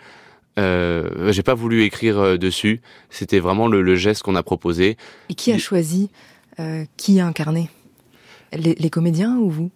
Euh, 0.59 1.33
j'ai 1.33 1.43
pas 1.43 1.55
voulu 1.55 1.83
écrire 1.83 2.19
euh, 2.19 2.37
dessus. 2.39 2.81
C'était 3.11 3.41
vraiment 3.41 3.67
le, 3.67 3.95
geste 3.97 4.23
qu'on 4.23 4.37
a 4.37 4.43
proposé. 4.43 4.97
Et 5.29 5.35
qui 5.35 5.53
a 5.53 5.59
choisi 5.59 6.09
euh, 6.61 6.85
qui 6.97 7.21
a 7.21 7.27
incarné? 7.27 7.69
Les, 8.53 8.91
comédiens 8.91 9.37
ou 9.37 9.51
vous? 9.51 9.71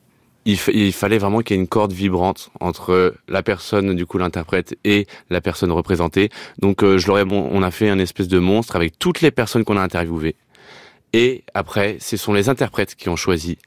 Il, 0.46 0.57
il, 0.72 0.92
fallait 0.92 1.18
vraiment 1.18 1.40
qu'il 1.40 1.57
y 1.57 1.59
ait 1.59 1.62
une 1.62 1.68
corde 1.68 1.92
vibrante 1.92 2.50
entre 2.61 3.14
la 3.29 3.42
personne, 3.42 3.94
du 3.94 4.07
coup 4.07 4.16
l'interprète, 4.16 4.79
et 4.85 5.07
la 5.29 5.40
personne 5.40 5.72
représentée. 5.72 6.31
Donc 6.59 6.83
je 6.83 7.07
leur 7.09 7.18
ai, 7.18 7.24
bon, 7.24 7.48
on 7.50 7.62
a 7.62 7.70
fait 7.70 7.90
un 7.90 7.98
espèce 7.98 8.29
de 8.29 8.38
monstre 8.38 8.76
avec 8.76 8.98
toutes 8.98 9.20
les 9.20 9.33
personnes 9.33 9.64
qu'on 9.64 9.76
a 9.76 9.83
interviewées. 9.83 10.37
Et 11.12 11.42
après, 11.53 11.96
ce 12.00 12.16
sont 12.16 12.33
les 12.33 12.48
interprètes 12.48 12.94
qui 12.94 13.09
ont 13.09 13.16
choisi 13.16 13.59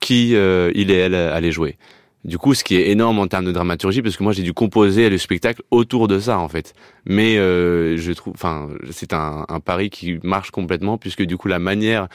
qui 0.00 0.34
euh, 0.34 0.70
il 0.74 0.90
et 0.90 0.94
elle 0.94 1.14
allaient 1.14 1.52
jouer. 1.52 1.76
Du 2.24 2.36
coup, 2.36 2.54
ce 2.54 2.64
qui 2.64 2.74
est 2.76 2.90
énorme 2.90 3.20
en 3.20 3.28
termes 3.28 3.44
de 3.44 3.52
dramaturgie, 3.52 4.02
parce 4.02 4.16
que 4.16 4.22
moi 4.22 4.32
j'ai 4.32 4.42
dû 4.42 4.52
composer 4.52 5.08
le 5.08 5.18
spectacle 5.18 5.62
autour 5.70 6.08
de 6.08 6.18
ça 6.18 6.38
en 6.38 6.48
fait. 6.48 6.74
Mais 7.06 7.38
euh, 7.38 7.96
je 7.96 8.12
trouve, 8.12 8.34
enfin, 8.34 8.68
c'est 8.90 9.12
un, 9.12 9.46
un, 9.48 9.60
pari 9.60 9.88
qui 9.88 10.18
marche 10.22 10.50
complètement, 10.50 10.98
puisque 10.98 11.22
du 11.22 11.36
coup 11.36 11.48
la 11.48 11.58
manière 11.58 12.08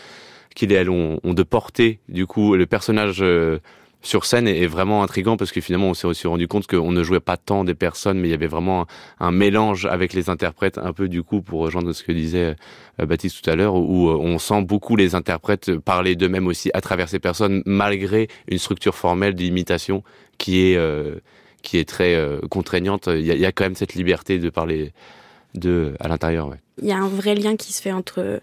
qu'il 0.56 0.72
et 0.72 0.76
elle 0.76 0.90
ont, 0.90 1.20
ont, 1.24 1.34
de 1.34 1.44
porter 1.44 2.00
du 2.10 2.28
coup 2.28 2.56
le 2.56 2.66
personnage 2.66 3.20
euh, 3.22 3.60
sur 4.04 4.26
scène 4.26 4.48
est, 4.48 4.68
vraiment 4.68 5.02
intrigant 5.02 5.38
parce 5.38 5.52
que 5.52 5.62
finalement 5.62 5.90
on 5.90 5.94
s'est 5.94 6.08
aussi 6.08 6.28
rendu 6.28 6.48
compte 6.48 6.68
qu'on 6.68 6.92
ne 6.92 7.04
jouait 7.04 7.20
pas 7.22 7.38
tant 7.38 7.64
des 7.64 7.74
personnes 7.74 8.20
mais 8.20 8.28
il 8.28 8.32
y 8.32 8.36
avait 8.36 8.48
vraiment 8.48 8.86
un, 9.20 9.32
mélange 9.32 9.86
avec 9.86 10.14
les 10.14 10.30
interprètes 10.30 10.78
un 10.78 10.94
peu 10.94 11.08
du 11.08 11.24
coup 11.24 11.42
pour 11.42 11.62
rejoindre 11.62 11.94
ce 11.94 12.04
que 12.04 12.12
disait 12.12 12.56
euh, 13.00 13.06
Baptiste 13.06 13.42
tout 13.42 13.50
à 13.50 13.56
l'heure 13.56 13.76
où 13.76 14.10
euh, 14.10 14.16
on 14.16 14.38
sent 14.40 14.62
beaucoup 14.64 14.96
les 14.96 15.16
interprètes 15.16 15.76
parler 15.78 16.16
d'eux-mêmes 16.16 16.48
aussi 16.48 16.70
à 16.74 16.82
travers 16.82 17.10
ces 17.10 17.20
personnes 17.20 17.64
malgré 17.66 18.28
une 18.48 18.60
structure 18.60 18.96
formelle 18.96 19.34
d'imitation 19.34 20.04
qui 20.38 20.62
est 20.62 20.78
euh, 20.78 21.16
qui 21.62 21.78
est 21.78 21.88
très 21.88 22.22
contraignante. 22.50 23.08
Il 23.08 23.26
y, 23.26 23.46
a, 23.46 23.52
quand 23.54 23.64
même 23.64 23.76
cette 23.76 23.94
liberté 23.94 24.38
de 24.38 24.50
parler 24.50 24.92
de 25.56 25.94
à 26.02 26.10
l'intérieur 26.10 26.50
il 26.82 26.88
y 26.88 26.92
a 26.92 26.98
un 26.98 27.08
vrai 27.08 27.36
lien 27.36 27.56
qui 27.56 27.72
se 27.72 27.82
fait 27.82 27.92
entre 27.92 28.42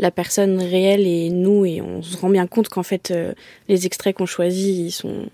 la 0.00 0.10
personne 0.10 0.58
réelle 0.58 1.06
et 1.06 1.28
nous, 1.28 1.66
et 1.66 1.80
on 1.82 2.02
se 2.02 2.16
rend 2.16 2.30
bien 2.30 2.46
compte 2.46 2.68
qu'en 2.70 2.82
fait, 2.82 3.10
euh, 3.10 3.34
les 3.68 3.86
extraits 3.86 4.16
qu'on 4.16 4.26
choisit, 4.26 4.76
ils 4.76 4.90
sont 4.90 5.28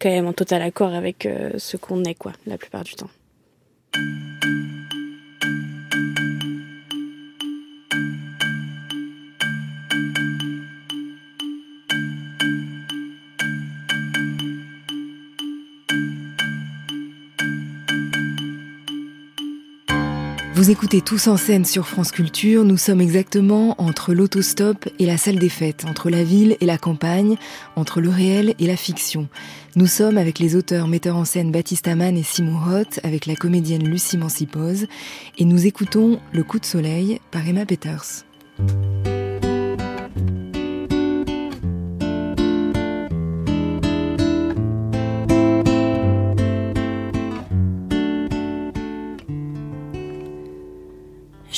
quand 0.00 0.08
même 0.08 0.26
en 0.26 0.32
total 0.32 0.62
accord 0.62 0.94
avec 0.94 1.26
euh, 1.26 1.50
ce 1.58 1.76
qu'on 1.76 2.02
est, 2.04 2.14
quoi, 2.14 2.32
la 2.46 2.56
plupart 2.56 2.82
du 2.82 2.94
temps. 2.94 3.10
Vous 20.56 20.70
écoutez 20.70 21.02
tous 21.02 21.26
en 21.26 21.36
scène 21.36 21.66
sur 21.66 21.86
France 21.86 22.12
Culture, 22.12 22.64
nous 22.64 22.78
sommes 22.78 23.02
exactement 23.02 23.74
entre 23.76 24.14
l'autostop 24.14 24.88
et 24.98 25.04
la 25.04 25.18
salle 25.18 25.38
des 25.38 25.50
fêtes, 25.50 25.84
entre 25.86 26.08
la 26.08 26.24
ville 26.24 26.56
et 26.62 26.64
la 26.64 26.78
campagne, 26.78 27.36
entre 27.76 28.00
le 28.00 28.08
réel 28.08 28.54
et 28.58 28.66
la 28.66 28.78
fiction. 28.78 29.28
Nous 29.74 29.86
sommes 29.86 30.16
avec 30.16 30.38
les 30.38 30.56
auteurs, 30.56 30.88
metteurs 30.88 31.18
en 31.18 31.26
scène 31.26 31.52
Baptiste 31.52 31.88
Amann 31.88 32.16
et 32.16 32.22
Simon 32.22 32.58
Roth, 32.58 33.00
avec 33.02 33.26
la 33.26 33.36
comédienne 33.36 33.86
Lucie 33.86 34.16
Mancipose, 34.16 34.86
et 35.36 35.44
nous 35.44 35.66
écoutons 35.66 36.20
Le 36.32 36.42
coup 36.42 36.58
de 36.58 36.64
soleil 36.64 37.20
par 37.30 37.46
Emma 37.46 37.66
Peters. 37.66 38.24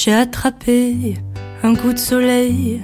J'ai 0.01 0.15
attrapé 0.15 1.17
un 1.65 1.75
coup 1.75 1.93
de 1.93 1.99
soleil, 1.99 2.81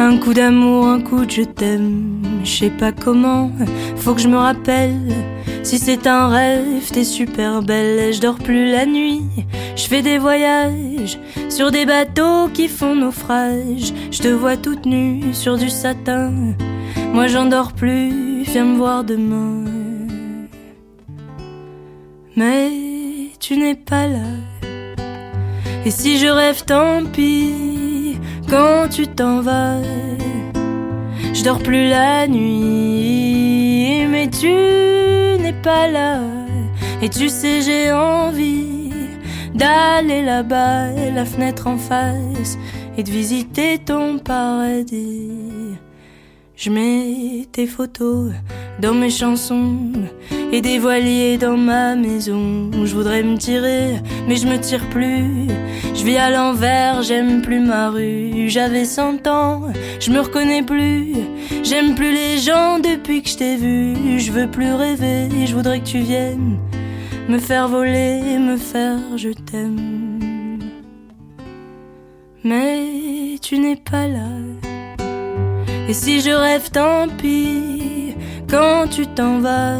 un 0.00 0.18
coup 0.18 0.34
d'amour, 0.34 0.88
un 0.88 1.00
coup 1.00 1.24
de 1.24 1.30
je 1.30 1.42
t'aime. 1.42 2.22
Je 2.42 2.50
sais 2.50 2.70
pas 2.70 2.90
comment, 2.90 3.52
faut 3.94 4.14
que 4.14 4.20
je 4.20 4.26
me 4.26 4.36
rappelle. 4.36 5.14
Si 5.62 5.78
c'est 5.78 6.08
un 6.08 6.26
rêve, 6.26 6.90
t'es 6.90 7.04
super 7.04 7.62
belle. 7.62 8.12
Je 8.12 8.20
dors 8.20 8.34
plus 8.34 8.68
la 8.68 8.84
nuit, 8.84 9.22
je 9.76 9.84
fais 9.84 10.02
des 10.02 10.18
voyages 10.18 11.20
sur 11.48 11.70
des 11.70 11.86
bateaux 11.86 12.48
qui 12.48 12.66
font 12.66 12.96
naufrage. 12.96 13.92
Je 14.10 14.18
te 14.18 14.28
vois 14.28 14.56
toute 14.56 14.86
nue 14.86 15.32
sur 15.32 15.56
du 15.56 15.70
satin. 15.70 16.32
Moi 17.14 17.28
j'en 17.28 17.46
dors 17.46 17.74
plus, 17.74 18.42
viens 18.42 18.64
me 18.64 18.76
voir 18.76 19.04
demain. 19.04 19.66
Mais 22.34 22.72
tu 23.38 23.56
n'es 23.56 23.76
pas 23.76 24.08
là 24.08 24.49
et 25.84 25.90
si 25.90 26.18
je 26.18 26.26
rêve, 26.26 26.64
tant 26.64 27.04
pis, 27.04 28.18
quand 28.48 28.88
tu 28.90 29.06
t'en 29.06 29.40
vas, 29.40 29.80
je 31.32 31.42
dors 31.44 31.58
plus 31.58 31.88
la 31.88 32.26
nuit, 32.28 34.06
mais 34.08 34.28
tu 34.28 34.48
n'es 34.48 35.54
pas 35.62 35.88
là. 35.88 36.20
Et 37.02 37.08
tu 37.08 37.28
sais, 37.28 37.62
j'ai 37.62 37.92
envie 37.92 38.90
d'aller 39.54 40.22
là-bas, 40.22 40.92
la 41.14 41.24
fenêtre 41.24 41.66
en 41.66 41.78
face, 41.78 42.58
et 42.98 43.02
de 43.02 43.10
visiter 43.10 43.78
ton 43.78 44.18
paradis. 44.18 45.30
Je 46.56 46.68
mets 46.68 47.46
tes 47.52 47.66
photos 47.66 48.32
dans 48.80 48.92
mes 48.92 49.08
chansons 49.08 49.78
et 50.52 50.60
des 50.60 50.78
voiliers 50.78 51.38
dans 51.38 51.56
ma 51.56 51.94
maison. 51.96 52.70
Je 52.72 52.94
voudrais 52.94 53.22
me 53.22 53.36
tirer, 53.36 53.94
mais 54.26 54.36
je 54.36 54.46
me 54.46 54.58
tire 54.58 54.88
plus. 54.90 55.46
Je 55.94 56.04
vis 56.04 56.16
à 56.16 56.30
l'envers, 56.30 57.02
j'aime 57.02 57.42
plus 57.42 57.60
ma 57.60 57.90
rue. 57.90 58.48
J'avais 58.48 58.84
100 58.84 59.26
ans, 59.26 59.62
je 60.00 60.10
me 60.10 60.20
reconnais 60.20 60.62
plus. 60.62 61.14
J'aime 61.62 61.94
plus 61.94 62.12
les 62.12 62.38
gens 62.38 62.78
depuis 62.78 63.22
que 63.22 63.28
je 63.28 63.36
t'ai 63.36 63.56
vu. 63.56 64.18
Je 64.18 64.32
veux 64.32 64.50
plus 64.50 64.72
rêver, 64.72 65.28
je 65.46 65.54
voudrais 65.54 65.80
que 65.80 65.86
tu 65.86 65.98
viennes 65.98 66.58
me 67.30 67.38
faire 67.38 67.68
voler, 67.68 68.38
me 68.38 68.56
faire 68.56 68.98
je 69.16 69.28
t'aime. 69.28 70.58
Mais 72.42 73.36
tu 73.40 73.58
n'es 73.58 73.76
pas 73.76 74.08
là. 74.08 74.32
Et 75.88 75.94
si 75.94 76.20
je 76.20 76.30
rêve, 76.30 76.70
tant 76.70 77.06
pis, 77.18 78.14
quand 78.48 78.88
tu 78.90 79.06
t'en 79.06 79.38
vas, 79.38 79.78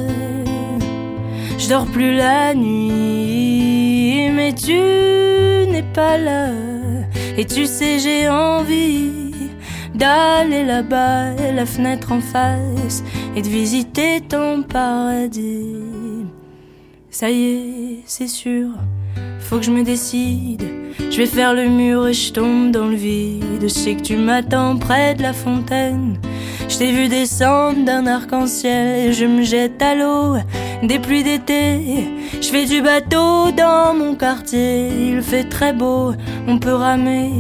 je 1.70 1.74
dors 1.76 1.87
plus 1.87 2.16
la 2.16 2.52
nuit, 2.52 4.28
mais 4.32 4.53
tu 4.53 4.72
n'es 4.72 5.84
pas 5.95 6.18
là. 6.18 6.49
Et 7.38 7.45
tu 7.45 7.64
sais, 7.66 8.01
j'ai 8.01 8.28
envie 8.28 9.53
d'aller 9.95 10.64
là-bas, 10.64 11.34
la 11.55 11.66
fenêtre 11.66 12.11
en 12.11 12.20
face, 12.20 13.05
et 13.36 13.42
de 13.42 13.49
visiter 13.49 14.20
ton 14.20 14.64
paradis. 14.64 16.26
Ça 17.09 17.30
y 17.30 17.42
est, 17.45 18.03
c'est 18.05 18.26
sûr 18.26 18.70
faut 19.51 19.59
que 19.59 19.64
je 19.64 19.72
me 19.72 19.82
décide. 19.82 20.62
Je 21.11 21.16
vais 21.16 21.26
faire 21.26 21.55
le 21.55 21.68
mur 21.68 22.07
et 22.07 22.14
je 22.14 22.32
tombe 22.32 22.70
dans 22.70 22.86
le 22.86 22.95
vide. 22.95 23.59
Je 23.61 23.66
sais 23.66 23.97
que 23.97 24.01
tu 24.01 24.16
m'attends 24.16 24.76
près 24.76 25.16
de 25.16 25.22
la 25.22 25.32
fontaine. 25.32 26.20
Je 26.71 26.79
t'ai 26.79 26.93
vu 26.93 27.09
descendre 27.09 27.85
d'un 27.85 28.07
arc-en-ciel 28.07 29.12
je 29.12 29.25
me 29.27 29.43
jette 29.43 29.83
à 29.83 29.97
l'eau. 29.97 30.37
des 30.85 31.01
pluies 31.01 31.25
d'été. 31.25 32.09
Je 32.41 32.49
fais 32.49 32.64
du 32.64 32.81
bateau 32.81 33.51
dans 33.51 33.93
mon 33.93 34.14
quartier, 34.14 34.89
il 35.11 35.21
fait 35.21 35.49
très 35.49 35.73
beau, 35.73 36.14
on 36.47 36.59
peut 36.59 36.75
ramer. 36.75 37.33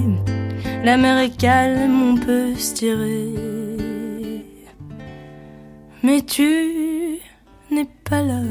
La 0.84 0.96
mer 0.96 1.18
est 1.18 1.36
calme, 1.36 2.02
on 2.10 2.16
peut 2.16 2.54
se 2.56 2.74
tirer. 2.74 3.28
Mais 6.02 6.22
tu 6.22 7.20
n'es 7.70 7.86
pas 8.08 8.22
là. 8.22 8.42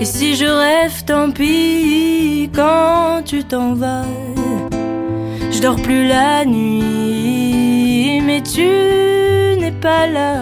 Et 0.00 0.06
si 0.06 0.34
je 0.34 0.46
rêve, 0.46 1.04
tant 1.04 1.30
pis, 1.30 2.48
quand 2.54 3.22
tu 3.24 3.44
t'en 3.44 3.74
vas. 3.74 4.06
Je 5.50 5.60
dors 5.60 5.76
plus 5.76 6.08
la 6.08 6.46
nuit, 6.46 7.29
mais 8.30 8.42
tu 8.42 8.62
n'es 9.60 9.72
pas 9.72 10.06
là. 10.06 10.36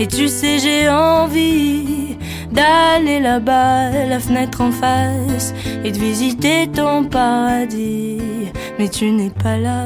Et 0.00 0.08
tu 0.08 0.26
sais, 0.26 0.58
j'ai 0.58 0.88
envie 0.88 2.16
d'aller 2.50 3.20
là-bas, 3.20 3.90
la 4.12 4.18
fenêtre 4.18 4.60
en 4.60 4.72
face, 4.72 5.54
et 5.84 5.92
de 5.92 5.98
visiter 5.98 6.66
ton 6.66 7.04
paradis. 7.04 8.50
Mais 8.78 8.88
tu 8.88 9.12
n'es 9.12 9.30
pas 9.30 9.56
là. 9.56 9.84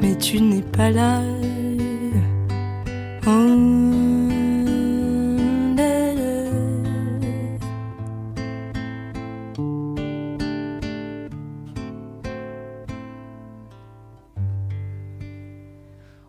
Mais 0.00 0.14
tu 0.20 0.40
n'es 0.40 0.62
pas 0.62 0.90
là. 0.90 1.22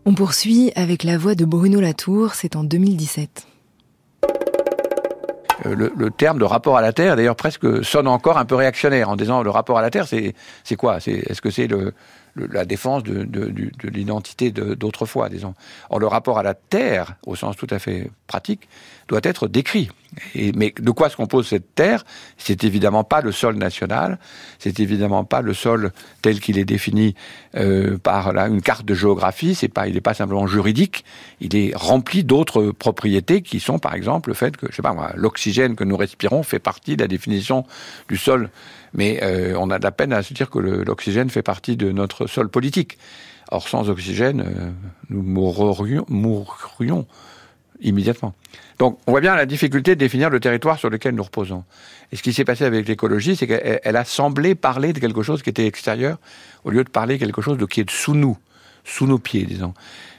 On 0.08 0.14
poursuit 0.14 0.70
avec 0.76 1.02
la 1.02 1.18
voix 1.18 1.34
de 1.34 1.44
Bruno 1.44 1.80
Latour, 1.80 2.34
c'est 2.34 2.54
en 2.54 2.62
2017. 2.62 3.48
Euh, 5.66 5.90
le, 5.96 6.10
terme 6.12 6.38
de 6.38 6.44
rapport 6.44 6.76
à 6.76 6.80
la 6.80 6.92
Terre, 6.92 7.16
d'ailleurs, 7.16 7.34
presque 7.34 7.84
sonne 7.84 8.06
encore 8.06 8.38
un 8.38 8.44
peu 8.44 8.54
réactionnaire 8.54 9.08
en 9.08 9.16
disant 9.16 9.42
le 9.42 9.50
rapport 9.50 9.78
à 9.78 9.82
la 9.82 9.90
Terre, 9.90 10.06
c'est 10.06 10.76
quoi? 10.76 10.98
Est-ce 10.98 11.40
que 11.40 11.50
c'est 11.50 11.68
la 12.36 12.64
défense 12.64 13.02
de, 13.02 13.24
de, 13.24 13.48
de 13.48 13.88
l'identité 13.88 14.52
d'autrefois, 14.52 15.28
disons? 15.28 15.54
Or, 15.90 15.98
le 15.98 16.06
rapport 16.06 16.38
à 16.38 16.44
la 16.44 16.54
terre, 16.54 17.16
au 17.26 17.34
sens 17.34 17.56
tout 17.56 17.66
à 17.70 17.80
fait 17.80 18.08
pratique, 18.28 18.68
doit 19.08 19.20
être 19.22 19.48
décrit. 19.48 19.90
Mais 20.34 20.72
de 20.78 20.90
quoi 20.90 21.10
se 21.10 21.16
compose 21.16 21.48
cette 21.48 21.74
terre? 21.74 22.04
C'est 22.38 22.64
évidemment 22.64 23.04
pas 23.04 23.20
le 23.20 23.32
sol 23.32 23.56
national, 23.56 24.18
c'est 24.58 24.80
évidemment 24.80 25.24
pas 25.24 25.42
le 25.42 25.52
sol 25.52 25.92
tel 26.22 26.40
qu'il 26.40 26.58
est 26.58 26.64
défini 26.64 27.14
euh, 27.56 27.98
par 27.98 28.32
là, 28.32 28.48
une 28.48 28.62
carte 28.62 28.86
de 28.86 28.94
géographie. 28.94 29.54
C'est 29.54 29.68
pas, 29.68 29.88
il 29.88 29.94
n'est 29.94 30.00
pas 30.00 30.14
simplement 30.14 30.46
juridique. 30.46 31.04
Il 31.40 31.54
est 31.54 31.72
rempli 31.76 32.24
d'autres 32.24 32.70
propriétés 32.70 33.42
qui 33.42 33.60
sont, 33.60 33.78
par 33.78 33.94
exemple, 33.94 34.30
le 34.30 34.34
fait 34.34 34.56
que, 34.56 34.66
je 34.70 34.76
sais 34.76 34.82
pas 34.82 35.12
l'oxygène 35.14 35.76
que 35.76 35.84
nous 35.84 35.96
respirons 35.96 36.42
fait 36.42 36.58
partie 36.58 36.96
de 36.96 37.02
la 37.02 37.08
définition 37.08 37.66
du 38.08 38.16
sol 38.16 38.50
mais 38.96 39.20
euh, 39.22 39.54
on 39.58 39.70
a 39.70 39.78
de 39.78 39.84
la 39.84 39.92
peine 39.92 40.12
à 40.12 40.22
se 40.22 40.34
dire 40.34 40.50
que 40.50 40.58
l'oxygène 40.58 41.30
fait 41.30 41.42
partie 41.42 41.76
de 41.76 41.92
notre 41.92 42.26
sol 42.26 42.48
politique. 42.48 42.98
Or, 43.52 43.68
sans 43.68 43.88
oxygène, 43.90 44.40
euh, 44.40 44.70
nous 45.10 45.22
mourrions 45.22 47.06
immédiatement. 47.80 48.34
Donc, 48.78 48.98
on 49.06 49.12
voit 49.12 49.20
bien 49.20 49.34
la 49.34 49.46
difficulté 49.46 49.94
de 49.94 50.00
définir 50.00 50.30
le 50.30 50.40
territoire 50.40 50.78
sur 50.78 50.90
lequel 50.90 51.14
nous 51.14 51.22
reposons. 51.22 51.64
Et 52.12 52.16
ce 52.16 52.22
qui 52.22 52.32
s'est 52.32 52.44
passé 52.44 52.64
avec 52.64 52.86
l'écologie, 52.86 53.36
c'est 53.36 53.46
qu'elle 53.46 53.96
a 53.96 54.04
semblé 54.04 54.54
parler 54.54 54.92
de 54.92 54.98
quelque 54.98 55.22
chose 55.22 55.42
qui 55.42 55.50
était 55.50 55.66
extérieur, 55.66 56.18
au 56.64 56.70
lieu 56.70 56.84
de 56.84 56.90
parler 56.90 57.14
de 57.14 57.20
quelque 57.24 57.42
chose 57.42 57.58
de, 57.58 57.66
qui 57.66 57.80
est 57.80 57.90
sous 57.90 58.14
nous, 58.14 58.36
sous 58.84 59.06
nos 59.06 59.18
pieds, 59.18 59.44
disons. 59.44 59.74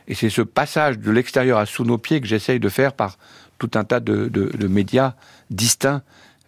Et 0.08 0.16
c'est 0.16 0.30
ce 0.30 0.42
passage 0.42 1.00
de 1.00 1.12
l'extérieur 1.12 1.58
à 1.58 1.66
sous 1.66 1.84
nos 1.84 1.98
pieds 1.98 2.22
que 2.22 2.28
j'essaye 2.28 2.60
de 2.60 2.70
faire 2.70 2.94
par 2.94 3.18
tout 3.60 3.72
un 3.76 3.84
tas 3.84 4.00
de, 4.00 4.28
de, 4.28 4.68
médias 4.68 5.14
distincts 5.50 6.02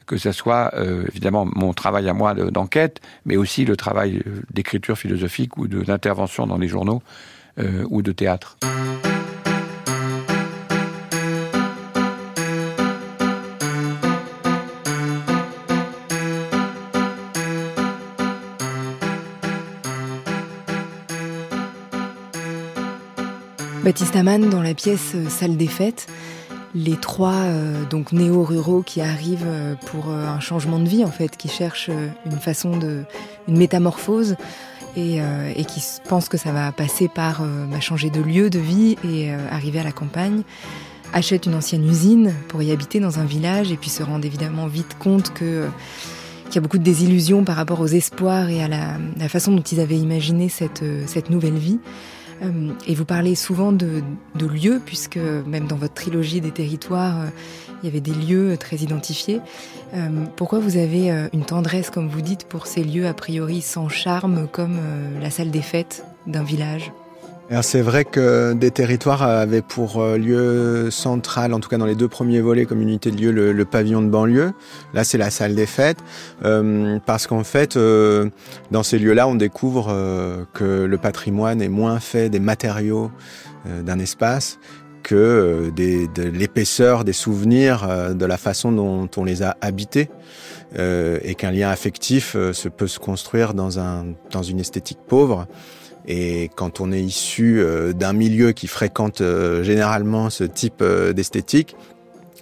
que 0.05 0.17
ce 0.17 0.31
soit 0.31 0.71
euh, 0.73 1.05
évidemment 1.09 1.47
mon 1.53 1.71
travail 1.71 2.09
à 2.09 2.13
moi 2.13 2.33
d'enquête, 2.33 2.99
mais 3.25 3.37
aussi 3.37 3.63
le 3.63 3.77
travail 3.77 4.23
euh, 4.25 4.41
d'écriture 4.51 4.97
philosophique 4.97 5.55
ou 5.57 5.67
d'intervention 5.67 6.47
dans 6.47 6.57
les 6.57 6.67
journaux 6.67 7.03
euh, 7.59 7.85
ou 7.91 8.01
de 8.01 8.11
théâtre. 8.11 8.57
Baptiste 23.89 24.15
Amann, 24.17 24.51
dans 24.51 24.61
la 24.61 24.75
pièce 24.75 25.15
Salle 25.29 25.57
des 25.57 25.65
fêtes, 25.65 26.05
les 26.75 26.95
trois 26.95 27.33
euh, 27.33 27.85
donc 27.85 28.11
néo-ruraux 28.11 28.83
qui 28.83 29.01
arrivent 29.01 29.47
euh, 29.47 29.73
pour 29.87 30.11
euh, 30.11 30.27
un 30.27 30.39
changement 30.39 30.77
de 30.77 30.87
vie 30.87 31.03
en 31.03 31.09
fait, 31.09 31.35
qui 31.37 31.47
cherchent 31.47 31.89
une 32.27 32.39
façon 32.39 32.77
de, 32.77 33.03
une 33.47 33.57
métamorphose 33.57 34.35
et, 34.95 35.21
et 35.55 35.65
qui 35.65 35.81
pensent 36.07 36.29
que 36.29 36.37
ça 36.37 36.51
va 36.51 36.71
passer 36.71 37.07
par 37.07 37.41
bah, 37.41 37.79
changer 37.79 38.11
de 38.11 38.21
lieu 38.21 38.51
de 38.51 38.59
vie 38.59 38.95
et 39.03 39.31
arriver 39.31 39.79
à 39.79 39.83
la 39.83 39.91
campagne, 39.91 40.43
achètent 41.11 41.47
une 41.47 41.55
ancienne 41.55 41.89
usine 41.89 42.35
pour 42.47 42.61
y 42.61 42.71
habiter 42.71 42.99
dans 42.99 43.17
un 43.17 43.25
village 43.25 43.71
et 43.71 43.77
puis 43.77 43.89
se 43.89 44.03
rendent 44.03 44.25
évidemment 44.25 44.67
vite 44.67 44.99
compte 44.99 45.33
que 45.33 45.67
qu'il 46.45 46.55
y 46.55 46.57
a 46.59 46.61
beaucoup 46.61 46.77
de 46.77 46.83
désillusions 46.83 47.43
par 47.43 47.55
rapport 47.55 47.79
aux 47.79 47.87
espoirs 47.87 48.49
et 48.49 48.61
à 48.63 48.67
la, 48.67 48.97
la 49.17 49.29
façon 49.29 49.51
dont 49.51 49.63
ils 49.63 49.79
avaient 49.79 49.97
imaginé 49.97 50.47
cette, 50.47 50.83
cette 51.07 51.31
nouvelle 51.31 51.57
vie. 51.57 51.79
Euh, 52.41 52.73
et 52.87 52.95
vous 52.95 53.05
parlez 53.05 53.35
souvent 53.35 53.71
de, 53.71 54.01
lieux, 54.39 54.81
puisque 54.85 55.17
même 55.17 55.67
dans 55.67 55.75
votre 55.75 55.93
trilogie 55.93 56.41
des 56.41 56.51
territoires, 56.51 57.21
euh, 57.21 57.29
il 57.81 57.85
y 57.85 57.89
avait 57.89 58.01
des 58.01 58.13
lieux 58.13 58.57
très 58.57 58.77
identifiés. 58.77 59.41
Euh, 59.93 60.25
pourquoi 60.35 60.59
vous 60.59 60.77
avez 60.77 61.09
une 61.33 61.45
tendresse, 61.45 61.89
comme 61.89 62.07
vous 62.07 62.21
dites, 62.21 62.45
pour 62.45 62.67
ces 62.67 62.83
lieux 62.83 63.07
a 63.07 63.13
priori 63.13 63.61
sans 63.61 63.89
charme, 63.89 64.47
comme 64.51 64.77
la 65.21 65.29
salle 65.29 65.51
des 65.51 65.61
fêtes 65.61 66.05
d'un 66.27 66.43
village? 66.43 66.91
C'est 67.61 67.81
vrai 67.81 68.05
que 68.05 68.53
des 68.53 68.69
territoires 68.69 69.23
avaient 69.23 69.63
pour 69.63 70.01
euh, 70.01 70.17
lieu 70.17 70.91
central, 70.91 71.53
en 71.53 71.59
tout 71.59 71.67
cas 71.67 71.77
dans 71.77 71.87
les 71.87 71.95
deux 71.95 72.07
premiers 72.07 72.41
volets 72.41 72.65
comme 72.65 72.81
unité 72.81 73.09
de 73.09 73.19
lieu, 73.19 73.31
le, 73.31 73.65
pavillon 73.65 74.03
de 74.03 74.07
banlieue. 74.07 74.53
Là, 74.93 75.03
c'est 75.03 75.17
la 75.17 75.31
salle 75.31 75.55
des 75.55 75.65
fêtes, 75.65 75.97
euh, 76.45 76.99
parce 77.05 77.25
qu'en 77.25 77.43
fait, 77.43 77.75
euh, 77.75 78.29
dans 78.69 78.83
ces 78.83 78.99
lieux-là, 78.99 79.27
on 79.27 79.35
découvre 79.35 79.87
que 80.53 80.83
le 80.83 80.97
patrimoine 80.97 81.61
est 81.61 81.69
moins 81.69 81.99
fait 81.99 82.29
des 82.29 82.39
matériaux 82.39 83.11
d'un 83.65 83.99
espace 83.99 84.59
que 85.01 85.71
de 85.75 86.23
l'épaisseur 86.23 87.03
des 87.03 87.13
souvenirs, 87.13 87.87
de 88.13 88.25
la 88.25 88.37
façon 88.37 88.71
dont 88.71 89.09
on 89.17 89.23
les 89.23 89.41
a 89.43 89.57
habités. 89.61 90.09
et 90.77 91.35
qu'un 91.35 91.51
lien 91.51 91.69
affectif 91.69 92.33
se 92.33 92.69
peut 92.69 92.87
se 92.87 92.99
construire 92.99 93.53
dans, 93.53 93.79
un, 93.79 94.05
dans 94.31 94.43
une 94.43 94.59
esthétique 94.59 94.99
pauvre. 95.07 95.47
Et 96.09 96.49
quand 96.55 96.81
on 96.81 96.91
est 96.91 97.01
issu 97.01 97.59
euh, 97.59 97.93
d'un 97.93 98.13
milieu 98.13 98.51
qui 98.51 98.65
fréquente 98.65 99.21
euh, 99.21 99.63
généralement 99.63 100.31
ce 100.31 100.43
type 100.43 100.81
euh, 100.81 101.13
d'esthétique, 101.13 101.75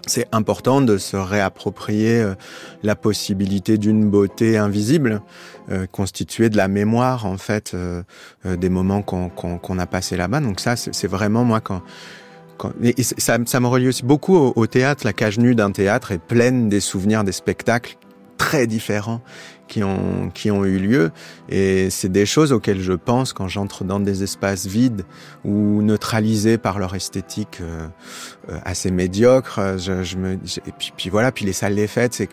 c'est 0.08 0.26
important 0.32 0.80
de 0.80 0.98
se 0.98 1.18
réapproprier 1.18 2.24
la 2.82 2.96
possibilité 2.96 3.78
d'une 3.78 4.10
beauté 4.10 4.58
invisible, 4.58 5.22
constituée 5.92 6.50
de 6.50 6.56
la 6.56 6.70
mémoire 6.70 7.26
en 7.26 7.38
fait 7.38 7.76
des 8.46 8.70
moments 8.70 9.02
qu'on 9.02 9.80
a 9.80 9.86
passés 9.86 10.16
là-bas. 10.16 10.40
Donc 10.40 10.62
ça, 10.62 10.78
c'est 10.78 11.08
vraiment 11.08 11.44
moi 11.44 11.60
quand 11.60 11.82
ça, 13.18 13.38
ça, 13.46 13.60
me 13.60 13.68
relie 13.68 13.90
aussi 13.90 14.06
beaucoup 14.06 14.38
au, 14.38 14.54
au 14.56 14.66
théâtre. 14.66 15.02
La 15.04 15.12
cage 15.12 15.40
nue 15.40 15.56
d'un 15.56 15.72
théâtre 15.72 16.14
est 16.14 16.22
pleine 16.22 16.70
des 16.70 16.80
souvenirs 16.80 17.26
des 17.26 17.34
spectacles 17.34 17.98
très 18.38 18.66
différents 18.66 19.22
qui 19.68 19.84
ont, 19.84 20.30
qui 20.34 20.52
ont 20.52 20.66
eu 20.66 20.78
lieu. 20.78 21.12
Et 21.50 21.90
c'est 21.90 22.12
des 22.12 22.26
choses 22.26 22.52
auxquelles 22.52 22.82
je 22.82 22.94
pense 22.94 23.34
quand 23.34 23.48
j'entre 23.48 23.84
dans 23.84 24.00
des 24.00 24.24
espaces 24.24 24.66
vides 24.66 25.04
ou 25.46 25.82
neutralisés 25.82 26.58
par 26.58 26.80
leur 26.80 26.96
esthétique 26.96 27.60
euh, 27.62 27.88
euh, 28.50 28.58
assez 28.66 28.92
médiocre. 28.92 29.78
Je, 29.78 30.04
je 30.04 30.18
me, 30.18 30.34
et 30.34 30.72
puis, 30.78 30.94
puis, 30.96 31.10
voilà, 31.10 31.32
puis 31.32 31.46
les 31.46 31.54
salles 31.54 31.76
des 31.76 31.88
fêtes, 31.88 32.14
c'est 32.14 32.30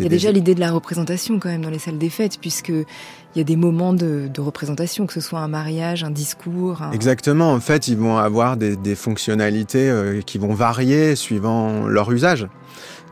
il 0.00 0.02
y 0.02 0.06
a 0.06 0.10
déjà 0.10 0.32
l'idée 0.32 0.54
de 0.54 0.60
la 0.60 0.70
représentation 0.70 1.38
quand 1.38 1.48
même 1.48 1.62
dans 1.62 1.70
les 1.70 1.78
salles 1.78 1.98
des 1.98 2.10
fêtes, 2.10 2.38
puisque 2.40 2.68
il 2.68 2.86
y 3.36 3.40
a 3.40 3.44
des 3.44 3.56
moments 3.56 3.94
de, 3.94 4.28
de 4.32 4.40
représentation, 4.40 5.06
que 5.06 5.12
ce 5.12 5.20
soit 5.20 5.40
un 5.40 5.48
mariage, 5.48 6.04
un 6.04 6.10
discours. 6.10 6.82
Exactement. 6.92 7.52
En 7.52 7.60
fait, 7.60 7.88
ils 7.88 7.96
vont 7.96 8.18
avoir 8.18 8.56
des, 8.56 8.76
des 8.76 8.94
fonctionnalités 8.94 9.88
euh, 9.88 10.20
qui 10.20 10.38
vont 10.38 10.54
varier 10.54 11.16
suivant 11.16 11.86
leur 11.86 12.10
usage. 12.12 12.48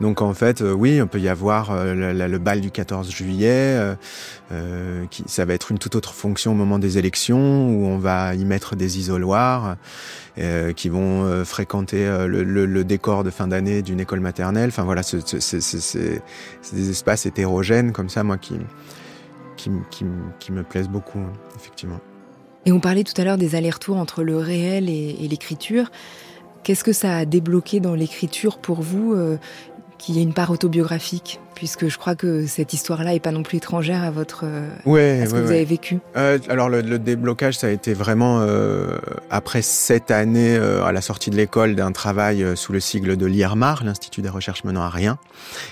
Donc 0.01 0.21
en 0.21 0.33
fait, 0.33 0.61
euh, 0.61 0.71
oui, 0.71 1.01
on 1.01 1.07
peut 1.07 1.19
y 1.19 1.27
avoir 1.27 1.71
euh, 1.71 2.13
le, 2.13 2.37
bal 2.37 2.61
du 2.61 2.71
14 2.71 3.09
juillet, 3.09 3.97
euh, 4.51 5.05
ça 5.25 5.45
va 5.45 5.53
être 5.53 5.71
une 5.71 5.79
toute 5.79 5.95
autre 5.95 6.13
fonction 6.13 6.51
au 6.51 6.55
moment 6.55 6.79
des 6.79 6.97
élections, 6.97 7.69
où 7.69 7.85
on 7.85 7.97
va 7.97 8.35
y 8.35 8.45
mettre 8.45 8.75
des 8.75 8.99
isoloirs 8.99 9.75
qui 10.75 10.89
vont 10.89 11.43
fréquenter 11.45 12.05
le, 12.27 12.83
décor 12.83 13.23
de 13.23 13.31
fin 13.31 13.47
d'année 13.47 13.81
d'une 13.81 13.99
école 13.99 14.19
maternelle. 14.19 14.69
Enfin 14.69 14.83
voilà, 14.83 15.01
c'est 15.01 15.17
des 16.73 16.89
espaces 16.89 17.25
hétérogènes 17.25 17.91
comme 17.91 18.07
ça, 18.07 18.23
moi 18.23 18.37
qui 18.37 18.59
me 19.71 20.61
plaisent 20.61 20.89
beaucoup, 20.89 21.23
effectivement. 21.55 21.99
Et 22.67 22.71
on 22.71 22.79
parlait 22.79 23.03
tout 23.03 23.19
à 23.19 23.23
l'heure 23.23 23.37
des 23.37 23.55
allers-retours 23.55 23.97
entre 23.97 24.23
le 24.23 24.37
réel 24.37 24.89
et, 24.89 25.27
l'écriture. 25.27 25.89
Qu'est-ce 26.63 26.83
que 26.83 26.93
ça 26.93 27.17
a 27.17 27.25
débloqué 27.25 27.79
dans 27.79 27.95
l'écriture 27.95 28.59
pour 28.59 28.81
vous 28.81 29.15
qu'il 29.97 30.15
y 30.15 30.19
ait 30.19 30.23
une 30.23 30.33
part 30.33 30.51
autobiographique 30.51 31.39
puisque 31.57 31.87
je 31.87 31.97
crois 31.97 32.15
que 32.15 32.45
cette 32.45 32.73
histoire-là 32.73 33.15
est 33.15 33.19
pas 33.19 33.31
non 33.31 33.41
plus 33.41 33.57
étrangère 33.57 34.03
à 34.03 34.11
votre 34.11 34.45
ouais, 34.85 35.21
à 35.21 35.25
ce 35.25 35.33
que 35.33 35.39
vous 35.39 35.47
ouais. 35.47 35.55
avez 35.55 35.65
vécu. 35.65 35.97
Euh, 36.15 36.37
alors 36.49 36.69
le, 36.69 36.81
le, 36.81 36.99
déblocage, 36.99 37.57
ça 37.57 37.65
a 37.65 37.71
été 37.71 37.95
vraiment 37.95 38.41
euh, 38.41 38.95
après 39.31 39.63
sept 39.63 40.11
années 40.11 40.55
euh, 40.55 40.83
à 40.83 40.91
la 40.91 41.01
sortie 41.01 41.31
de 41.31 41.35
l'école 41.35 41.75
d'un 41.75 41.91
travail 41.91 42.43
euh, 42.43 42.55
sous 42.55 42.73
le 42.73 42.79
sigle 42.79 43.17
de 43.17 43.25
l'IRMAR, 43.25 43.83
l'Institut 43.83 44.21
des 44.21 44.29
recherches 44.29 44.63
menant 44.65 44.81
à 44.81 44.89
rien, 44.89 45.17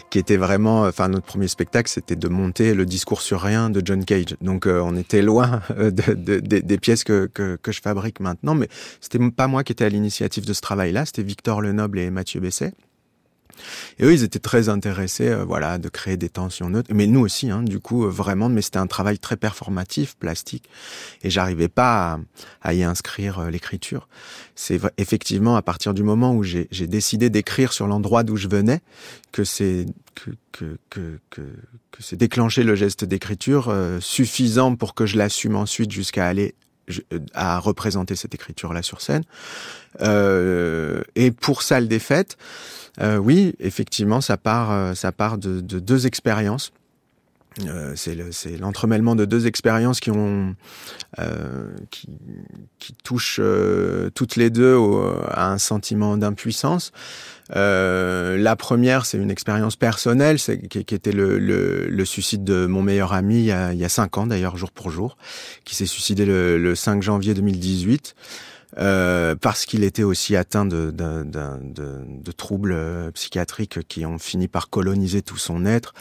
qui 0.09 0.17
était 0.17 0.38
vraiment, 0.38 0.86
enfin 0.86 1.07
notre 1.07 1.28
premier 1.28 1.47
spectacle, 1.47 1.89
c'était 1.89 2.15
de 2.15 2.28
monter 2.28 2.73
le 2.73 2.86
discours 2.88 3.21
sur 3.21 3.41
rien 3.41 3.69
de 3.69 3.82
John 3.86 4.05
Cage. 4.05 4.36
Donc 4.41 4.65
euh, 4.65 4.82
on 4.84 4.95
était 4.95 5.21
loin 5.21 5.61
de, 5.78 5.91
de, 5.91 6.39
de, 6.39 6.59
des 6.59 6.78
pièces 6.80 7.03
que, 7.03 7.30
que, 7.32 7.57
que 7.61 7.71
je 7.71 7.82
fabrique 7.82 8.19
maintenant, 8.19 8.55
mais 8.55 8.69
c'était 9.01 9.19
pas 9.30 9.47
moi 9.47 9.63
qui 9.63 9.71
étais 9.71 9.86
à 9.86 9.89
l'initiative 9.89 10.45
de 10.45 10.53
ce 10.53 10.61
travail-là, 10.61 11.05
c'était 11.05 11.23
Victor 11.23 11.61
Lenoble 11.61 11.99
et 11.99 12.09
Mathieu 12.09 12.39
Besset. 12.39 12.73
Et 13.99 14.05
eux, 14.05 14.13
ils 14.13 14.23
étaient 14.23 14.39
très 14.39 14.69
intéressés, 14.69 15.29
euh, 15.29 15.43
voilà, 15.43 15.77
de 15.77 15.89
créer 15.89 16.17
des 16.17 16.29
tensions 16.29 16.69
neutres. 16.69 16.91
Mais 16.93 17.07
nous 17.07 17.21
aussi, 17.21 17.49
hein, 17.49 17.63
du 17.63 17.79
coup, 17.79 18.05
euh, 18.05 18.09
vraiment. 18.09 18.49
Mais 18.49 18.61
c'était 18.61 18.77
un 18.77 18.87
travail 18.87 19.19
très 19.19 19.37
performatif, 19.37 20.15
plastique, 20.15 20.69
et 21.21 21.29
j'arrivais 21.29 21.67
pas 21.67 22.19
à, 22.61 22.73
y 22.73 22.83
inscrire 22.83 23.39
euh, 23.39 23.49
l'écriture. 23.49 24.07
C'est 24.55 24.79
effectivement 24.97 25.55
à 25.55 25.61
partir 25.61 25.93
du 25.93 26.03
moment 26.03 26.33
où 26.33 26.43
j'ai 26.43 26.67
décidé 26.87 27.29
d'écrire 27.29 27.73
sur 27.73 27.87
l'endroit 27.87 28.23
d'où 28.23 28.37
je 28.37 28.47
venais 28.47 28.81
que 29.31 29.43
c'est 29.43 29.85
que 30.15 30.31
que 30.51 30.77
que 30.89 31.19
que, 31.29 31.41
c'est 31.99 32.15
déclenché 32.15 32.63
le 32.63 32.75
geste 32.75 33.03
d'écriture 33.03 33.73
suffisant 33.99 34.75
pour 34.75 34.93
que 34.95 35.05
je 35.05 35.17
l'assume 35.17 35.55
ensuite 35.55 35.91
jusqu'à 35.91 36.27
aller 36.27 36.55
à 37.33 37.59
représenter 37.59 38.15
cette 38.15 38.36
écriture-là 38.36 38.81
sur 38.81 39.01
scène. 39.01 39.23
Euh, 40.01 41.01
et 41.15 41.31
pour 41.31 41.61
salle 41.61 41.88
des 41.88 41.99
fêtes, 41.99 42.38
euh, 43.01 43.17
oui, 43.17 43.55
effectivement, 43.59 44.21
ça 44.21 44.38
part, 44.38 44.71
euh, 44.71 44.93
ça 44.93 45.11
part 45.11 45.38
de 45.38 45.59
deux 45.61 46.07
expériences. 46.07 46.71
Euh, 47.63 47.93
c'est 47.95 48.57
l'entremêlement 48.57 49.15
de 49.15 49.23
deux 49.23 49.47
expériences 49.47 50.01
qui 50.01 50.11
ont 50.11 50.55
euh, 51.19 51.69
qui, 51.89 52.09
qui 52.79 52.93
touchent 53.03 53.39
euh, 53.41 54.09
toutes 54.13 54.35
les 54.35 54.49
deux 54.49 54.73
au, 54.73 55.01
à 55.29 55.51
un 55.51 55.57
sentiment 55.57 56.17
d'impuissance. 56.17 56.91
Euh, 57.55 58.37
la 58.37 58.55
première, 58.55 59.05
c'est 59.05 59.17
une 59.17 59.31
expérience 59.31 59.75
personnelle, 59.75 60.37
qui, 60.37 60.83
qui, 60.83 60.95
était 60.95 61.11
le, 61.11 61.37
le, 61.39 61.87
le, 61.87 62.05
suicide 62.05 62.43
de 62.43 62.65
mon 62.65 62.81
meilleur 62.81 63.13
ami 63.13 63.39
il 63.39 63.45
y 63.45 63.51
a, 63.51 63.71
il 63.71 63.79
y 63.79 63.85
a 63.85 63.89
cinq 63.89 64.17
ans 64.17 64.27
d'ailleurs, 64.27 64.57
jour 64.57 64.71
pour 64.71 64.89
jour, 64.89 65.15
qui 65.63 65.75
s'est 65.75 65.85
suicidé 65.85 66.25
le, 66.25 66.57
le 66.57 66.75
5 66.75 67.01
janvier 67.03 67.33
2018. 67.33 68.15
Euh, 68.77 69.35
parce 69.39 69.65
qu'il 69.65 69.85
était 69.85 70.03
aussi 70.03 70.35
atteint 70.35 70.65
de, 70.65 70.91
de, 70.91 71.23
de, 71.23 71.49
de, 71.63 72.31
troubles 72.33 72.75
psychiatriques 73.13 73.87
qui 73.87 74.05
ont 74.05 74.17
fini 74.17 74.49
par 74.49 74.69
coloniser 74.69 75.21
tout 75.21 75.37
son 75.37 75.65
être 75.65 75.93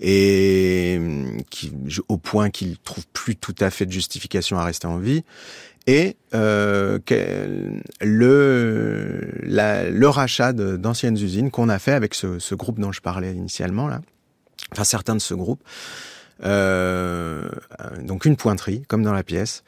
et 0.00 1.00
qui, 1.50 1.72
au 2.08 2.18
point 2.18 2.50
qu'il 2.50 2.78
trouve 2.78 3.06
plus 3.12 3.36
tout 3.36 3.54
à 3.60 3.70
fait 3.70 3.86
de 3.86 3.92
justification 3.92 4.58
à 4.58 4.64
rester 4.64 4.86
en 4.86 4.98
vie. 4.98 5.24
Et 5.86 6.16
euh, 6.34 6.98
le, 8.02 9.20
le 9.42 10.08
rachat 10.08 10.52
d'anciennes 10.52 11.16
usines 11.16 11.50
qu'on 11.50 11.68
a 11.70 11.78
fait 11.78 11.92
avec 11.92 12.14
ce, 12.14 12.38
ce, 12.38 12.54
groupe 12.54 12.78
dont 12.78 12.92
je 12.92 13.00
parlais 13.00 13.32
initialement 13.32 13.88
là, 13.88 14.02
enfin 14.72 14.84
certains 14.84 15.14
de 15.14 15.20
ce 15.20 15.32
groupe, 15.32 15.62
euh, 16.44 17.48
donc 18.02 18.26
une 18.26 18.36
pointerie 18.36 18.82
comme 18.86 19.02
dans 19.02 19.14
la 19.14 19.22
pièce 19.22 19.64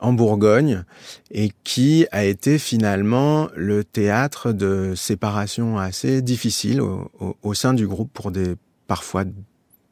en 0.00 0.12
Bourgogne 0.12 0.84
et 1.32 1.50
qui 1.64 2.06
a 2.12 2.24
été 2.24 2.58
finalement 2.58 3.48
le 3.56 3.82
théâtre 3.82 4.52
de 4.52 4.94
séparations 4.94 5.78
assez 5.78 6.22
difficiles 6.22 6.80
au, 6.80 7.10
au, 7.18 7.36
au 7.42 7.54
sein 7.54 7.74
du 7.74 7.88
groupe 7.88 8.12
pour 8.12 8.30
des 8.30 8.54
parfois 8.86 9.24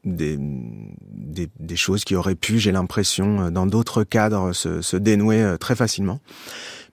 des, 0.04 0.36
des, 0.38 1.48
des 1.58 1.76
choses 1.76 2.04
qui 2.04 2.16
auraient 2.16 2.34
pu, 2.34 2.58
j'ai 2.58 2.72
l'impression, 2.72 3.50
dans 3.50 3.66
d'autres 3.66 4.04
cadres 4.04 4.52
se, 4.52 4.82
se, 4.82 4.96
dénouer 4.96 5.56
très 5.58 5.74
facilement. 5.74 6.20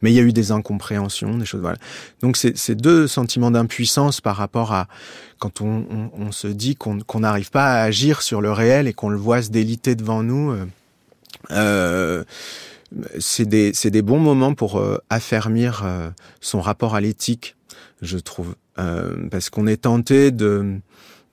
Mais 0.01 0.11
il 0.11 0.15
y 0.15 0.19
a 0.19 0.23
eu 0.23 0.33
des 0.33 0.51
incompréhensions, 0.51 1.37
des 1.37 1.45
choses. 1.45 1.61
Voilà. 1.61 1.77
Donc 2.21 2.37
ces 2.37 2.75
deux 2.75 3.07
sentiments 3.07 3.51
d'impuissance 3.51 4.19
par 4.19 4.35
rapport 4.35 4.73
à 4.73 4.87
quand 5.37 5.61
on, 5.61 5.85
on, 5.89 6.11
on 6.13 6.31
se 6.31 6.47
dit 6.47 6.75
qu'on 6.75 7.19
n'arrive 7.19 7.51
pas 7.51 7.73
à 7.73 7.83
agir 7.83 8.21
sur 8.21 8.41
le 8.41 8.51
réel 8.51 8.87
et 8.87 8.93
qu'on 8.93 9.09
le 9.09 9.17
voit 9.17 9.41
se 9.41 9.49
déliter 9.49 9.95
devant 9.95 10.23
nous. 10.23 10.55
Euh, 11.51 12.23
c'est 13.19 13.45
des, 13.45 13.71
des 13.71 14.01
bons 14.01 14.19
moments 14.19 14.53
pour 14.53 14.79
euh, 14.79 14.97
affermir 15.09 15.83
euh, 15.85 16.09
son 16.41 16.61
rapport 16.61 16.95
à 16.95 17.01
l'éthique, 17.01 17.55
je 18.01 18.17
trouve, 18.17 18.55
euh, 18.79 19.27
parce 19.29 19.49
qu'on 19.49 19.67
est 19.67 19.83
tenté 19.83 20.31
de, 20.31 20.79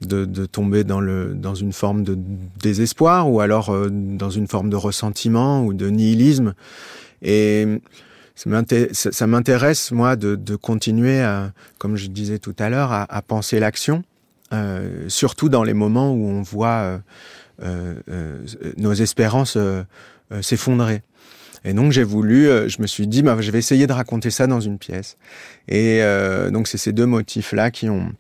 de, 0.01 0.25
de, 0.25 0.47
tomber 0.47 0.85
dans, 0.85 1.01
le, 1.01 1.35
dans 1.35 1.55
une 1.55 1.73
forme 1.73 2.05
de 2.05 2.17
désespoir 2.63 3.31
ou 3.31 3.41
alors 3.41 3.71
euh, 3.71 3.89
dans 3.91 4.31
une 4.31 4.47
forme 4.47 4.71
de 4.71 4.77
ressentiment 4.77 5.65
ou 5.65 5.75
de 5.75 5.89
nihilisme. 5.89 6.55
Et 7.23 7.67
ça 8.35 9.27
m'intéresse, 9.27 9.91
moi, 9.91 10.15
de, 10.15 10.37
de, 10.37 10.57
continuer, 10.57 11.21
à, 11.21 11.53
comme 11.79 11.97
je 11.97 12.07
disais 12.07 12.39
tout 12.39 12.55
à 12.59 12.71
l'heure, 12.71 12.93
à, 12.93 13.03
à, 13.13 13.23
penser 13.23 13.59
l'action, 13.59 14.05
euh, 14.53 15.09
surtout 15.09 15.49
dans 15.49 15.65
les 15.65 15.75
moments 15.75 16.13
où 16.13 16.29
on 16.29 16.43
voit 16.43 17.01
nos 18.77 18.93
espérances 18.93 19.59
s'effondrer. 20.41 21.03
Et 21.65 21.73
donc 21.73 21.93
j'ai 21.93 22.05
voulu, 22.05 22.49
euh, 22.49 22.69
je 22.69 22.81
me 22.81 22.87
suis 22.87 23.07
dit, 23.07 23.23
bah, 23.23 23.37
je 23.41 23.51
vais 23.51 23.59
essayer 23.59 23.87
de 23.87 23.93
raconter 23.93 24.31
ça 24.31 24.47
dans 24.47 24.61
une 24.61 24.79
pièce. 24.79 25.17
Et 25.69 26.03
euh, 26.03 26.51
donc 26.51 26.69
c'est 26.69 26.79
ces 26.79 26.93
deux 26.93 27.07
motifs-là 27.07 27.71
qui 27.71 27.89
ont 27.89 28.13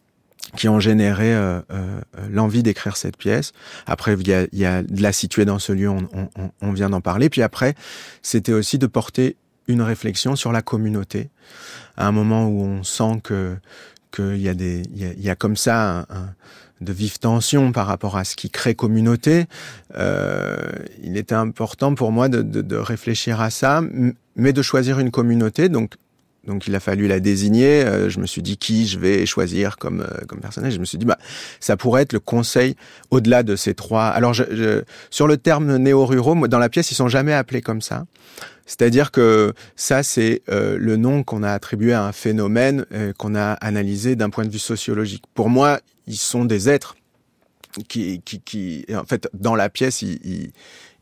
qui 0.56 0.68
ont 0.68 0.80
généré 0.80 1.34
euh, 1.34 1.60
euh, 1.70 2.00
l'envie 2.30 2.62
d'écrire 2.62 2.96
cette 2.96 3.16
pièce. 3.16 3.52
Après, 3.86 4.14
il 4.14 4.28
y 4.28 4.32
a, 4.32 4.46
y 4.52 4.64
a 4.64 4.82
de 4.82 5.02
la 5.02 5.12
situer 5.12 5.44
dans 5.44 5.58
ce 5.58 5.72
lieu, 5.72 5.88
on, 5.88 6.08
on, 6.12 6.50
on 6.60 6.72
vient 6.72 6.90
d'en 6.90 7.00
parler. 7.00 7.28
Puis 7.28 7.42
après, 7.42 7.74
c'était 8.22 8.52
aussi 8.52 8.78
de 8.78 8.86
porter 8.86 9.36
une 9.66 9.82
réflexion 9.82 10.34
sur 10.36 10.50
la 10.50 10.62
communauté, 10.62 11.28
à 11.96 12.06
un 12.06 12.12
moment 12.12 12.46
où 12.46 12.62
on 12.62 12.82
sent 12.82 13.20
que 13.22 13.56
qu'il 14.10 14.40
y 14.40 14.48
a 14.48 14.54
des, 14.54 14.82
il 14.94 15.02
y 15.02 15.04
a, 15.04 15.12
y 15.12 15.28
a 15.28 15.34
comme 15.34 15.54
ça 15.54 16.06
un 16.08 16.30
de 16.80 16.92
vives 16.92 17.18
tensions 17.18 17.72
par 17.72 17.86
rapport 17.86 18.16
à 18.16 18.24
ce 18.24 18.36
qui 18.36 18.50
crée 18.50 18.74
communauté, 18.74 19.46
euh, 19.96 20.56
il 21.02 21.16
était 21.16 21.34
important 21.34 21.94
pour 21.94 22.12
moi 22.12 22.28
de, 22.28 22.42
de, 22.42 22.62
de, 22.62 22.76
réfléchir 22.76 23.40
à 23.40 23.50
ça, 23.50 23.82
mais 24.36 24.52
de 24.52 24.62
choisir 24.62 24.98
une 24.98 25.10
communauté. 25.10 25.68
Donc, 25.68 25.94
donc 26.48 26.66
il 26.66 26.74
a 26.74 26.80
fallu 26.80 27.06
la 27.06 27.20
désigner. 27.20 27.84
Euh, 27.84 28.08
je 28.08 28.18
me 28.18 28.26
suis 28.26 28.42
dit 28.42 28.56
qui 28.56 28.86
je 28.86 28.98
vais 28.98 29.26
choisir 29.26 29.76
comme 29.76 30.00
euh, 30.00 30.24
comme 30.26 30.40
personnage. 30.40 30.72
Je 30.72 30.80
me 30.80 30.84
suis 30.84 30.98
dit 30.98 31.04
bah 31.04 31.18
ça 31.60 31.76
pourrait 31.76 32.02
être 32.02 32.14
le 32.14 32.20
conseil 32.20 32.74
au-delà 33.10 33.42
de 33.42 33.54
ces 33.54 33.74
trois. 33.74 34.06
Alors 34.06 34.32
je, 34.34 34.44
je, 34.50 34.82
sur 35.10 35.26
le 35.28 35.36
terme 35.36 35.76
néo-ruraux, 35.76 36.48
dans 36.48 36.58
la 36.58 36.68
pièce 36.68 36.90
ils 36.90 36.94
sont 36.94 37.08
jamais 37.08 37.34
appelés 37.34 37.60
comme 37.60 37.82
ça. 37.82 38.06
C'est-à-dire 38.66 39.12
que 39.12 39.54
ça, 39.76 40.02
c'est 40.02 40.42
euh, 40.50 40.76
le 40.78 40.98
nom 40.98 41.22
qu'on 41.22 41.42
a 41.42 41.52
attribué 41.52 41.94
à 41.94 42.04
un 42.04 42.12
phénomène 42.12 42.84
qu'on 43.16 43.34
a 43.34 43.52
analysé 43.52 44.14
d'un 44.14 44.28
point 44.28 44.44
de 44.44 44.50
vue 44.50 44.58
sociologique. 44.58 45.24
Pour 45.32 45.48
moi, 45.48 45.80
ils 46.06 46.18
sont 46.18 46.44
des 46.44 46.68
êtres 46.68 46.97
qui, 47.88 48.20
qui, 48.24 48.40
qui 48.40 48.86
en 48.94 49.04
fait, 49.04 49.28
dans 49.34 49.54
la 49.54 49.68
pièce, 49.68 50.02
ils, 50.02 50.18
ils, 50.24 50.50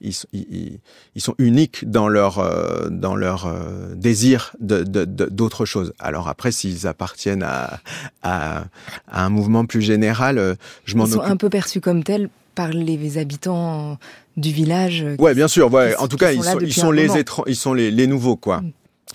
ils, 0.01 0.14
ils, 0.33 0.79
ils 1.14 1.21
sont 1.21 1.35
uniques 1.39 1.89
dans 1.89 2.09
leur, 2.09 2.39
euh, 2.39 2.89
dans 2.91 3.17
leur 3.17 3.47
euh, 3.47 3.95
désir 3.95 4.55
de, 4.61 4.83
de, 4.83 5.64
chose. 5.64 5.93
Alors 5.99 6.29
après, 6.29 6.53
s'ils 6.53 6.87
appartiennent 6.87 7.43
à, 7.43 7.81
à, 8.23 8.64
à, 9.09 9.25
un 9.25 9.31
mouvement 9.31 9.64
plus 9.64 9.83
général, 9.83 10.39
euh, 10.39 10.55
je 10.85 10.97
m'en 10.97 11.07
Ils 11.07 11.12
sont 11.12 11.21
un 11.21 11.37
peu 11.37 11.49
perçus 11.49 11.81
comme 11.81 12.05
tels 12.05 12.29
par 12.55 12.71
les 12.71 13.19
habitants 13.19 13.99
du 14.37 14.51
village. 14.51 15.05
Ouais, 15.19 15.35
bien 15.35 15.49
sûr. 15.49 15.73
Ouais. 15.73 15.95
en 15.97 16.09
tout 16.09 16.17
cas, 16.17 16.33
ils 16.33 16.43
sont, 16.43 16.59
ils 16.61 16.73
sont 16.73 16.91
les 16.91 17.09
ils 17.47 17.57
sont 17.57 17.75
les, 17.75 17.91
les 17.91 18.07
nouveaux, 18.07 18.37
quoi. 18.37 18.61
Mm. 18.61 18.73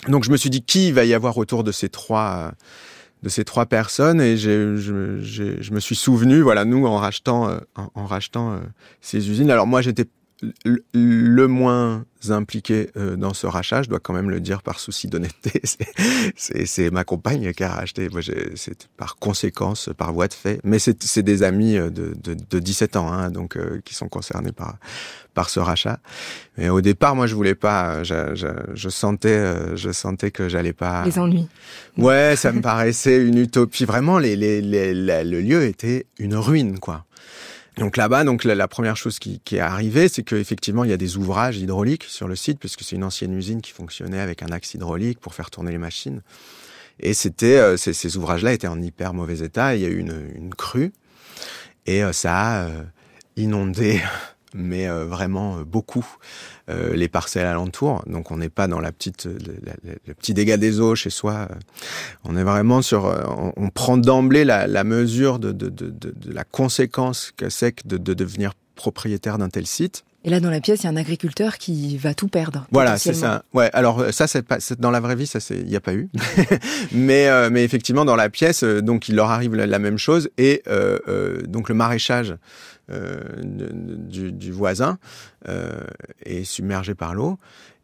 Donc 0.07 0.23
je 0.23 0.31
me 0.31 0.37
suis 0.37 0.49
dit 0.49 0.63
qui 0.63 0.91
va 0.91 1.05
y 1.05 1.13
avoir 1.13 1.37
autour 1.37 1.63
de 1.63 1.71
ces 1.71 1.89
trois 1.89 2.53
de 3.23 3.29
ces 3.29 3.43
trois 3.43 3.65
personnes 3.65 4.19
et 4.19 4.37
je, 4.37 4.75
je, 4.77 5.21
je, 5.21 5.73
me 5.73 5.79
suis 5.79 5.95
souvenu, 5.95 6.41
voilà, 6.41 6.65
nous 6.65 6.85
en 6.85 6.97
rachetant 6.97 7.59
en, 7.75 7.91
en 7.93 8.05
rachetant 8.05 8.59
ces 8.99 9.29
usines. 9.29 9.51
Alors 9.51 9.67
moi 9.67 9.81
j'étais 9.81 10.05
le, 10.93 11.47
moins 11.47 12.05
impliqué 12.29 12.89
euh, 12.97 13.15
dans 13.15 13.33
ce 13.33 13.47
rachat, 13.47 13.83
je 13.83 13.89
dois 13.89 13.99
quand 13.99 14.13
même 14.13 14.29
le 14.29 14.39
dire 14.39 14.61
par 14.61 14.79
souci 14.79 15.07
d'honnêteté, 15.07 15.61
c'est 16.35 16.91
ma 16.91 17.03
compagne 17.03 17.51
qui 17.53 17.63
a 17.63 17.69
racheté, 17.69 18.09
moi 18.09 18.21
c'est 18.55 18.87
par 18.97 19.17
conséquence, 19.17 19.89
par 19.97 20.13
voie 20.13 20.27
de 20.27 20.33
fait, 20.33 20.59
mais 20.63 20.79
c'est 20.79 21.23
des 21.23 21.43
amis 21.43 21.75
de, 21.75 21.89
de, 21.89 22.35
de 22.49 22.59
17 22.59 22.95
ans, 22.95 23.11
hein, 23.11 23.31
donc 23.31 23.57
euh, 23.57 23.81
qui 23.83 23.93
sont 23.95 24.07
concernés 24.07 24.51
par 24.51 24.77
par 25.33 25.49
ce 25.49 25.59
rachat. 25.59 25.99
Mais 26.57 26.69
au 26.69 26.81
départ, 26.81 27.15
moi 27.15 27.27
je 27.27 27.35
voulais 27.35 27.55
pas, 27.55 28.03
je, 28.03 28.35
je, 28.35 28.47
je 28.73 28.89
sentais, 28.89 29.29
euh, 29.29 29.75
je 29.75 29.91
sentais 29.91 30.31
que 30.31 30.49
j'allais 30.49 30.73
pas. 30.73 31.03
Les 31.05 31.17
ennuis. 31.17 31.47
Ouais, 31.97 32.35
ça 32.35 32.51
me 32.51 32.61
paraissait 32.61 33.23
une 33.23 33.37
utopie. 33.37 33.85
Vraiment, 33.85 34.19
les, 34.19 34.35
les, 34.35 34.61
les, 34.61 34.93
les, 34.93 35.23
le 35.23 35.41
lieu 35.41 35.63
était 35.63 36.05
une 36.19 36.35
ruine, 36.35 36.79
quoi. 36.79 37.05
Donc 37.77 37.97
là-bas, 37.97 38.23
la, 38.23 38.67
première 38.67 38.97
chose 38.97 39.17
qui, 39.17 39.41
est 39.51 39.59
arrivée, 39.59 40.09
c'est 40.09 40.23
qu'effectivement, 40.23 40.83
il 40.83 40.89
y 40.89 40.93
a 40.93 40.97
des 40.97 41.17
ouvrages 41.17 41.57
hydrauliques 41.57 42.03
sur 42.03 42.27
le 42.27 42.35
site, 42.35 42.59
puisque 42.59 42.81
c'est 42.81 42.95
une 42.95 43.03
ancienne 43.03 43.33
usine 43.33 43.61
qui 43.61 43.71
fonctionnait 43.71 44.19
avec 44.19 44.43
un 44.43 44.51
axe 44.51 44.73
hydraulique 44.73 45.19
pour 45.19 45.33
faire 45.33 45.49
tourner 45.49 45.71
les 45.71 45.77
machines. 45.77 46.21
Et 46.99 47.13
c'était 47.13 47.57
euh, 47.57 47.77
ces, 47.77 48.17
ouvrages-là 48.17 48.53
étaient 48.53 48.67
en 48.67 48.81
hyper 48.81 49.13
mauvais 49.13 49.39
état. 49.39 49.75
Il 49.75 49.81
y 49.81 49.85
a 49.85 49.89
eu 49.89 49.97
une, 49.97 50.29
une 50.35 50.53
crue 50.53 50.91
et 51.85 52.03
euh, 52.03 52.13
ça 52.13 52.37
a 52.37 52.65
euh, 52.65 52.83
inondé, 53.37 54.01
mais 54.53 54.87
euh, 54.87 55.05
vraiment 55.05 55.57
euh, 55.57 55.63
beaucoup, 55.63 56.05
euh, 56.69 56.93
les 56.95 57.07
parcelles 57.07 57.45
alentours. 57.45 58.03
Donc 58.07 58.31
on 58.31 58.37
n'est 58.37 58.49
pas 58.49 58.67
dans 58.67 58.79
la 58.79 58.91
petite, 58.91 59.25
le, 59.25 59.33
le, 59.33 59.95
le, 60.05 60.13
petit 60.13 60.33
dégât 60.33 60.57
des 60.57 60.79
eaux 60.79 60.95
chez 60.95 61.09
soi. 61.09 61.47
On 62.23 62.37
est 62.37 62.43
vraiment 62.43 62.81
sur, 62.81 63.05
on, 63.05 63.53
on 63.55 63.69
prend 63.69 63.97
d'emblée 63.97 64.45
la, 64.45 64.67
la, 64.67 64.83
mesure 64.83 65.39
de, 65.39 65.51
de, 65.51 65.69
de, 65.69 65.89
de, 65.89 66.33
la 66.33 66.43
conséquence 66.43 67.31
que 67.35 67.49
c'est 67.49 67.73
que 67.73 67.87
de, 67.87 67.97
de 67.97 68.13
devenir 68.13 68.53
propriétaire 68.75 69.37
d'un 69.37 69.49
tel 69.49 69.65
site. 69.65 70.03
Et 70.23 70.29
là, 70.29 70.39
dans 70.39 70.51
la 70.51 70.61
pièce, 70.61 70.81
il 70.81 70.83
y 70.83 70.87
a 70.87 70.91
un 70.91 70.97
agriculteur 70.97 71.57
qui 71.57 71.97
va 71.97 72.13
tout 72.13 72.27
perdre. 72.27 72.67
Voilà, 72.71 72.97
c'est 72.97 73.13
ça. 73.13 73.43
Ouais. 73.53 73.71
Alors 73.73 74.05
ça, 74.11 74.27
c'est 74.27 74.43
pas 74.43 74.57
dans 74.77 74.91
la 74.91 74.99
vraie 74.99 75.15
vie, 75.15 75.25
ça, 75.25 75.39
c'est 75.39 75.57
il 75.57 75.65
n'y 75.65 75.75
a 75.75 75.81
pas 75.81 75.95
eu. 75.95 76.09
mais 76.91 77.27
euh, 77.27 77.49
mais 77.51 77.63
effectivement, 77.63 78.05
dans 78.05 78.15
la 78.15 78.29
pièce, 78.29 78.63
euh, 78.63 78.81
donc 78.81 79.09
il 79.09 79.15
leur 79.15 79.31
arrive 79.31 79.55
la, 79.55 79.65
la 79.65 79.79
même 79.79 79.97
chose 79.97 80.29
et 80.37 80.61
euh, 80.67 80.99
euh 81.07 81.41
donc 81.47 81.69
le 81.69 81.75
maraîchage 81.75 82.35
du, 83.43 84.31
du, 84.31 84.51
voisin 84.51 84.97
est 86.25 86.43
submergé 86.43 86.95
par 86.95 87.13
l'eau. 87.13 87.37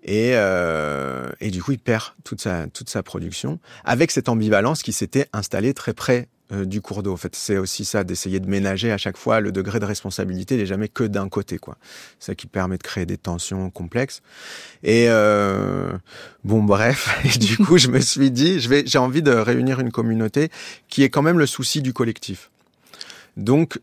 Et, 0.04 0.32
et 0.32 1.52
du 1.52 1.62
coup, 1.62 1.72
il 1.72 1.80
perd 1.80 2.04
toute 2.24 2.42
sa, 2.42 2.68
toute 2.68 2.90
sa 2.90 3.04
production 3.04 3.60
avec 3.84 4.12
cette 4.12 4.30
ambivalence 4.30 4.84
qui 4.84 4.94
s'était 4.94 5.28
installée 5.34 5.74
très 5.74 5.94
près 5.94 6.28
euh, 6.54 6.64
du 6.64 6.80
cours 6.80 7.04
d'eau. 7.04 7.12
En 7.12 7.18
fait, 7.18 7.36
c'est 7.36 7.58
aussi 7.58 7.84
ça, 7.84 8.06
d'essayer 8.06 8.40
de 8.40 8.48
ménager 8.48 8.90
à 8.90 8.98
chaque 8.98 9.18
fois 9.18 9.42
le 9.42 9.52
degré 9.52 9.82
de 9.82 9.86
responsabilité 9.86 10.56
n'est 10.56 10.66
jamais 10.66 10.88
que 10.88 11.04
d'un 11.04 11.28
côté, 11.28 11.58
quoi. 11.58 11.78
Ça 12.20 12.36
qui 12.36 12.48
permet 12.48 12.78
de 12.78 12.84
créer 12.84 13.06
des 13.06 13.18
tensions 13.18 13.70
complexes. 13.70 14.22
Et 14.82 15.08
euh, 15.10 15.92
bon, 16.46 16.64
bref. 16.64 17.20
Et 17.26 17.38
du 17.38 17.58
coup, 17.58 17.78
je 17.78 17.90
me 17.90 18.00
suis 18.00 18.32
dit, 18.32 18.62
je 18.62 18.70
vais, 18.70 18.84
j'ai 18.86 18.98
envie 18.98 19.22
de 19.22 19.32
réunir 19.32 19.82
une 19.82 19.92
communauté 19.92 20.50
qui 20.88 21.04
est 21.04 21.10
quand 21.10 21.22
même 21.22 21.38
le 21.38 21.48
souci 21.48 21.82
du 21.82 21.92
collectif. 21.92 22.50
Donc, 23.36 23.78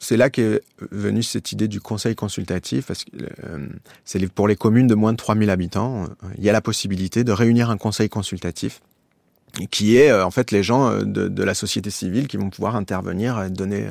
c'est 0.00 0.16
là 0.16 0.30
qu'est 0.30 0.60
venue 0.90 1.22
cette 1.22 1.52
idée 1.52 1.68
du 1.68 1.80
conseil 1.80 2.16
consultatif, 2.16 2.86
parce 2.86 3.04
que 3.04 3.10
euh, 3.44 3.68
c'est 4.04 4.26
pour 4.32 4.48
les 4.48 4.56
communes 4.56 4.88
de 4.88 4.96
moins 4.96 5.12
de 5.12 5.18
3000 5.18 5.48
habitants, 5.50 6.08
il 6.36 6.44
y 6.44 6.48
a 6.48 6.52
la 6.52 6.60
possibilité 6.60 7.22
de 7.22 7.30
réunir 7.30 7.70
un 7.70 7.76
conseil 7.76 8.08
consultatif 8.08 8.80
qui 9.70 9.96
est 9.96 10.10
euh, 10.10 10.24
en 10.24 10.30
fait 10.30 10.50
les 10.50 10.62
gens 10.62 10.90
euh, 10.90 11.02
de, 11.04 11.42
la 11.42 11.54
société 11.54 11.90
civile 11.90 12.28
qui 12.28 12.36
vont 12.36 12.50
pouvoir 12.50 12.76
intervenir 12.76 13.42
et 13.42 13.50
donner 13.50 13.88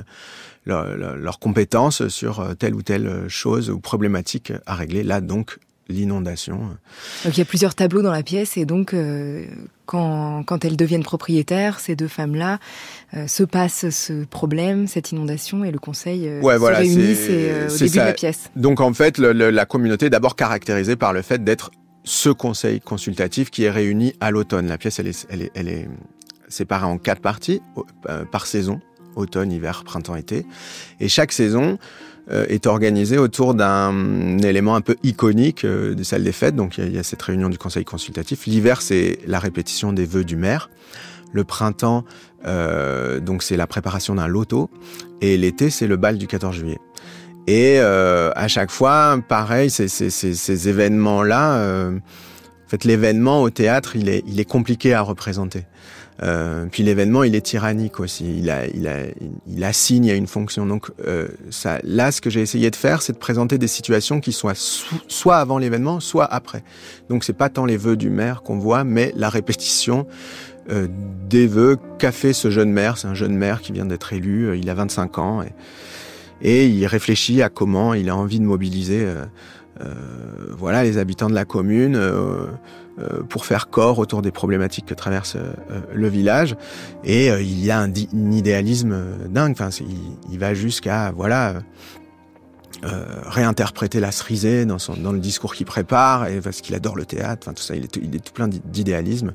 leurs 0.65 0.95
leur, 0.95 1.15
leur 1.15 1.39
compétences 1.39 2.07
sur 2.07 2.39
euh, 2.39 2.53
telle 2.53 2.75
ou 2.75 2.81
telle 2.81 3.27
chose 3.27 3.69
ou 3.69 3.79
problématique 3.79 4.53
à 4.65 4.75
régler. 4.75 5.03
Là, 5.03 5.21
donc, 5.21 5.57
l'inondation. 5.89 6.59
Donc, 7.25 7.35
il 7.35 7.39
y 7.39 7.41
a 7.41 7.45
plusieurs 7.45 7.75
tableaux 7.75 8.01
dans 8.01 8.11
la 8.11 8.23
pièce 8.23 8.55
et 8.57 8.65
donc, 8.65 8.93
euh, 8.93 9.45
quand, 9.85 10.43
quand 10.43 10.63
elles 10.63 10.77
deviennent 10.77 11.03
propriétaires, 11.03 11.79
ces 11.79 11.95
deux 11.95 12.07
femmes-là, 12.07 12.59
euh, 13.15 13.27
se 13.27 13.43
passe 13.43 13.89
ce 13.89 14.23
problème, 14.23 14.87
cette 14.87 15.11
inondation 15.11 15.63
et 15.63 15.71
le 15.71 15.79
conseil 15.79 16.27
euh, 16.27 16.41
ouais, 16.41 16.53
se 16.53 16.59
voilà, 16.59 16.77
réunissent 16.77 17.27
au 17.27 17.77
début 17.77 17.87
ça. 17.89 18.01
de 18.01 18.05
la 18.05 18.13
pièce. 18.13 18.49
Donc, 18.55 18.79
en 18.79 18.93
fait, 18.93 19.17
le, 19.17 19.33
le, 19.33 19.49
la 19.49 19.65
communauté 19.65 20.05
est 20.05 20.11
d'abord 20.11 20.35
caractérisée 20.35 20.95
par 20.95 21.11
le 21.11 21.21
fait 21.21 21.43
d'être 21.43 21.71
ce 22.03 22.29
conseil 22.29 22.79
consultatif 22.79 23.49
qui 23.49 23.63
est 23.63 23.71
réuni 23.71 24.13
à 24.19 24.31
l'automne. 24.31 24.67
La 24.67 24.77
pièce, 24.77 24.99
elle 24.99 25.07
est, 25.07 25.27
elle 25.29 25.41
est, 25.41 25.51
elle 25.55 25.67
est 25.67 25.89
séparée 26.47 26.85
en 26.85 26.97
quatre 26.97 27.21
parties 27.21 27.61
euh, 28.07 28.25
par 28.25 28.45
saison 28.45 28.79
automne, 29.15 29.51
hiver, 29.51 29.83
printemps, 29.83 30.15
été. 30.15 30.45
Et 30.99 31.09
chaque 31.09 31.31
saison 31.31 31.73
euh, 31.73 31.77
est 32.29 32.67
organisée 32.67 33.17
autour 33.17 33.53
d'un 33.55 34.37
élément 34.39 34.75
un 34.75 34.81
peu 34.81 34.95
iconique 35.03 35.65
euh, 35.65 35.93
des 35.93 36.03
salles 36.03 36.23
des 36.23 36.31
fêtes. 36.31 36.55
Donc 36.55 36.77
il 36.77 36.93
y, 36.93 36.99
a 36.99 37.03
cette 37.03 37.21
réunion 37.21 37.49
du 37.49 37.57
conseil 37.57 37.85
consultatif. 37.85 38.45
L'hiver, 38.45 38.81
c'est 38.81 39.19
la 39.25 39.39
répétition 39.39 39.93
des 39.93 40.05
vœux 40.05 40.23
du 40.23 40.35
maire. 40.35 40.69
Le 41.31 41.43
printemps, 41.43 42.05
euh, 42.45 43.19
donc 43.19 43.43
c'est 43.43 43.57
la 43.57 43.67
préparation 43.67 44.15
d'un 44.15 44.27
loto. 44.27 44.69
Et 45.21 45.37
l'été, 45.37 45.69
c'est 45.69 45.87
le 45.87 45.97
bal 45.97 46.17
du 46.17 46.27
14 46.27 46.55
juillet. 46.55 46.79
Et 47.47 47.79
euh, 47.79 48.31
à 48.35 48.47
chaque 48.47 48.71
fois, 48.71 49.19
pareil, 49.27 49.69
ces, 49.69 49.87
ces, 49.87 50.09
ces, 50.09 50.33
ces 50.33 50.69
événements-là, 50.69 51.55
euh, 51.55 51.97
en 51.97 52.69
fait, 52.69 52.83
l'événement 52.83 53.41
au 53.41 53.49
théâtre, 53.49 53.95
il 53.95 54.09
est, 54.09 54.23
il 54.27 54.39
est 54.39 54.45
compliqué 54.45 54.93
à 54.93 55.01
représenter. 55.01 55.65
Euh, 56.21 56.65
puis 56.69 56.83
l'événement, 56.83 57.23
il 57.23 57.35
est 57.35 57.41
tyrannique 57.41 57.99
aussi. 57.99 58.39
Il, 58.39 58.49
a, 58.49 58.67
il, 58.67 58.87
a, 58.87 59.03
il 59.47 59.63
assigne 59.63 60.11
à 60.11 60.15
une 60.15 60.27
fonction. 60.27 60.65
Donc 60.65 60.91
euh, 61.07 61.27
ça, 61.49 61.79
là, 61.83 62.11
ce 62.11 62.21
que 62.21 62.29
j'ai 62.29 62.41
essayé 62.41 62.69
de 62.69 62.75
faire, 62.75 63.01
c'est 63.01 63.13
de 63.13 63.17
présenter 63.17 63.57
des 63.57 63.67
situations 63.67 64.19
qui 64.19 64.31
soient 64.31 64.55
so 64.55 64.85
soit 65.07 65.37
avant 65.37 65.57
l'événement, 65.57 65.99
soit 65.99 66.25
après. 66.25 66.63
Donc 67.09 67.23
c'est 67.23 67.33
pas 67.33 67.49
tant 67.49 67.65
les 67.65 67.77
vœux 67.77 67.95
du 67.95 68.09
maire 68.09 68.41
qu'on 68.41 68.57
voit, 68.57 68.83
mais 68.83 69.13
la 69.15 69.29
répétition 69.29 70.07
euh, 70.69 70.87
des 71.29 71.47
vœux 71.47 71.77
qu'a 71.97 72.11
fait 72.11 72.33
ce 72.33 72.49
jeune 72.49 72.71
maire. 72.71 72.97
C'est 72.97 73.07
un 73.07 73.15
jeune 73.15 73.35
maire 73.35 73.61
qui 73.61 73.71
vient 73.71 73.85
d'être 73.85 74.13
élu. 74.13 74.57
Il 74.57 74.69
a 74.69 74.73
25 74.73 75.17
ans. 75.17 75.41
Et, 75.41 75.53
et 76.41 76.67
il 76.67 76.85
réfléchit 76.85 77.41
à 77.41 77.49
comment 77.49 77.93
il 77.93 78.09
a 78.09 78.15
envie 78.15 78.39
de 78.39 78.45
mobiliser 78.45 79.01
euh, 79.03 79.15
euh, 79.15 79.25
voilà 80.57 80.83
les 80.83 80.97
habitants 80.97 81.29
de 81.29 81.35
la 81.35 81.45
commune 81.45 81.95
euh, 81.95 82.47
pour 83.29 83.45
faire 83.45 83.69
corps 83.69 83.99
autour 83.99 84.21
des 84.21 84.31
problématiques 84.31 84.85
que 84.85 84.93
traverse 84.93 85.37
le 85.93 86.07
village. 86.09 86.57
Et 87.03 87.27
il 87.27 87.63
y 87.63 87.71
a 87.71 87.79
un, 87.79 87.89
un 87.89 88.31
idéalisme 88.31 88.95
dingue. 89.29 89.53
Enfin 89.53 89.69
il, 89.79 89.97
il 90.31 90.39
va 90.39 90.53
jusqu'à 90.53 91.11
voilà 91.15 91.55
euh, 92.85 93.03
réinterpréter 93.25 93.99
la 93.99 94.11
cerisée 94.11 94.65
dans, 94.65 94.79
son, 94.79 94.93
dans 94.93 95.11
le 95.11 95.19
discours 95.19 95.53
qu'il 95.53 95.65
prépare 95.65 96.27
et 96.27 96.39
parce 96.39 96.61
qu'il 96.61 96.75
adore 96.75 96.95
le 96.95 97.05
théâtre. 97.05 97.45
Enfin 97.45 97.53
tout 97.53 97.63
ça 97.63 97.75
il 97.75 97.83
est, 97.83 97.95
il 97.97 98.15
est 98.15 98.19
tout 98.19 98.31
plein 98.31 98.47
d'idéalisme. 98.47 99.33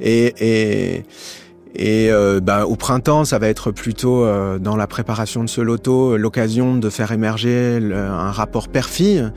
Et, 0.00 0.34
et 0.38 1.04
et 1.74 2.10
euh, 2.10 2.40
bah, 2.40 2.66
au 2.66 2.76
printemps, 2.76 3.24
ça 3.24 3.38
va 3.38 3.48
être 3.48 3.70
plutôt 3.70 4.24
euh, 4.24 4.58
dans 4.58 4.76
la 4.76 4.86
préparation 4.86 5.42
de 5.42 5.48
ce 5.48 5.62
loto 5.62 6.18
l'occasion 6.18 6.76
de 6.76 6.90
faire 6.90 7.12
émerger 7.12 7.80
le, 7.80 7.96
un 7.96 8.30
rapport 8.30 8.68
père-fille. 8.68 9.30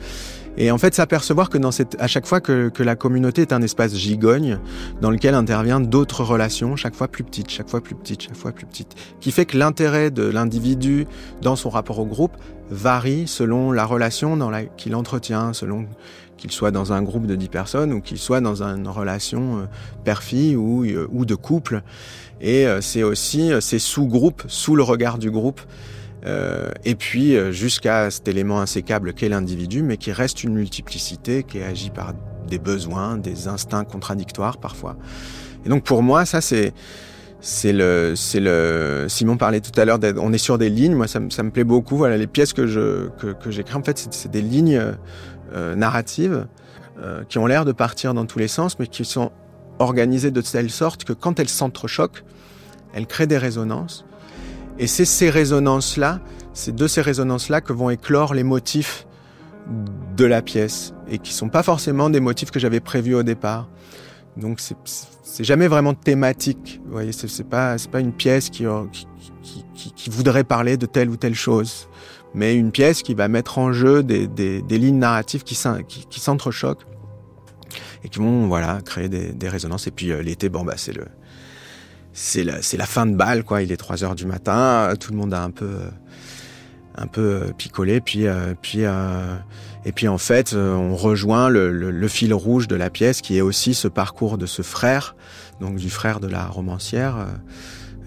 Et 0.58 0.70
en 0.70 0.78
fait, 0.78 0.94
s'apercevoir 0.94 1.50
que 1.50 1.58
dans 1.58 1.70
cette, 1.70 1.96
à 2.00 2.06
chaque 2.06 2.26
fois 2.26 2.40
que, 2.40 2.68
que, 2.68 2.82
la 2.82 2.96
communauté 2.96 3.42
est 3.42 3.52
un 3.52 3.62
espace 3.62 3.94
gigogne 3.94 4.58
dans 5.00 5.10
lequel 5.10 5.34
interviennent 5.34 5.86
d'autres 5.86 6.24
relations, 6.24 6.76
chaque 6.76 6.94
fois 6.94 7.08
plus 7.08 7.24
petites, 7.24 7.50
chaque 7.50 7.68
fois 7.68 7.82
plus 7.82 7.94
petites, 7.94 8.22
chaque 8.22 8.36
fois 8.36 8.52
plus 8.52 8.66
petites, 8.66 8.94
qui 9.20 9.32
fait 9.32 9.44
que 9.44 9.58
l'intérêt 9.58 10.10
de 10.10 10.22
l'individu 10.22 11.06
dans 11.42 11.56
son 11.56 11.68
rapport 11.68 11.98
au 11.98 12.06
groupe 12.06 12.36
varie 12.70 13.28
selon 13.28 13.70
la 13.70 13.84
relation 13.84 14.36
dans 14.36 14.50
la 14.50 14.64
qu'il 14.64 14.94
entretient, 14.94 15.52
selon 15.52 15.86
qu'il 16.36 16.50
soit 16.50 16.70
dans 16.70 16.92
un 16.92 17.02
groupe 17.02 17.26
de 17.26 17.34
10 17.34 17.48
personnes 17.48 17.92
ou 17.92 18.00
qu'il 18.00 18.18
soit 18.18 18.40
dans 18.40 18.62
une 18.62 18.88
relation 18.88 19.58
euh, 19.58 19.64
père-fille 20.04 20.56
ou, 20.56 20.84
euh, 20.84 21.08
ou 21.10 21.24
de 21.24 21.34
couple. 21.34 21.82
Et 22.40 22.66
euh, 22.66 22.80
c'est 22.80 23.02
aussi 23.02 23.50
ces 23.60 23.78
sous-groupes, 23.78 24.42
sous 24.46 24.76
le 24.76 24.82
regard 24.82 25.18
du 25.18 25.30
groupe, 25.30 25.60
euh, 26.24 26.70
et 26.84 26.94
puis 26.94 27.36
jusqu'à 27.52 28.10
cet 28.10 28.26
élément 28.28 28.60
insécable 28.60 29.12
qu'est 29.12 29.28
l'individu, 29.28 29.82
mais 29.82 29.96
qui 29.96 30.12
reste 30.12 30.44
une 30.44 30.54
multiplicité, 30.54 31.42
qui 31.42 31.62
agit 31.62 31.90
par 31.90 32.14
des 32.48 32.58
besoins, 32.58 33.16
des 33.16 33.48
instincts 33.48 33.84
contradictoires 33.84 34.58
parfois. 34.58 34.96
Et 35.64 35.68
donc 35.68 35.84
pour 35.84 36.02
moi, 36.02 36.24
ça 36.24 36.40
c'est 36.40 36.72
c'est 37.40 37.72
le 37.72 38.14
c'est 38.16 38.40
le 38.40 39.06
Simon 39.08 39.36
parlait 39.36 39.60
tout 39.60 39.78
à 39.78 39.84
l'heure 39.84 39.98
on 40.16 40.32
est 40.32 40.38
sur 40.38 40.56
des 40.56 40.70
lignes 40.70 40.94
moi 40.94 41.06
ça, 41.06 41.20
ça 41.28 41.42
me 41.42 41.50
plaît 41.50 41.64
beaucoup 41.64 41.96
voilà 41.96 42.16
les 42.16 42.26
pièces 42.26 42.54
que 42.54 42.66
je 42.66 43.08
que, 43.18 43.28
que 43.28 43.50
j'écris 43.50 43.76
en 43.76 43.82
fait 43.82 44.08
c'est 44.10 44.30
des 44.30 44.40
lignes 44.40 44.80
euh, 45.52 45.76
narratives 45.76 46.46
euh, 46.98 47.24
qui 47.28 47.38
ont 47.38 47.46
l'air 47.46 47.64
de 47.64 47.72
partir 47.72 48.14
dans 48.14 48.24
tous 48.24 48.38
les 48.38 48.48
sens 48.48 48.78
mais 48.78 48.86
qui 48.86 49.04
sont 49.04 49.32
organisées 49.78 50.30
de 50.30 50.40
telle 50.40 50.70
sorte 50.70 51.04
que 51.04 51.12
quand 51.12 51.38
elles 51.38 51.50
s'entrechoquent 51.50 52.24
elles 52.94 53.06
créent 53.06 53.26
des 53.26 53.38
résonances 53.38 54.05
et 54.78 54.86
c'est 54.86 55.04
ces 55.04 55.30
résonances 55.30 55.96
là 55.96 56.20
c'est 56.52 56.74
de 56.74 56.86
ces 56.86 57.00
résonances 57.00 57.48
là 57.48 57.60
que 57.60 57.72
vont 57.72 57.90
éclore 57.90 58.34
les 58.34 58.44
motifs 58.44 59.06
de 60.16 60.24
la 60.24 60.42
pièce 60.42 60.94
et 61.08 61.18
qui 61.18 61.32
sont 61.32 61.48
pas 61.48 61.62
forcément 61.62 62.10
des 62.10 62.20
motifs 62.20 62.50
que 62.50 62.58
j'avais 62.58 62.80
prévus 62.80 63.14
au 63.14 63.22
départ 63.22 63.68
donc 64.36 64.60
c'est 64.60 65.44
jamais 65.44 65.68
vraiment 65.68 65.94
thématique. 65.94 66.80
Vous 66.84 66.92
voyez, 66.92 67.12
c'est 67.12 67.44
pas 67.44 67.78
c'est 67.78 67.90
pas 67.90 68.00
une 68.00 68.12
pièce 68.12 68.50
qui, 68.50 68.64
qui, 68.92 69.06
qui, 69.74 69.92
qui, 69.92 70.10
voudrait 70.10 70.44
parler 70.44 70.76
de 70.76 70.86
telle 70.86 71.10
ou 71.10 71.16
telle 71.16 71.34
chose, 71.34 71.88
mais 72.34 72.54
une 72.54 72.70
pièce 72.70 73.02
qui 73.02 73.14
va 73.14 73.28
mettre 73.28 73.58
en 73.58 73.72
jeu 73.72 74.02
des, 74.02 74.26
des, 74.26 74.62
des 74.62 74.78
lignes 74.78 74.98
narratives 74.98 75.42
qui, 75.42 75.58
qui, 75.88 76.06
qui 76.06 76.20
s'entrechoquent 76.20 76.86
et 78.04 78.08
qui 78.08 78.18
vont 78.18 78.46
voilà 78.46 78.80
créer 78.82 79.08
des, 79.08 79.32
des 79.32 79.48
résonances. 79.48 79.86
Et 79.86 79.90
puis 79.90 80.10
euh, 80.10 80.22
l'été, 80.22 80.48
bon 80.48 80.64
bah 80.64 80.74
c'est 80.76 80.94
le 80.94 81.06
c'est 82.16 82.44
la 82.44 82.58
la 82.76 82.86
fin 82.86 83.06
de 83.06 83.14
balle 83.14 83.44
quoi. 83.44 83.62
Il 83.62 83.70
est 83.70 83.76
3 83.76 84.02
heures 84.04 84.14
du 84.14 84.26
matin, 84.26 84.92
tout 84.98 85.12
le 85.12 85.18
monde 85.18 85.34
a 85.34 85.42
un 85.42 85.50
peu 85.50 85.66
euh, 85.66 85.90
un 86.96 87.06
peu 87.06 87.52
picolé, 87.56 88.00
puis 88.00 88.26
euh, 88.26 88.54
puis 88.60 88.84
euh, 88.84 89.36
et 89.84 89.92
puis 89.92 90.08
en 90.08 90.18
fait, 90.18 90.52
euh, 90.52 90.74
on 90.74 90.96
rejoint 90.96 91.48
le, 91.48 91.70
le, 91.70 91.92
le, 91.92 92.08
fil 92.08 92.34
rouge 92.34 92.66
de 92.66 92.74
la 92.74 92.90
pièce 92.90 93.20
qui 93.20 93.36
est 93.36 93.40
aussi 93.40 93.72
ce 93.72 93.86
parcours 93.86 94.36
de 94.36 94.44
ce 94.44 94.62
frère, 94.62 95.14
donc 95.60 95.76
du 95.76 95.90
frère 95.90 96.18
de 96.18 96.26
la 96.26 96.44
romancière, 96.46 97.28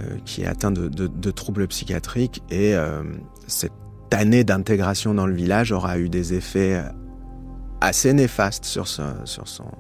euh, 0.01 0.17
qui 0.25 0.41
est 0.41 0.45
atteint 0.45 0.71
de, 0.71 0.89
de, 0.89 1.07
de 1.07 1.31
troubles 1.31 1.67
psychiatriques 1.67 2.43
et 2.49 2.75
euh, 2.75 3.01
cette 3.47 3.71
année 4.11 4.43
d'intégration 4.43 5.13
dans 5.13 5.25
le 5.25 5.33
village 5.33 5.71
aura 5.71 5.99
eu 5.99 6.09
des 6.09 6.33
effets 6.33 6.83
assez 7.79 8.11
néfastes 8.11 8.65
sur, 8.65 8.87
ce, 8.87 9.03
sur 9.23 9.47
son. 9.47 9.71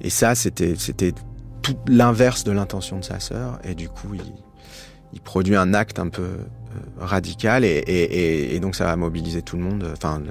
Et 0.00 0.10
ça, 0.10 0.34
c'était, 0.34 0.74
c'était 0.76 1.14
tout 1.64 1.76
l'inverse 1.88 2.44
de 2.44 2.52
l'intention 2.52 2.98
de 2.98 3.04
sa 3.04 3.18
sœur. 3.18 3.58
Et 3.64 3.74
du 3.74 3.88
coup, 3.88 4.14
il, 4.14 5.20
produit 5.22 5.56
un 5.56 5.74
acte 5.74 5.98
un 5.98 6.08
peu 6.08 6.22
euh, 6.22 6.46
radical. 6.98 7.64
Et, 7.64 8.58
donc, 8.60 8.76
ça 8.76 8.84
va 8.84 8.94
mobiliser 8.96 9.42
tout 9.42 9.56
le 9.56 9.62
monde. 9.62 9.88
Enfin, 9.92 10.22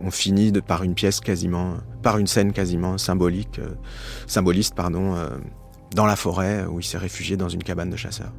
on 0.00 0.10
finit 0.10 0.52
de, 0.52 0.60
par 0.60 0.84
une 0.84 0.94
pièce 0.94 1.20
quasiment, 1.20 1.74
par 2.02 2.18
une 2.18 2.26
scène 2.26 2.52
quasiment 2.52 2.96
symbolique, 2.98 3.58
euh, 3.58 3.70
symboliste, 4.26 4.74
pardon, 4.74 5.16
euh, 5.16 5.28
dans 5.94 6.06
la 6.06 6.16
forêt 6.16 6.64
où 6.66 6.80
il 6.80 6.84
s'est 6.84 6.98
réfugié 6.98 7.36
dans 7.36 7.48
une 7.48 7.62
cabane 7.62 7.90
de 7.90 7.96
chasseurs. 7.96 8.32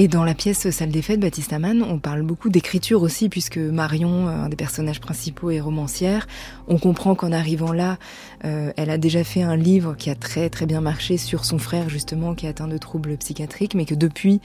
Et 0.00 0.06
dans 0.06 0.22
la 0.22 0.34
pièce 0.34 0.70
Salle 0.70 0.90
des 0.90 1.02
Fêtes, 1.02 1.18
Baptiste 1.18 1.52
Amann, 1.52 1.82
on 1.82 1.98
parle 1.98 2.22
beaucoup 2.22 2.50
d'écriture 2.50 3.02
aussi, 3.02 3.28
puisque 3.28 3.58
Marion, 3.58 4.28
un 4.28 4.48
des 4.48 4.54
personnages 4.54 5.00
principaux, 5.00 5.50
est 5.50 5.58
romancière. 5.58 6.28
On 6.68 6.78
comprend 6.78 7.16
qu'en 7.16 7.32
arrivant 7.32 7.72
là, 7.72 7.98
euh, 8.44 8.72
elle 8.76 8.90
a 8.90 8.96
déjà 8.98 9.24
fait 9.24 9.42
un 9.42 9.56
livre 9.56 9.96
qui 9.96 10.08
a 10.08 10.14
très 10.14 10.50
très 10.50 10.66
bien 10.66 10.80
marché 10.80 11.16
sur 11.16 11.44
son 11.44 11.58
frère, 11.58 11.88
justement, 11.88 12.36
qui 12.36 12.46
est 12.46 12.48
atteint 12.48 12.68
de 12.68 12.78
troubles 12.78 13.16
psychiatriques, 13.16 13.74
mais 13.74 13.86
que 13.86 13.96
depuis, 13.96 14.40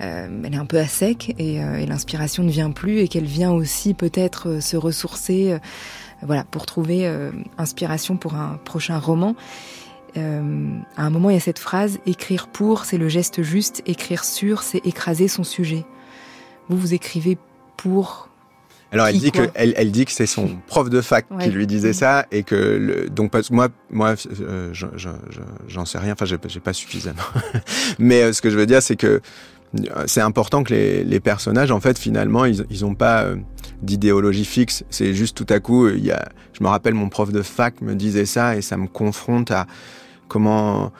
euh, 0.00 0.28
elle 0.42 0.54
est 0.54 0.56
un 0.56 0.64
peu 0.64 0.78
à 0.78 0.86
sec 0.86 1.34
et, 1.38 1.62
euh, 1.62 1.76
et 1.76 1.84
l'inspiration 1.84 2.42
ne 2.42 2.50
vient 2.50 2.70
plus, 2.70 3.00
et 3.00 3.08
qu'elle 3.08 3.26
vient 3.26 3.52
aussi 3.52 3.92
peut-être 3.92 4.48
euh, 4.48 4.60
se 4.62 4.78
ressourcer, 4.78 5.52
euh, 5.52 5.58
voilà, 6.22 6.44
pour 6.44 6.64
trouver 6.64 7.06
euh, 7.06 7.32
inspiration 7.58 8.16
pour 8.16 8.34
un 8.34 8.58
prochain 8.64 8.98
roman. 8.98 9.36
Euh, 10.16 10.78
à 10.96 11.04
un 11.04 11.10
moment, 11.10 11.30
il 11.30 11.34
y 11.34 11.36
a 11.36 11.40
cette 11.40 11.58
phrase 11.58 11.98
écrire 12.06 12.48
pour, 12.48 12.84
c'est 12.84 12.98
le 12.98 13.08
geste 13.08 13.42
juste. 13.42 13.82
Écrire 13.86 14.24
sur, 14.24 14.62
c'est 14.62 14.84
écraser 14.86 15.28
son 15.28 15.44
sujet. 15.44 15.84
Vous, 16.68 16.76
vous 16.78 16.94
écrivez 16.94 17.38
pour. 17.76 18.28
Alors 18.92 19.08
elle 19.08 19.18
dit 19.18 19.32
que 19.32 19.42
elle, 19.54 19.74
elle 19.76 19.90
dit 19.90 20.04
que 20.04 20.12
c'est 20.12 20.26
son 20.26 20.56
prof 20.68 20.88
de 20.88 21.00
fac 21.00 21.26
Ouais. 21.30 21.44
qui 21.44 21.50
lui 21.50 21.66
disait 21.66 21.92
ça 21.92 22.24
et 22.30 22.44
que 22.44 22.54
le, 22.54 23.10
donc 23.10 23.32
parce 23.32 23.50
moi 23.50 23.68
moi 23.90 24.14
euh, 24.40 24.70
je- 24.72 24.86
je- 24.94 25.08
je- 25.28 25.40
j'en 25.66 25.84
sais 25.84 25.98
rien 25.98 26.12
enfin 26.12 26.24
j'ai 26.24 26.60
pas 26.60 26.72
suffisamment 26.72 27.20
mais 27.98 28.22
euh, 28.22 28.32
ce 28.32 28.40
que 28.40 28.48
je 28.48 28.56
veux 28.56 28.64
dire 28.64 28.80
c'est 28.80 28.94
que 28.94 29.20
euh, 29.90 30.04
c'est 30.06 30.20
important 30.20 30.62
que 30.62 30.72
les, 30.72 31.02
les 31.02 31.18
personnages 31.18 31.72
en 31.72 31.80
fait 31.80 31.98
finalement 31.98 32.44
ils 32.44 32.64
ils 32.70 32.84
ont 32.84 32.94
pas 32.94 33.24
euh, 33.24 33.36
d'idéologie 33.82 34.44
fixe 34.44 34.84
c'est 34.88 35.14
juste 35.14 35.36
tout 35.36 35.52
à 35.52 35.58
coup 35.58 35.88
il 35.88 36.04
y 36.04 36.12
a 36.12 36.28
je 36.52 36.62
me 36.62 36.68
rappelle 36.68 36.94
mon 36.94 37.08
prof 37.08 37.32
de 37.32 37.42
fac 37.42 37.80
me 37.80 37.96
disait 37.96 38.24
ça 38.24 38.56
et 38.56 38.62
ça 38.62 38.76
me 38.76 38.86
confronte 38.86 39.50
à 39.50 39.66
comment 40.28 40.92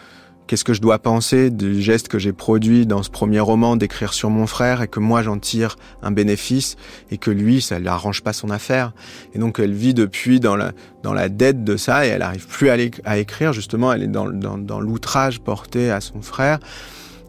qu'est-ce 0.47 0.65
que 0.65 0.75
je 0.75 0.81
dois 0.81 0.99
penser 0.99 1.51
du 1.51 1.81
geste 1.81 2.09
que 2.09 2.19
j'ai 2.19 2.33
produit 2.33 2.87
dans 2.87 3.03
ce 3.03 3.11
premier 3.11 3.41
roman 3.41 3.77
d'écrire 3.77 4.13
sur 4.13 4.31
mon 4.31 4.47
frère 4.47 4.83
et 4.83 4.89
que 4.89 5.01
moi 5.01 5.23
j'en 5.23 5.39
tire 5.39 5.77
un 6.03 6.11
bénéfice 6.11 6.77
et 7.11 7.19
que 7.19 7.31
lui 7.31 7.61
ça 7.61 7.81
ne 7.81 7.89
arrange 7.89 8.23
pas 8.23 8.33
son 8.33 8.51
affaire. 8.51 8.93
Et 9.35 9.39
donc 9.39 9.59
elle 9.59 9.73
vit 9.73 9.95
depuis 9.95 10.41
dans 10.41 10.57
la 10.57 10.73
dans 11.03 11.13
la 11.13 11.29
dette 11.29 11.65
de 11.65 11.77
ça 11.77 12.07
et 12.07 12.11
elle 12.11 12.23
arrive 12.23 12.47
plus 12.47 12.71
à, 12.71 13.19
écrire. 13.19 13.53
Justement 13.53 13.93
elle 13.93 14.05
est 14.05 14.09
dans 14.09 14.29
dans, 14.29 14.81
l'outrage 14.81 15.41
porté 15.41 15.91
à 15.91 16.01
son 16.01 16.23
frère. 16.23 16.59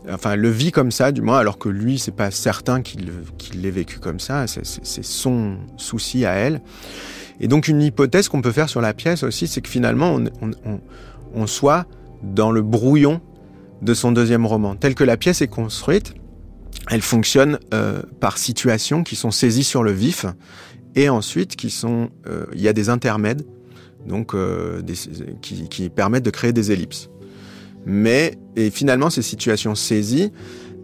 Enfin 0.09 0.33
elle 0.33 0.41
le 0.41 0.49
vit 0.49 0.71
comme 0.71 0.91
ça 0.91 1.11
du 1.11 1.21
moins 1.21 1.39
alors 1.39 1.57
que 1.57 1.69
lui 1.69 1.99
c'est 1.99 2.15
pas 2.15 2.31
certain 2.31 2.81
qu'il 2.81 3.11
l'ait 3.55 3.71
vécu 3.71 3.99
comme 3.99 4.19
ça. 4.19 4.45
C'est- 4.47 5.03
son 5.03 5.57
souci 5.77 6.25
à 6.25 6.33
elle. 6.33 6.61
Et 7.39 7.47
donc 7.47 7.67
une 7.67 7.81
hypothèse 7.81 8.29
qu'on 8.29 8.41
peut 8.41 8.51
faire 8.51 8.69
sur 8.69 8.81
la 8.81 8.93
pièce 8.93 9.23
aussi 9.23 9.47
c'est 9.47 9.61
que 9.61 9.69
finalement 9.69 10.19
on, 10.41 10.79
soit 11.45 11.85
dans 12.23 12.51
le 12.51 12.61
brouillon 12.61 13.21
de 13.81 13.93
son 13.93 14.11
deuxième 14.11 14.45
roman. 14.45 14.75
Tel 14.75 14.95
que 14.95 15.03
la 15.03 15.17
pièce 15.17 15.41
est 15.41 15.47
construite, 15.47 16.13
elle 16.89 17.01
fonctionne 17.01 17.59
euh, 17.73 18.01
par 18.19 18.37
situations 18.37 19.03
qui 19.03 19.15
sont 19.15 19.31
saisies 19.31 19.63
sur 19.63 19.83
le 19.83 19.91
vif 19.91 20.25
et 20.95 21.09
ensuite 21.09 21.55
qui 21.55 21.69
sont, 21.69 22.09
euh, 22.27 22.45
il 22.53 22.61
y 22.61 22.67
a 22.67 22.73
des 22.73 22.89
intermèdes, 22.89 23.45
donc 24.07 24.33
euh, 24.33 24.81
qui, 25.41 25.89
permettent 25.89 26.25
de 26.25 26.29
créer 26.29 26.53
des 26.53 26.71
ellipses. 26.71 27.09
Mais 27.85 28.37
et 28.55 28.69
finalement 28.69 29.09
ces 29.09 29.21
situations 29.21 29.75
saisies, 29.75 30.31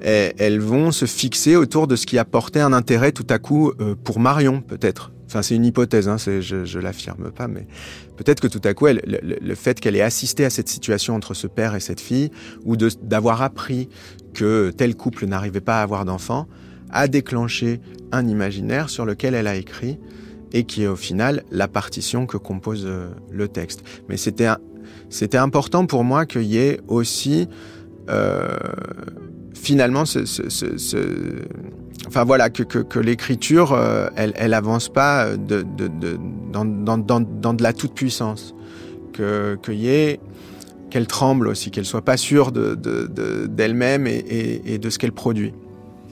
elles, 0.02 0.60
vont 0.60 0.92
se 0.92 1.06
fixer 1.06 1.56
autour 1.56 1.88
de 1.88 1.96
ce 1.96 2.06
qui 2.06 2.18
a 2.18 2.26
porté 2.26 2.60
un 2.60 2.74
intérêt 2.74 3.14
tout 3.14 3.28
à 3.30 3.40
coup 3.40 3.72
pour 4.04 4.20
Marion 4.20 4.62
peut-être. 4.62 5.12
Enfin 5.34 5.42
c'est 5.42 5.56
une 5.56 5.66
hypothèse, 5.66 6.08
hein, 6.08 6.18
je, 6.18 6.64
je 6.64 6.80
l'affirme 6.80 7.32
pas, 7.32 7.48
mais 7.48 7.66
peut-être 8.18 8.40
que 8.40 8.46
tout 8.48 8.62
à 8.66 8.76
coup 8.76 8.86
le, 8.86 9.02
le- 9.42 9.56
fait 9.56 9.80
qu'elle 9.80 9.96
ait 9.96 10.02
assisté 10.02 10.46
à 10.46 10.52
cette 10.52 10.70
situation 10.70 11.16
entre 11.16 11.34
ce 11.34 11.48
père 11.48 11.74
et 11.74 11.80
cette 11.80 12.00
fille, 12.00 12.30
ou 12.66 12.76
d'avoir 12.78 13.42
appris 13.42 13.90
que 14.36 14.70
tel 14.70 14.96
couple 14.96 15.26
n'arrivait 15.26 15.60
pas 15.60 15.80
à 15.80 15.82
avoir 15.82 16.06
d'enfants, 16.06 16.48
a 16.92 17.08
déclenché 17.08 17.82
un 18.12 18.28
imaginaire 18.28 18.92
sur 18.92 19.06
lequel 19.08 19.34
elle 19.34 19.48
a 19.48 19.56
écrit 19.56 19.98
et 20.52 20.66
qui 20.66 20.84
est 20.84 20.88
au 20.88 20.96
final 20.96 21.42
la 21.50 21.68
partition 21.68 22.28
que 22.28 22.38
compose 22.38 22.84
euh, 22.86 23.10
le 23.32 23.48
texte. 23.48 23.84
Mais 24.10 24.18
c'était 24.18 24.50
c'était 25.10 25.40
important 25.40 25.88
pour 25.88 26.04
moi 26.04 26.28
qu'il 26.28 26.44
y 26.44 26.58
ait 26.60 26.80
aussi 26.88 27.48
euh, 28.10 28.56
finalement 29.56 30.06
ce- 30.06 30.26
ce- 30.26 30.50
ce- 30.78 30.78
enfin 32.08 32.24
voilà 32.24 32.50
que, 32.50 32.64
que, 32.64 32.80
que 32.80 33.00
l'écriture 33.00 33.74
euh, 33.74 34.10
elle, 34.16 34.34
elle 34.36 34.54
avance 34.54 34.90
pas 34.90 35.36
de, 35.38 35.62
de, 35.62 35.88
de- 35.88 36.20
dans, 36.52 36.66
dans, 36.66 36.98
dans, 36.98 37.22
dans 37.22 37.54
de 37.54 37.64
la 37.64 37.74
toute 37.74 37.94
puissance 37.94 38.54
que 39.14 39.58
qu'il 39.64 39.76
y 39.76 39.90
ait 39.90 40.20
qu'elle 40.90 41.08
tremble 41.08 41.48
aussi 41.48 41.72
qu'elle 41.72 41.86
soit 41.86 42.04
pas 42.04 42.18
sûre 42.18 42.52
de, 42.52 42.76
de, 42.76 43.08
de- 43.08 43.48
d'elle-même 43.48 44.06
et, 44.08 44.12
et, 44.18 44.74
et 44.74 44.78
de 44.78 44.90
ce 44.90 45.00
qu'elle 45.00 45.12
produit 45.14 45.54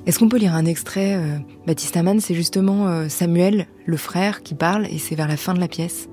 Est-ce 0.07 0.17
qu'on 0.19 0.29
peut 0.29 0.38
lire 0.38 0.55
un 0.55 0.65
extrait 0.65 1.15
euh, 1.15 1.38
Baptiste 1.67 1.95
Amann, 1.97 2.19
c'est 2.19 2.34
justement 2.36 2.88
euh, 2.88 3.07
Samuel, 3.09 3.67
le 3.86 3.97
frère, 3.97 4.41
qui 4.41 4.55
parle, 4.55 4.88
et 4.88 4.97
c'est 4.97 5.13
vers 5.15 5.27
la 5.27 5.38
fin 5.38 5.53
de 5.53 5.59
la 5.59 5.67
pièce. 5.67 6.09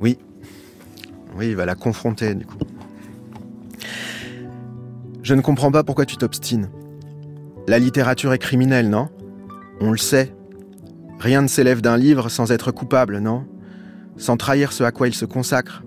Oui. 0.00 0.18
Oui, 1.38 1.48
il 1.50 1.56
va 1.56 1.64
la 1.66 1.76
confronter, 1.76 2.34
du 2.34 2.44
coup. 2.46 2.56
Je 5.22 5.34
ne 5.34 5.40
comprends 5.40 5.70
pas 5.70 5.84
pourquoi 5.84 6.04
tu 6.06 6.16
t'obstines. 6.16 6.68
La 7.66 7.78
littérature 7.78 8.34
est 8.34 8.38
criminelle, 8.38 8.90
non? 8.90 9.08
On 9.80 9.90
le 9.90 9.96
sait. 9.96 10.34
Rien 11.18 11.40
ne 11.40 11.48
s'élève 11.48 11.80
d'un 11.80 11.96
livre 11.96 12.28
sans 12.28 12.52
être 12.52 12.72
coupable, 12.72 13.20
non? 13.20 13.46
Sans 14.18 14.36
trahir 14.36 14.72
ce 14.72 14.84
à 14.84 14.92
quoi 14.92 15.08
il 15.08 15.14
se 15.14 15.24
consacre. 15.24 15.82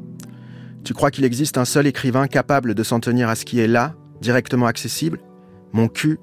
Tu 0.84 0.96
crois 0.96 1.12
qu'il 1.12 1.24
existe 1.24 1.60
un 1.60 1.66
seul 1.66 1.86
écrivain 1.86 2.28
capable 2.28 2.74
de 2.74 2.82
s'en 2.82 3.00
tenir 3.00 3.30
à 3.30 3.36
ce 3.36 3.46
qui 3.46 3.60
est 3.60 3.68
là, 3.68 3.94
directement 4.22 4.66
accessible? 4.66 5.20
Mon 5.72 5.88
cul. 5.88 6.18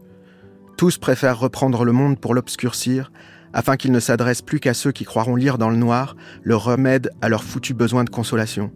Tous 0.77 0.99
préfèrent 0.99 1.39
reprendre 1.39 1.85
le 1.85 1.93
monde 1.93 2.19
pour 2.19 2.35
l'obscurcir, 2.35 3.13
afin 3.53 3.77
qu'il 3.77 3.93
ne 3.93 4.01
s'adresse 4.01 4.43
plus 4.43 4.59
qu'à 4.59 4.75
ceux 4.75 4.91
qui 4.91 5.05
croiront 5.05 5.37
lire 5.37 5.57
dans 5.57 5.71
le 5.71 5.77
noir 5.77 6.17
le 6.43 6.57
remède 6.57 7.13
à 7.23 7.29
leur 7.29 7.45
foutu 7.45 7.75
besoin 7.75 8.03
de 8.03 8.11
consolation. 8.11 8.73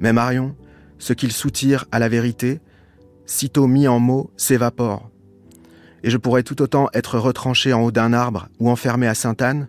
Mais 0.00 0.12
Marion, 0.12 0.56
ce 0.98 1.12
qu'il 1.12 1.30
soutire 1.30 1.84
à 1.92 2.00
la 2.00 2.08
vérité, 2.08 2.60
sitôt 3.26 3.68
mis 3.68 3.86
en 3.86 4.00
mots, 4.00 4.32
s'évapore. 4.36 5.11
Et 6.02 6.10
je 6.10 6.16
pourrais 6.16 6.42
tout 6.42 6.60
autant 6.62 6.88
être 6.94 7.18
retranché 7.18 7.72
en 7.72 7.82
haut 7.82 7.92
d'un 7.92 8.12
arbre 8.12 8.48
ou 8.58 8.70
enfermé 8.70 9.06
à 9.06 9.14
Sainte-Anne, 9.14 9.68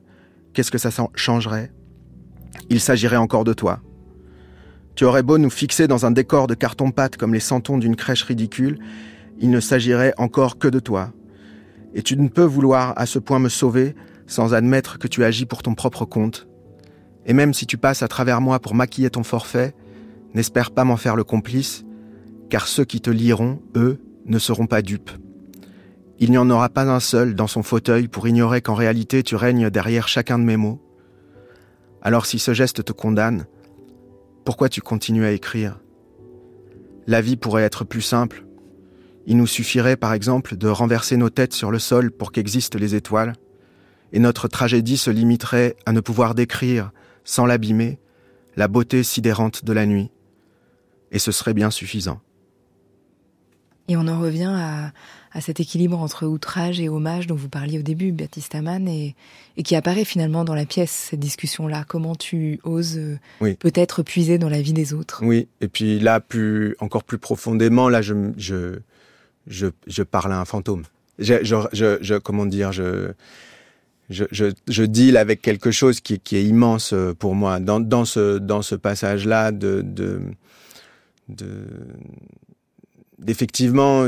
qu'est-ce 0.53 0.71
que 0.71 0.77
ça 0.77 0.89
changerait? 1.15 1.71
Il 2.69 2.79
s'agirait 2.79 3.17
encore 3.17 3.43
de 3.43 3.53
toi. 3.53 3.81
Tu 4.95 5.05
aurais 5.05 5.23
beau 5.23 5.37
nous 5.37 5.49
fixer 5.49 5.87
dans 5.87 6.05
un 6.05 6.11
décor 6.11 6.47
de 6.47 6.53
carton-pâte 6.53 7.17
comme 7.17 7.33
les 7.33 7.39
santons 7.39 7.77
d'une 7.77 7.95
crèche 7.95 8.23
ridicule, 8.23 8.79
il 9.39 9.49
ne 9.49 9.59
s'agirait 9.59 10.13
encore 10.17 10.57
que 10.59 10.67
de 10.67 10.79
toi. 10.79 11.11
Et 11.95 12.03
tu 12.03 12.15
ne 12.17 12.27
peux 12.27 12.43
vouloir 12.43 12.93
à 12.95 13.05
ce 13.05 13.19
point 13.19 13.39
me 13.39 13.49
sauver 13.49 13.95
sans 14.27 14.53
admettre 14.53 14.99
que 14.99 15.07
tu 15.07 15.23
agis 15.23 15.45
pour 15.45 15.63
ton 15.63 15.75
propre 15.75 16.05
compte. 16.05 16.47
Et 17.25 17.33
même 17.33 17.53
si 17.53 17.65
tu 17.65 17.77
passes 17.77 18.03
à 18.03 18.07
travers 18.07 18.41
moi 18.41 18.59
pour 18.59 18.75
maquiller 18.75 19.09
ton 19.09 19.23
forfait, 19.23 19.75
n'espère 20.33 20.71
pas 20.71 20.83
m'en 20.83 20.97
faire 20.97 21.15
le 21.15 21.23
complice, 21.23 21.83
car 22.49 22.67
ceux 22.67 22.85
qui 22.85 23.01
te 23.01 23.09
liront, 23.09 23.61
eux, 23.75 23.99
ne 24.25 24.39
seront 24.39 24.67
pas 24.67 24.81
dupes. 24.81 25.11
Il 26.19 26.31
n'y 26.31 26.37
en 26.37 26.49
aura 26.49 26.69
pas 26.69 26.89
un 26.89 26.99
seul 26.99 27.35
dans 27.35 27.47
son 27.47 27.63
fauteuil 27.63 28.07
pour 28.07 28.27
ignorer 28.27 28.61
qu'en 28.61 28.75
réalité 28.75 29.23
tu 29.23 29.35
règnes 29.35 29.69
derrière 29.69 30.07
chacun 30.07 30.37
de 30.39 30.43
mes 30.43 30.57
mots. 30.57 30.81
Alors 32.01 32.25
si 32.25 32.39
ce 32.39 32.53
geste 32.53 32.83
te 32.83 32.91
condamne, 32.91 33.45
pourquoi 34.45 34.69
tu 34.69 34.81
continues 34.81 35.25
à 35.25 35.31
écrire? 35.31 35.79
La 37.07 37.21
vie 37.21 37.37
pourrait 37.37 37.63
être 37.63 37.83
plus 37.83 38.01
simple. 38.01 38.45
Il 39.25 39.37
nous 39.37 39.47
suffirait, 39.47 39.95
par 39.95 40.13
exemple, 40.13 40.57
de 40.57 40.67
renverser 40.67 41.17
nos 41.17 41.29
têtes 41.29 41.53
sur 41.53 41.71
le 41.71 41.79
sol 41.79 42.11
pour 42.11 42.31
qu'existent 42.31 42.77
les 42.77 42.95
étoiles, 42.95 43.33
et 44.11 44.19
notre 44.19 44.47
tragédie 44.47 44.97
se 44.97 45.09
limiterait 45.09 45.75
à 45.85 45.93
ne 45.93 46.01
pouvoir 46.01 46.35
décrire, 46.35 46.91
sans 47.23 47.45
l'abîmer, 47.45 47.99
la 48.55 48.67
beauté 48.67 49.01
sidérante 49.03 49.65
de 49.65 49.73
la 49.73 49.85
nuit. 49.85 50.11
Et 51.11 51.19
ce 51.19 51.31
serait 51.31 51.53
bien 51.53 51.71
suffisant. 51.71 52.21
Et 53.87 53.97
on 53.97 54.07
en 54.07 54.19
revient 54.19 54.53
à, 54.53 54.91
à 55.33 55.41
cet 55.41 55.59
équilibre 55.59 55.99
entre 55.99 56.27
outrage 56.27 56.79
et 56.79 56.89
hommage 56.89 57.25
dont 57.27 57.35
vous 57.35 57.49
parliez 57.49 57.79
au 57.79 57.81
début, 57.81 58.11
Baptiste 58.11 58.53
Amann, 58.55 58.87
et, 58.87 59.15
et 59.57 59.63
qui 59.63 59.75
apparaît 59.75 60.05
finalement 60.05 60.43
dans 60.45 60.53
la 60.53 60.65
pièce, 60.65 61.07
cette 61.09 61.19
discussion-là. 61.19 61.85
Comment 61.87 62.15
tu 62.15 62.59
oses 62.63 62.97
euh, 62.97 63.17
Oui. 63.41 63.55
peut-être 63.55 64.03
puiser 64.03 64.37
dans 64.37 64.49
la 64.49 64.61
vie 64.61 64.73
des 64.73 64.93
autres? 64.93 65.21
Oui, 65.25 65.47
et 65.59 65.67
puis 65.67 65.99
là, 65.99 66.19
plus, 66.19 66.75
encore 66.79 67.03
plus 67.03 67.17
profondément, 67.17 67.89
là, 67.89 68.01
je, 68.03 68.13
je, 68.37 68.77
je, 69.47 69.67
je 69.87 70.03
parle 70.03 70.31
à 70.33 70.39
un 70.39 70.45
fantôme. 70.45 70.83
Je, 71.19 71.43
je, 71.43 71.55
je, 71.73 71.97
je- 72.01 72.15
comment 72.15 72.45
dire, 72.45 72.71
je, 72.71 73.11
je, 74.09 74.25
je, 74.31 74.45
je 74.67 74.83
deal 74.83 75.17
avec 75.17 75.41
quelque 75.41 75.71
chose 75.71 75.99
qui, 75.99 76.19
qui 76.19 76.35
est 76.35 76.43
immense 76.43 76.93
euh, 76.93 77.13
pour 77.13 77.33
moi 77.35 77.59
dans, 77.59 77.79
dans 77.79 78.05
ce 78.05 78.37
dans 78.37 78.61
ce 78.61 78.75
passage 78.75 79.25
là 79.25 79.51
de 79.51 79.81
de 79.81 80.19
de 81.29 81.47
d'effectivement 83.19 84.07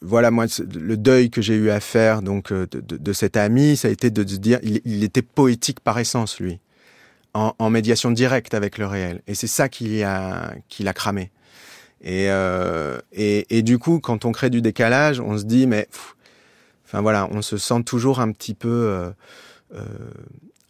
voilà 0.00 0.30
moi 0.30 0.46
le 0.60 0.96
deuil 0.96 1.30
que 1.30 1.42
j'ai 1.42 1.54
eu 1.54 1.70
à 1.70 1.80
faire 1.80 2.22
donc 2.22 2.52
euh, 2.52 2.66
de, 2.70 3.12
cet 3.12 3.36
ami 3.36 3.76
ça 3.76 3.88
a 3.88 3.90
été 3.90 4.10
de, 4.10 4.22
dire 4.22 4.60
il, 4.62 5.02
était 5.02 5.22
poétique 5.22 5.80
par 5.80 5.98
essence 5.98 6.38
lui 6.38 6.60
en, 7.34 7.70
médiation 7.70 8.10
directe 8.10 8.54
avec 8.54 8.78
le 8.78 8.86
réel 8.86 9.22
et 9.26 9.34
c'est 9.34 9.48
ça 9.48 9.68
qui 9.68 10.02
a 10.02 10.54
l'a 10.80 10.92
cramé 10.92 11.30
et, 12.00 12.30
euh, 12.30 12.98
et 13.12 13.62
du 13.62 13.78
coup 13.78 13.98
quand 13.98 14.24
on 14.24 14.32
crée 14.32 14.50
du 14.50 14.62
décalage 14.62 15.20
on 15.20 15.36
se 15.36 15.44
dit 15.44 15.66
mais 15.66 15.88
Enfin 16.88 17.02
voilà, 17.02 17.28
on 17.32 17.42
se 17.42 17.58
sent 17.58 17.82
toujours 17.82 18.18
un 18.18 18.32
petit 18.32 18.54
peu 18.54 18.68
euh, 18.68 19.10
euh, 19.74 19.84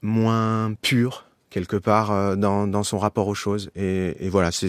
moins 0.03 0.75
pur 0.83 1.27
quelque 1.49 1.77
part 1.77 2.11
euh, 2.11 2.35
dans, 2.35 2.83
son 2.83 2.99
rapport 2.99 3.29
aux 3.29 3.37
choses. 3.37 3.71
Et, 3.77 4.29
voilà, 4.29 4.51
c'est 4.51 4.69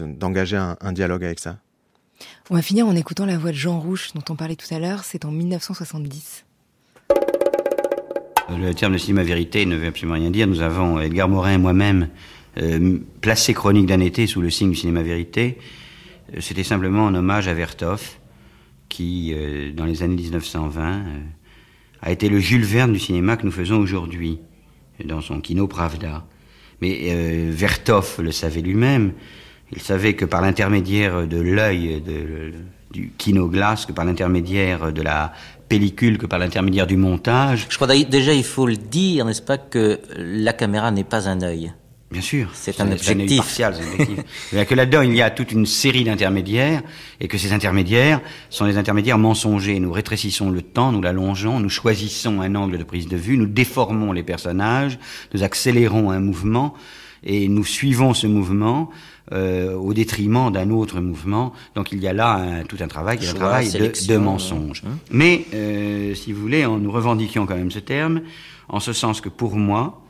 d'engager 0.00 0.56
un, 0.56 0.92
dialogue 0.92 1.24
avec 1.24 1.38
ça. 1.38 1.58
On 2.50 2.54
va 2.54 2.62
finir 2.62 2.86
en 2.86 2.96
écoutant 2.96 3.26
la 3.26 3.38
voix 3.38 3.50
de 3.50 3.56
Jean 3.56 3.78
Rouche 3.78 4.12
dont 4.14 4.24
on 4.30 4.36
parlait 4.36 4.56
tout 4.56 4.72
à 4.74 4.78
l'heure. 4.78 5.04
C'est 5.04 5.24
en 5.24 5.30
1970. 5.30 6.44
Le 8.50 8.72
terme 8.72 8.94
de 8.94 8.98
cinéma 8.98 9.22
vérité 9.22 9.66
ne 9.66 9.76
veut 9.76 9.88
absolument 9.88 10.14
rien 10.14 10.30
dire. 10.30 10.46
Nous 10.46 10.60
avons, 10.60 10.98
Edgar 10.98 11.28
Morin 11.28 11.54
et 11.54 11.58
moi-même, 11.58 12.08
euh, 12.56 12.98
placé 13.20 13.52
Chronique 13.52 13.86
d'un 13.86 14.00
été 14.00 14.26
sous 14.26 14.40
le 14.40 14.50
signe 14.50 14.70
du 14.70 14.76
cinéma 14.76 15.02
vérité. 15.02 15.58
C'était 16.40 16.64
simplement 16.64 17.06
un 17.06 17.14
hommage 17.14 17.48
à 17.48 17.54
Vertov 17.54 18.18
qui, 18.88 19.32
euh, 19.34 19.72
dans 19.72 19.84
les 19.84 20.02
années 20.02 20.16
1920, 20.16 20.92
euh, 20.92 21.02
a 22.02 22.10
été 22.10 22.28
le 22.28 22.38
Jules 22.38 22.64
Verne 22.64 22.92
du 22.92 22.98
cinéma 22.98 23.36
que 23.36 23.44
nous 23.44 23.52
faisons 23.52 23.78
aujourd'hui, 23.78 24.38
dans 25.04 25.20
son 25.20 25.40
Kino 25.40 25.66
Pravda. 25.66 26.26
Mais 26.80 26.98
euh, 27.10 27.50
Vertov 27.50 28.16
le 28.20 28.32
savait 28.32 28.60
lui-même. 28.60 29.12
Il 29.72 29.82
savait 29.82 30.14
que 30.14 30.24
par 30.24 30.40
l'intermédiaire 30.40 31.26
de 31.26 31.40
l'œil 31.40 32.02
du 32.90 33.12
kinoglace, 33.18 33.86
que 33.86 33.92
par 33.92 34.04
l'intermédiaire 34.04 34.92
de 34.92 35.02
la 35.02 35.32
pellicule, 35.68 36.18
que 36.18 36.26
par 36.26 36.38
l'intermédiaire 36.38 36.86
du 36.86 36.96
montage. 36.96 37.66
Je 37.68 37.76
crois 37.76 37.86
déjà, 37.86 38.32
il 38.32 38.44
faut 38.44 38.66
le 38.66 38.76
dire, 38.76 39.24
n'est-ce 39.24 39.42
pas, 39.42 39.58
que 39.58 40.00
la 40.16 40.52
caméra 40.52 40.90
n'est 40.90 41.04
pas 41.04 41.28
un 41.28 41.42
œil. 41.42 41.72
Bien 42.10 42.22
sûr. 42.22 42.48
C'est 42.54 42.80
un 42.80 42.90
objectif. 42.90 43.36
partial, 43.36 43.74
objectif. 43.74 44.24
Mais 44.54 44.64
que 44.64 44.74
là-dedans, 44.74 45.02
il 45.02 45.14
y 45.14 45.20
a 45.20 45.30
toute 45.30 45.52
une 45.52 45.66
série 45.66 46.04
d'intermédiaires, 46.04 46.80
et 47.20 47.28
que 47.28 47.36
ces 47.36 47.52
intermédiaires 47.52 48.22
sont 48.48 48.64
des 48.64 48.78
intermédiaires 48.78 49.18
mensongers. 49.18 49.78
Nous 49.78 49.92
rétrécissons 49.92 50.50
le 50.50 50.62
temps, 50.62 50.90
nous 50.90 51.02
l'allongeons, 51.02 51.60
nous 51.60 51.68
choisissons 51.68 52.40
un 52.40 52.54
angle 52.54 52.78
de 52.78 52.84
prise 52.84 53.08
de 53.08 53.16
vue, 53.18 53.36
nous 53.36 53.46
déformons 53.46 54.12
les 54.12 54.22
personnages, 54.22 54.98
nous 55.34 55.42
accélérons 55.42 56.10
un 56.10 56.20
mouvement, 56.20 56.72
et 57.24 57.48
nous 57.48 57.64
suivons 57.64 58.14
ce 58.14 58.26
mouvement 58.26 58.90
euh, 59.32 59.74
au 59.74 59.92
détriment 59.94 60.50
d'un 60.52 60.70
autre 60.70 61.00
mouvement. 61.00 61.52
Donc 61.74 61.92
il 61.92 61.98
y 61.98 62.08
a 62.08 62.12
là 62.12 62.34
un, 62.34 62.64
tout 62.64 62.78
un 62.80 62.88
travail, 62.88 63.18
un 63.26 63.34
travail 63.34 63.70
de, 63.70 64.06
de 64.06 64.16
mensonge. 64.16 64.82
Hein 64.86 64.98
Mais, 65.10 65.44
euh, 65.54 66.14
si 66.14 66.32
vous 66.32 66.40
voulez, 66.40 66.66
nous 66.66 66.90
revendiquions 66.90 67.46
quand 67.46 67.56
même 67.56 67.70
ce 67.70 67.80
terme, 67.80 68.22
en 68.68 68.80
ce 68.80 68.92
sens 68.92 69.20
que 69.20 69.28
pour 69.28 69.56
moi, 69.56 70.02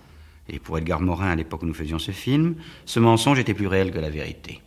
et 0.48 0.58
pour 0.58 0.78
Edgar 0.78 1.00
Morin 1.00 1.30
à 1.30 1.36
l'époque 1.36 1.62
où 1.62 1.66
nous 1.66 1.74
faisions 1.74 1.98
ce 1.98 2.10
film, 2.10 2.54
ce 2.86 3.00
mensonge 3.00 3.38
était 3.38 3.54
plus 3.54 3.66
réel 3.66 3.90
que 3.90 3.98
la 3.98 4.10
vérité. 4.10 4.60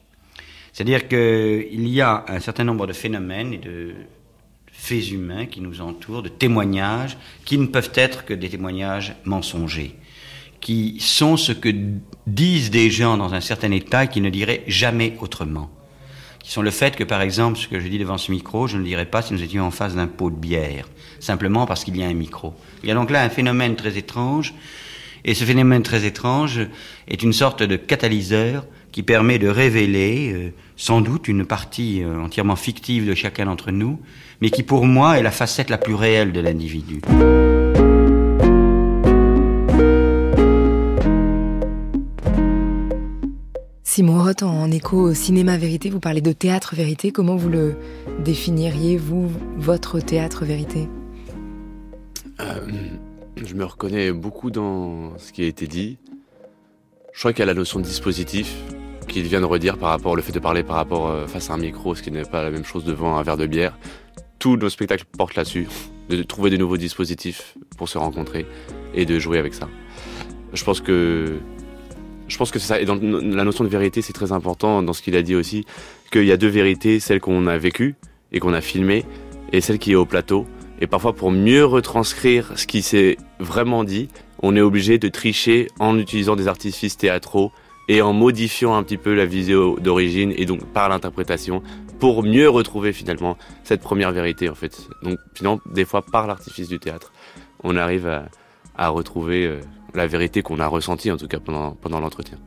C'est-à-dire 0.74 1.08
qu'il 1.08 1.88
y 1.88 2.02
a 2.02 2.24
un 2.28 2.40
certain 2.40 2.64
nombre 2.64 2.88
de 2.88 2.94
phénomènes 2.94 3.54
et 3.54 3.58
de 3.58 3.94
faits 4.72 5.12
humains 5.12 5.46
qui 5.46 5.62
nous 5.62 5.82
entourent, 5.82 6.24
de 6.24 6.30
témoignages, 6.30 7.18
qui 7.46 7.58
ne 7.58 7.66
peuvent 7.68 7.92
être 7.96 8.26
que 8.26 8.34
des 8.34 8.50
témoignages 8.50 9.16
mensongers, 9.26 9.96
qui 10.62 10.98
sont 11.00 11.38
ce 11.38 11.52
que 11.52 11.70
disent 12.28 12.72
des 12.72 12.90
gens 12.90 13.18
dans 13.18 13.34
un 13.34 13.42
certain 13.42 13.72
état 13.72 14.08
qui 14.08 14.22
ne 14.22 14.30
diraient 14.30 14.64
jamais 14.68 15.16
autrement. 15.20 15.70
Qui 16.44 16.52
sont 16.52 16.62
le 16.62 16.72
fait 16.72 16.96
que, 16.96 17.04
par 17.04 17.22
exemple, 17.22 17.60
ce 17.60 17.68
que 17.68 17.80
je 17.80 17.88
dis 17.88 18.00
devant 18.00 18.18
ce 18.18 18.32
micro, 18.32 18.68
je 18.68 18.78
ne 18.78 18.82
le 18.82 18.88
dirais 18.88 19.06
pas 19.06 19.22
si 19.22 19.34
nous 19.34 19.44
étions 19.44 19.66
en 19.66 19.72
face 19.72 19.96
d'un 19.96 20.08
pot 20.08 20.30
de 20.30 20.36
bière, 20.36 20.88
simplement 21.20 21.66
parce 21.66 21.84
qu'il 21.84 21.98
y 21.98 22.04
a 22.04 22.08
un 22.08 22.14
micro. 22.14 22.54
Il 22.84 22.90
y 22.90 22.92
a 22.92 22.96
donc 22.96 23.12
là 23.12 23.24
un 23.24 23.30
phénomène 23.30 23.76
très 23.76 23.98
étrange 23.98 24.54
et 25.24 25.34
ce 25.34 25.44
phénomène 25.44 25.84
très 25.84 26.06
étrange 26.06 26.62
est 27.08 27.22
une 27.22 27.34
sorte 27.34 27.62
de 27.64 27.76
catalyseur 27.76 28.66
qui 28.92 29.04
permet 29.04 29.40
de 29.40 29.48
révéler 29.48 30.34
euh, 30.34 30.54
sans 30.76 31.02
doute 31.02 31.28
une 31.28 31.46
partie 31.46 32.04
euh, 32.04 32.20
entièrement 32.20 32.56
fictive 32.56 33.08
de 33.08 33.14
chacun 33.14 33.46
d'entre 33.46 33.72
nous, 33.72 34.00
mais 34.42 34.50
qui 34.50 34.64
pour 34.64 34.86
moi 34.86 35.18
est 35.20 35.24
la 35.24 35.32
facette 35.32 35.70
la 35.70 35.78
plus 35.78 35.94
réelle 35.94 36.32
de 36.32 36.40
l'individu. 36.40 37.02
Simon 43.94 44.24
Roth, 44.24 44.42
en 44.42 44.72
écho 44.72 45.02
au 45.02 45.14
cinéma 45.14 45.58
vérité, 45.58 45.90
vous 45.90 46.00
parlez 46.00 46.22
de 46.22 46.32
théâtre 46.32 46.76
vérité. 46.76 47.12
Comment 47.12 47.36
vous 47.36 47.50
le 47.50 47.76
définiriez, 48.24 48.96
vous, 48.96 49.30
votre 49.58 50.00
théâtre 50.00 50.46
vérité? 50.46 50.88
Euh, 52.40 52.66
je 53.36 53.54
me 53.54 53.66
reconnais 53.66 54.14
beaucoup 54.14 54.50
dans 54.50 55.18
ce 55.18 55.34
qui 55.34 55.44
a 55.44 55.46
été 55.46 55.68
dit. 55.68 55.98
Je 57.12 57.20
crois 57.20 57.34
qu'il 57.34 57.42
y 57.42 57.44
a 57.44 57.48
la 57.48 57.54
notion 57.54 57.82
de 57.82 57.84
dispositif 57.84 58.56
qu'il 59.10 59.24
vient 59.24 59.42
de 59.42 59.46
redire 59.46 59.78
par 59.78 59.90
rapport 59.90 60.14
au 60.14 60.22
fait 60.22 60.32
de 60.32 60.40
parler 60.40 60.64
par 60.64 60.78
rapport 60.78 61.10
euh, 61.10 61.28
face 61.28 61.50
à 61.50 61.56
un 61.56 61.58
micro, 61.58 61.94
ce 61.94 62.02
qui 62.02 62.12
n'est 62.12 62.22
pas 62.22 62.44
la 62.44 62.50
même 62.50 62.64
chose 62.64 62.86
devant 62.86 63.18
un 63.18 63.24
verre 63.24 63.36
de 63.36 63.46
bière. 63.46 63.78
Tous 64.40 64.56
nos 64.56 64.70
spectacles 64.70 65.04
portent 65.18 65.36
là-dessus, 65.36 65.68
de 66.08 66.24
trouver 66.24 66.50
de 66.50 66.56
nouveaux 66.56 66.78
dispositifs 66.78 67.58
pour 67.78 67.90
se 67.90 67.98
rencontrer 67.98 68.46
et 68.94 69.06
de 69.06 69.20
jouer 69.20 69.38
avec 69.38 69.54
ça. 69.54 69.68
Je 70.54 70.64
pense 70.64 70.80
que 70.80 71.42
je 72.32 72.38
pense 72.38 72.52
que 72.52 72.60
c'est 72.60 72.68
ça. 72.68 72.80
Et 72.80 72.86
la 72.86 73.44
notion 73.44 73.64
de 73.64 73.70
vérité, 73.70 74.02
c'est 74.02 74.14
très 74.14 74.32
important 74.32 74.82
dans 74.82 74.94
ce 74.94 75.02
qu'il 75.02 75.16
a 75.16 75.22
dit 75.22 75.36
aussi, 75.36 75.66
qu'il 76.12 76.26
y 76.26 76.32
a 76.32 76.38
deux 76.38 76.48
vérités, 76.48 77.00
celle 77.00 77.20
qu'on 77.20 77.46
a 77.48 77.58
vécue 77.58 77.96
et 78.32 78.40
qu'on 78.40 78.54
a 78.54 78.62
filmée, 78.62 79.06
et 79.52 79.62
celle 79.62 79.80
qui 79.80 79.92
est 79.92 79.96
au 79.96 80.06
plateau. 80.06 80.46
Et 80.80 80.88
parfois, 80.88 81.14
pour 81.14 81.32
mieux 81.32 81.66
retranscrire 81.66 82.54
ce 82.56 82.66
qui 82.66 82.82
s'est 82.82 83.18
vraiment 83.40 83.84
dit, 83.84 84.08
on 84.42 84.56
est 84.56 84.62
obligé 84.62 84.98
de 84.98 85.10
tricher 85.10 85.68
en 85.80 86.00
utilisant 86.00 86.36
des 86.36 86.48
artifices 86.48 86.98
théâtraux 86.98 87.52
et 87.88 88.02
en 88.02 88.14
modifiant 88.14 88.76
un 88.76 88.84
petit 88.84 88.98
peu 88.98 89.14
la 89.14 89.26
vidéo 89.26 89.78
d'origine 89.80 90.34
et 90.38 90.46
donc 90.46 90.64
par 90.66 90.90
l'interprétation 90.90 91.62
pour 92.00 92.24
mieux 92.24 92.50
retrouver 92.50 92.94
finalement 92.94 93.38
cette 93.64 93.82
première 93.82 94.12
vérité 94.12 94.50
en 94.50 94.56
fait. 94.56 94.88
Donc 95.04 95.20
finalement, 95.36 95.62
des 95.72 95.86
fois 95.86 96.02
par 96.02 96.26
l'artifice 96.26 96.68
du 96.68 96.80
théâtre, 96.80 97.12
on 97.64 97.76
arrive 97.76 98.08
à, 98.08 98.26
à 98.76 98.90
retrouver 98.90 99.46
euh, 99.46 99.60
la 99.94 100.08
vérité 100.08 100.42
qu'on 100.42 100.60
a 100.60 100.68
ressentie 100.68 101.12
en 101.12 101.18
tout 101.18 101.28
cas 101.28 101.40
pendant, 101.40 101.72
pendant 101.82 102.00
l'entretien. 102.00 102.38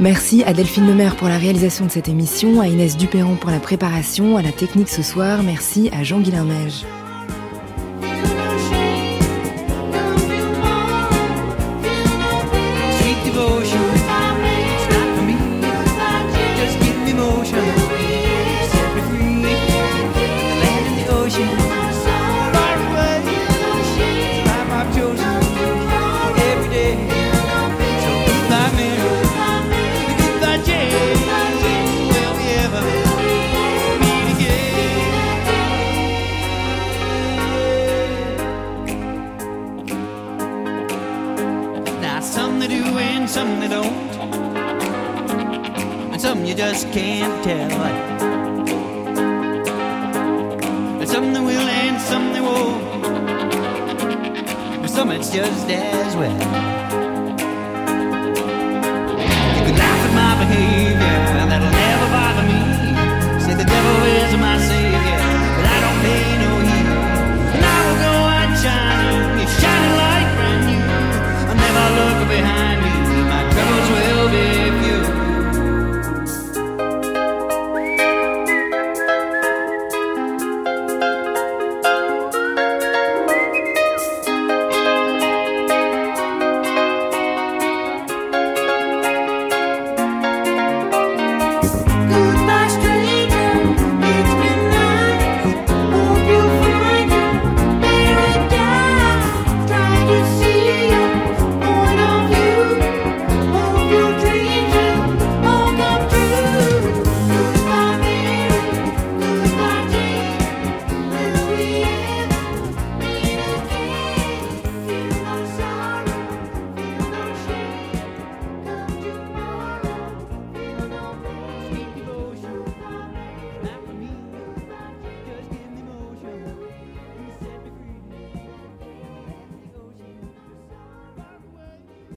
Merci 0.00 0.44
à 0.44 0.52
Delphine 0.52 0.86
Lemaire 0.86 1.16
pour 1.16 1.28
la 1.28 1.38
réalisation 1.38 1.84
de 1.84 1.90
cette 1.90 2.08
émission, 2.08 2.60
à 2.60 2.68
Inès 2.68 2.96
Dupéron 2.96 3.34
pour 3.34 3.50
la 3.50 3.58
préparation, 3.58 4.36
à 4.36 4.42
la 4.42 4.52
technique 4.52 4.88
ce 4.88 5.02
soir. 5.02 5.42
Merci 5.42 5.90
à 5.92 6.04
Jean-Guilain 6.04 6.44
Neige. 6.44 6.84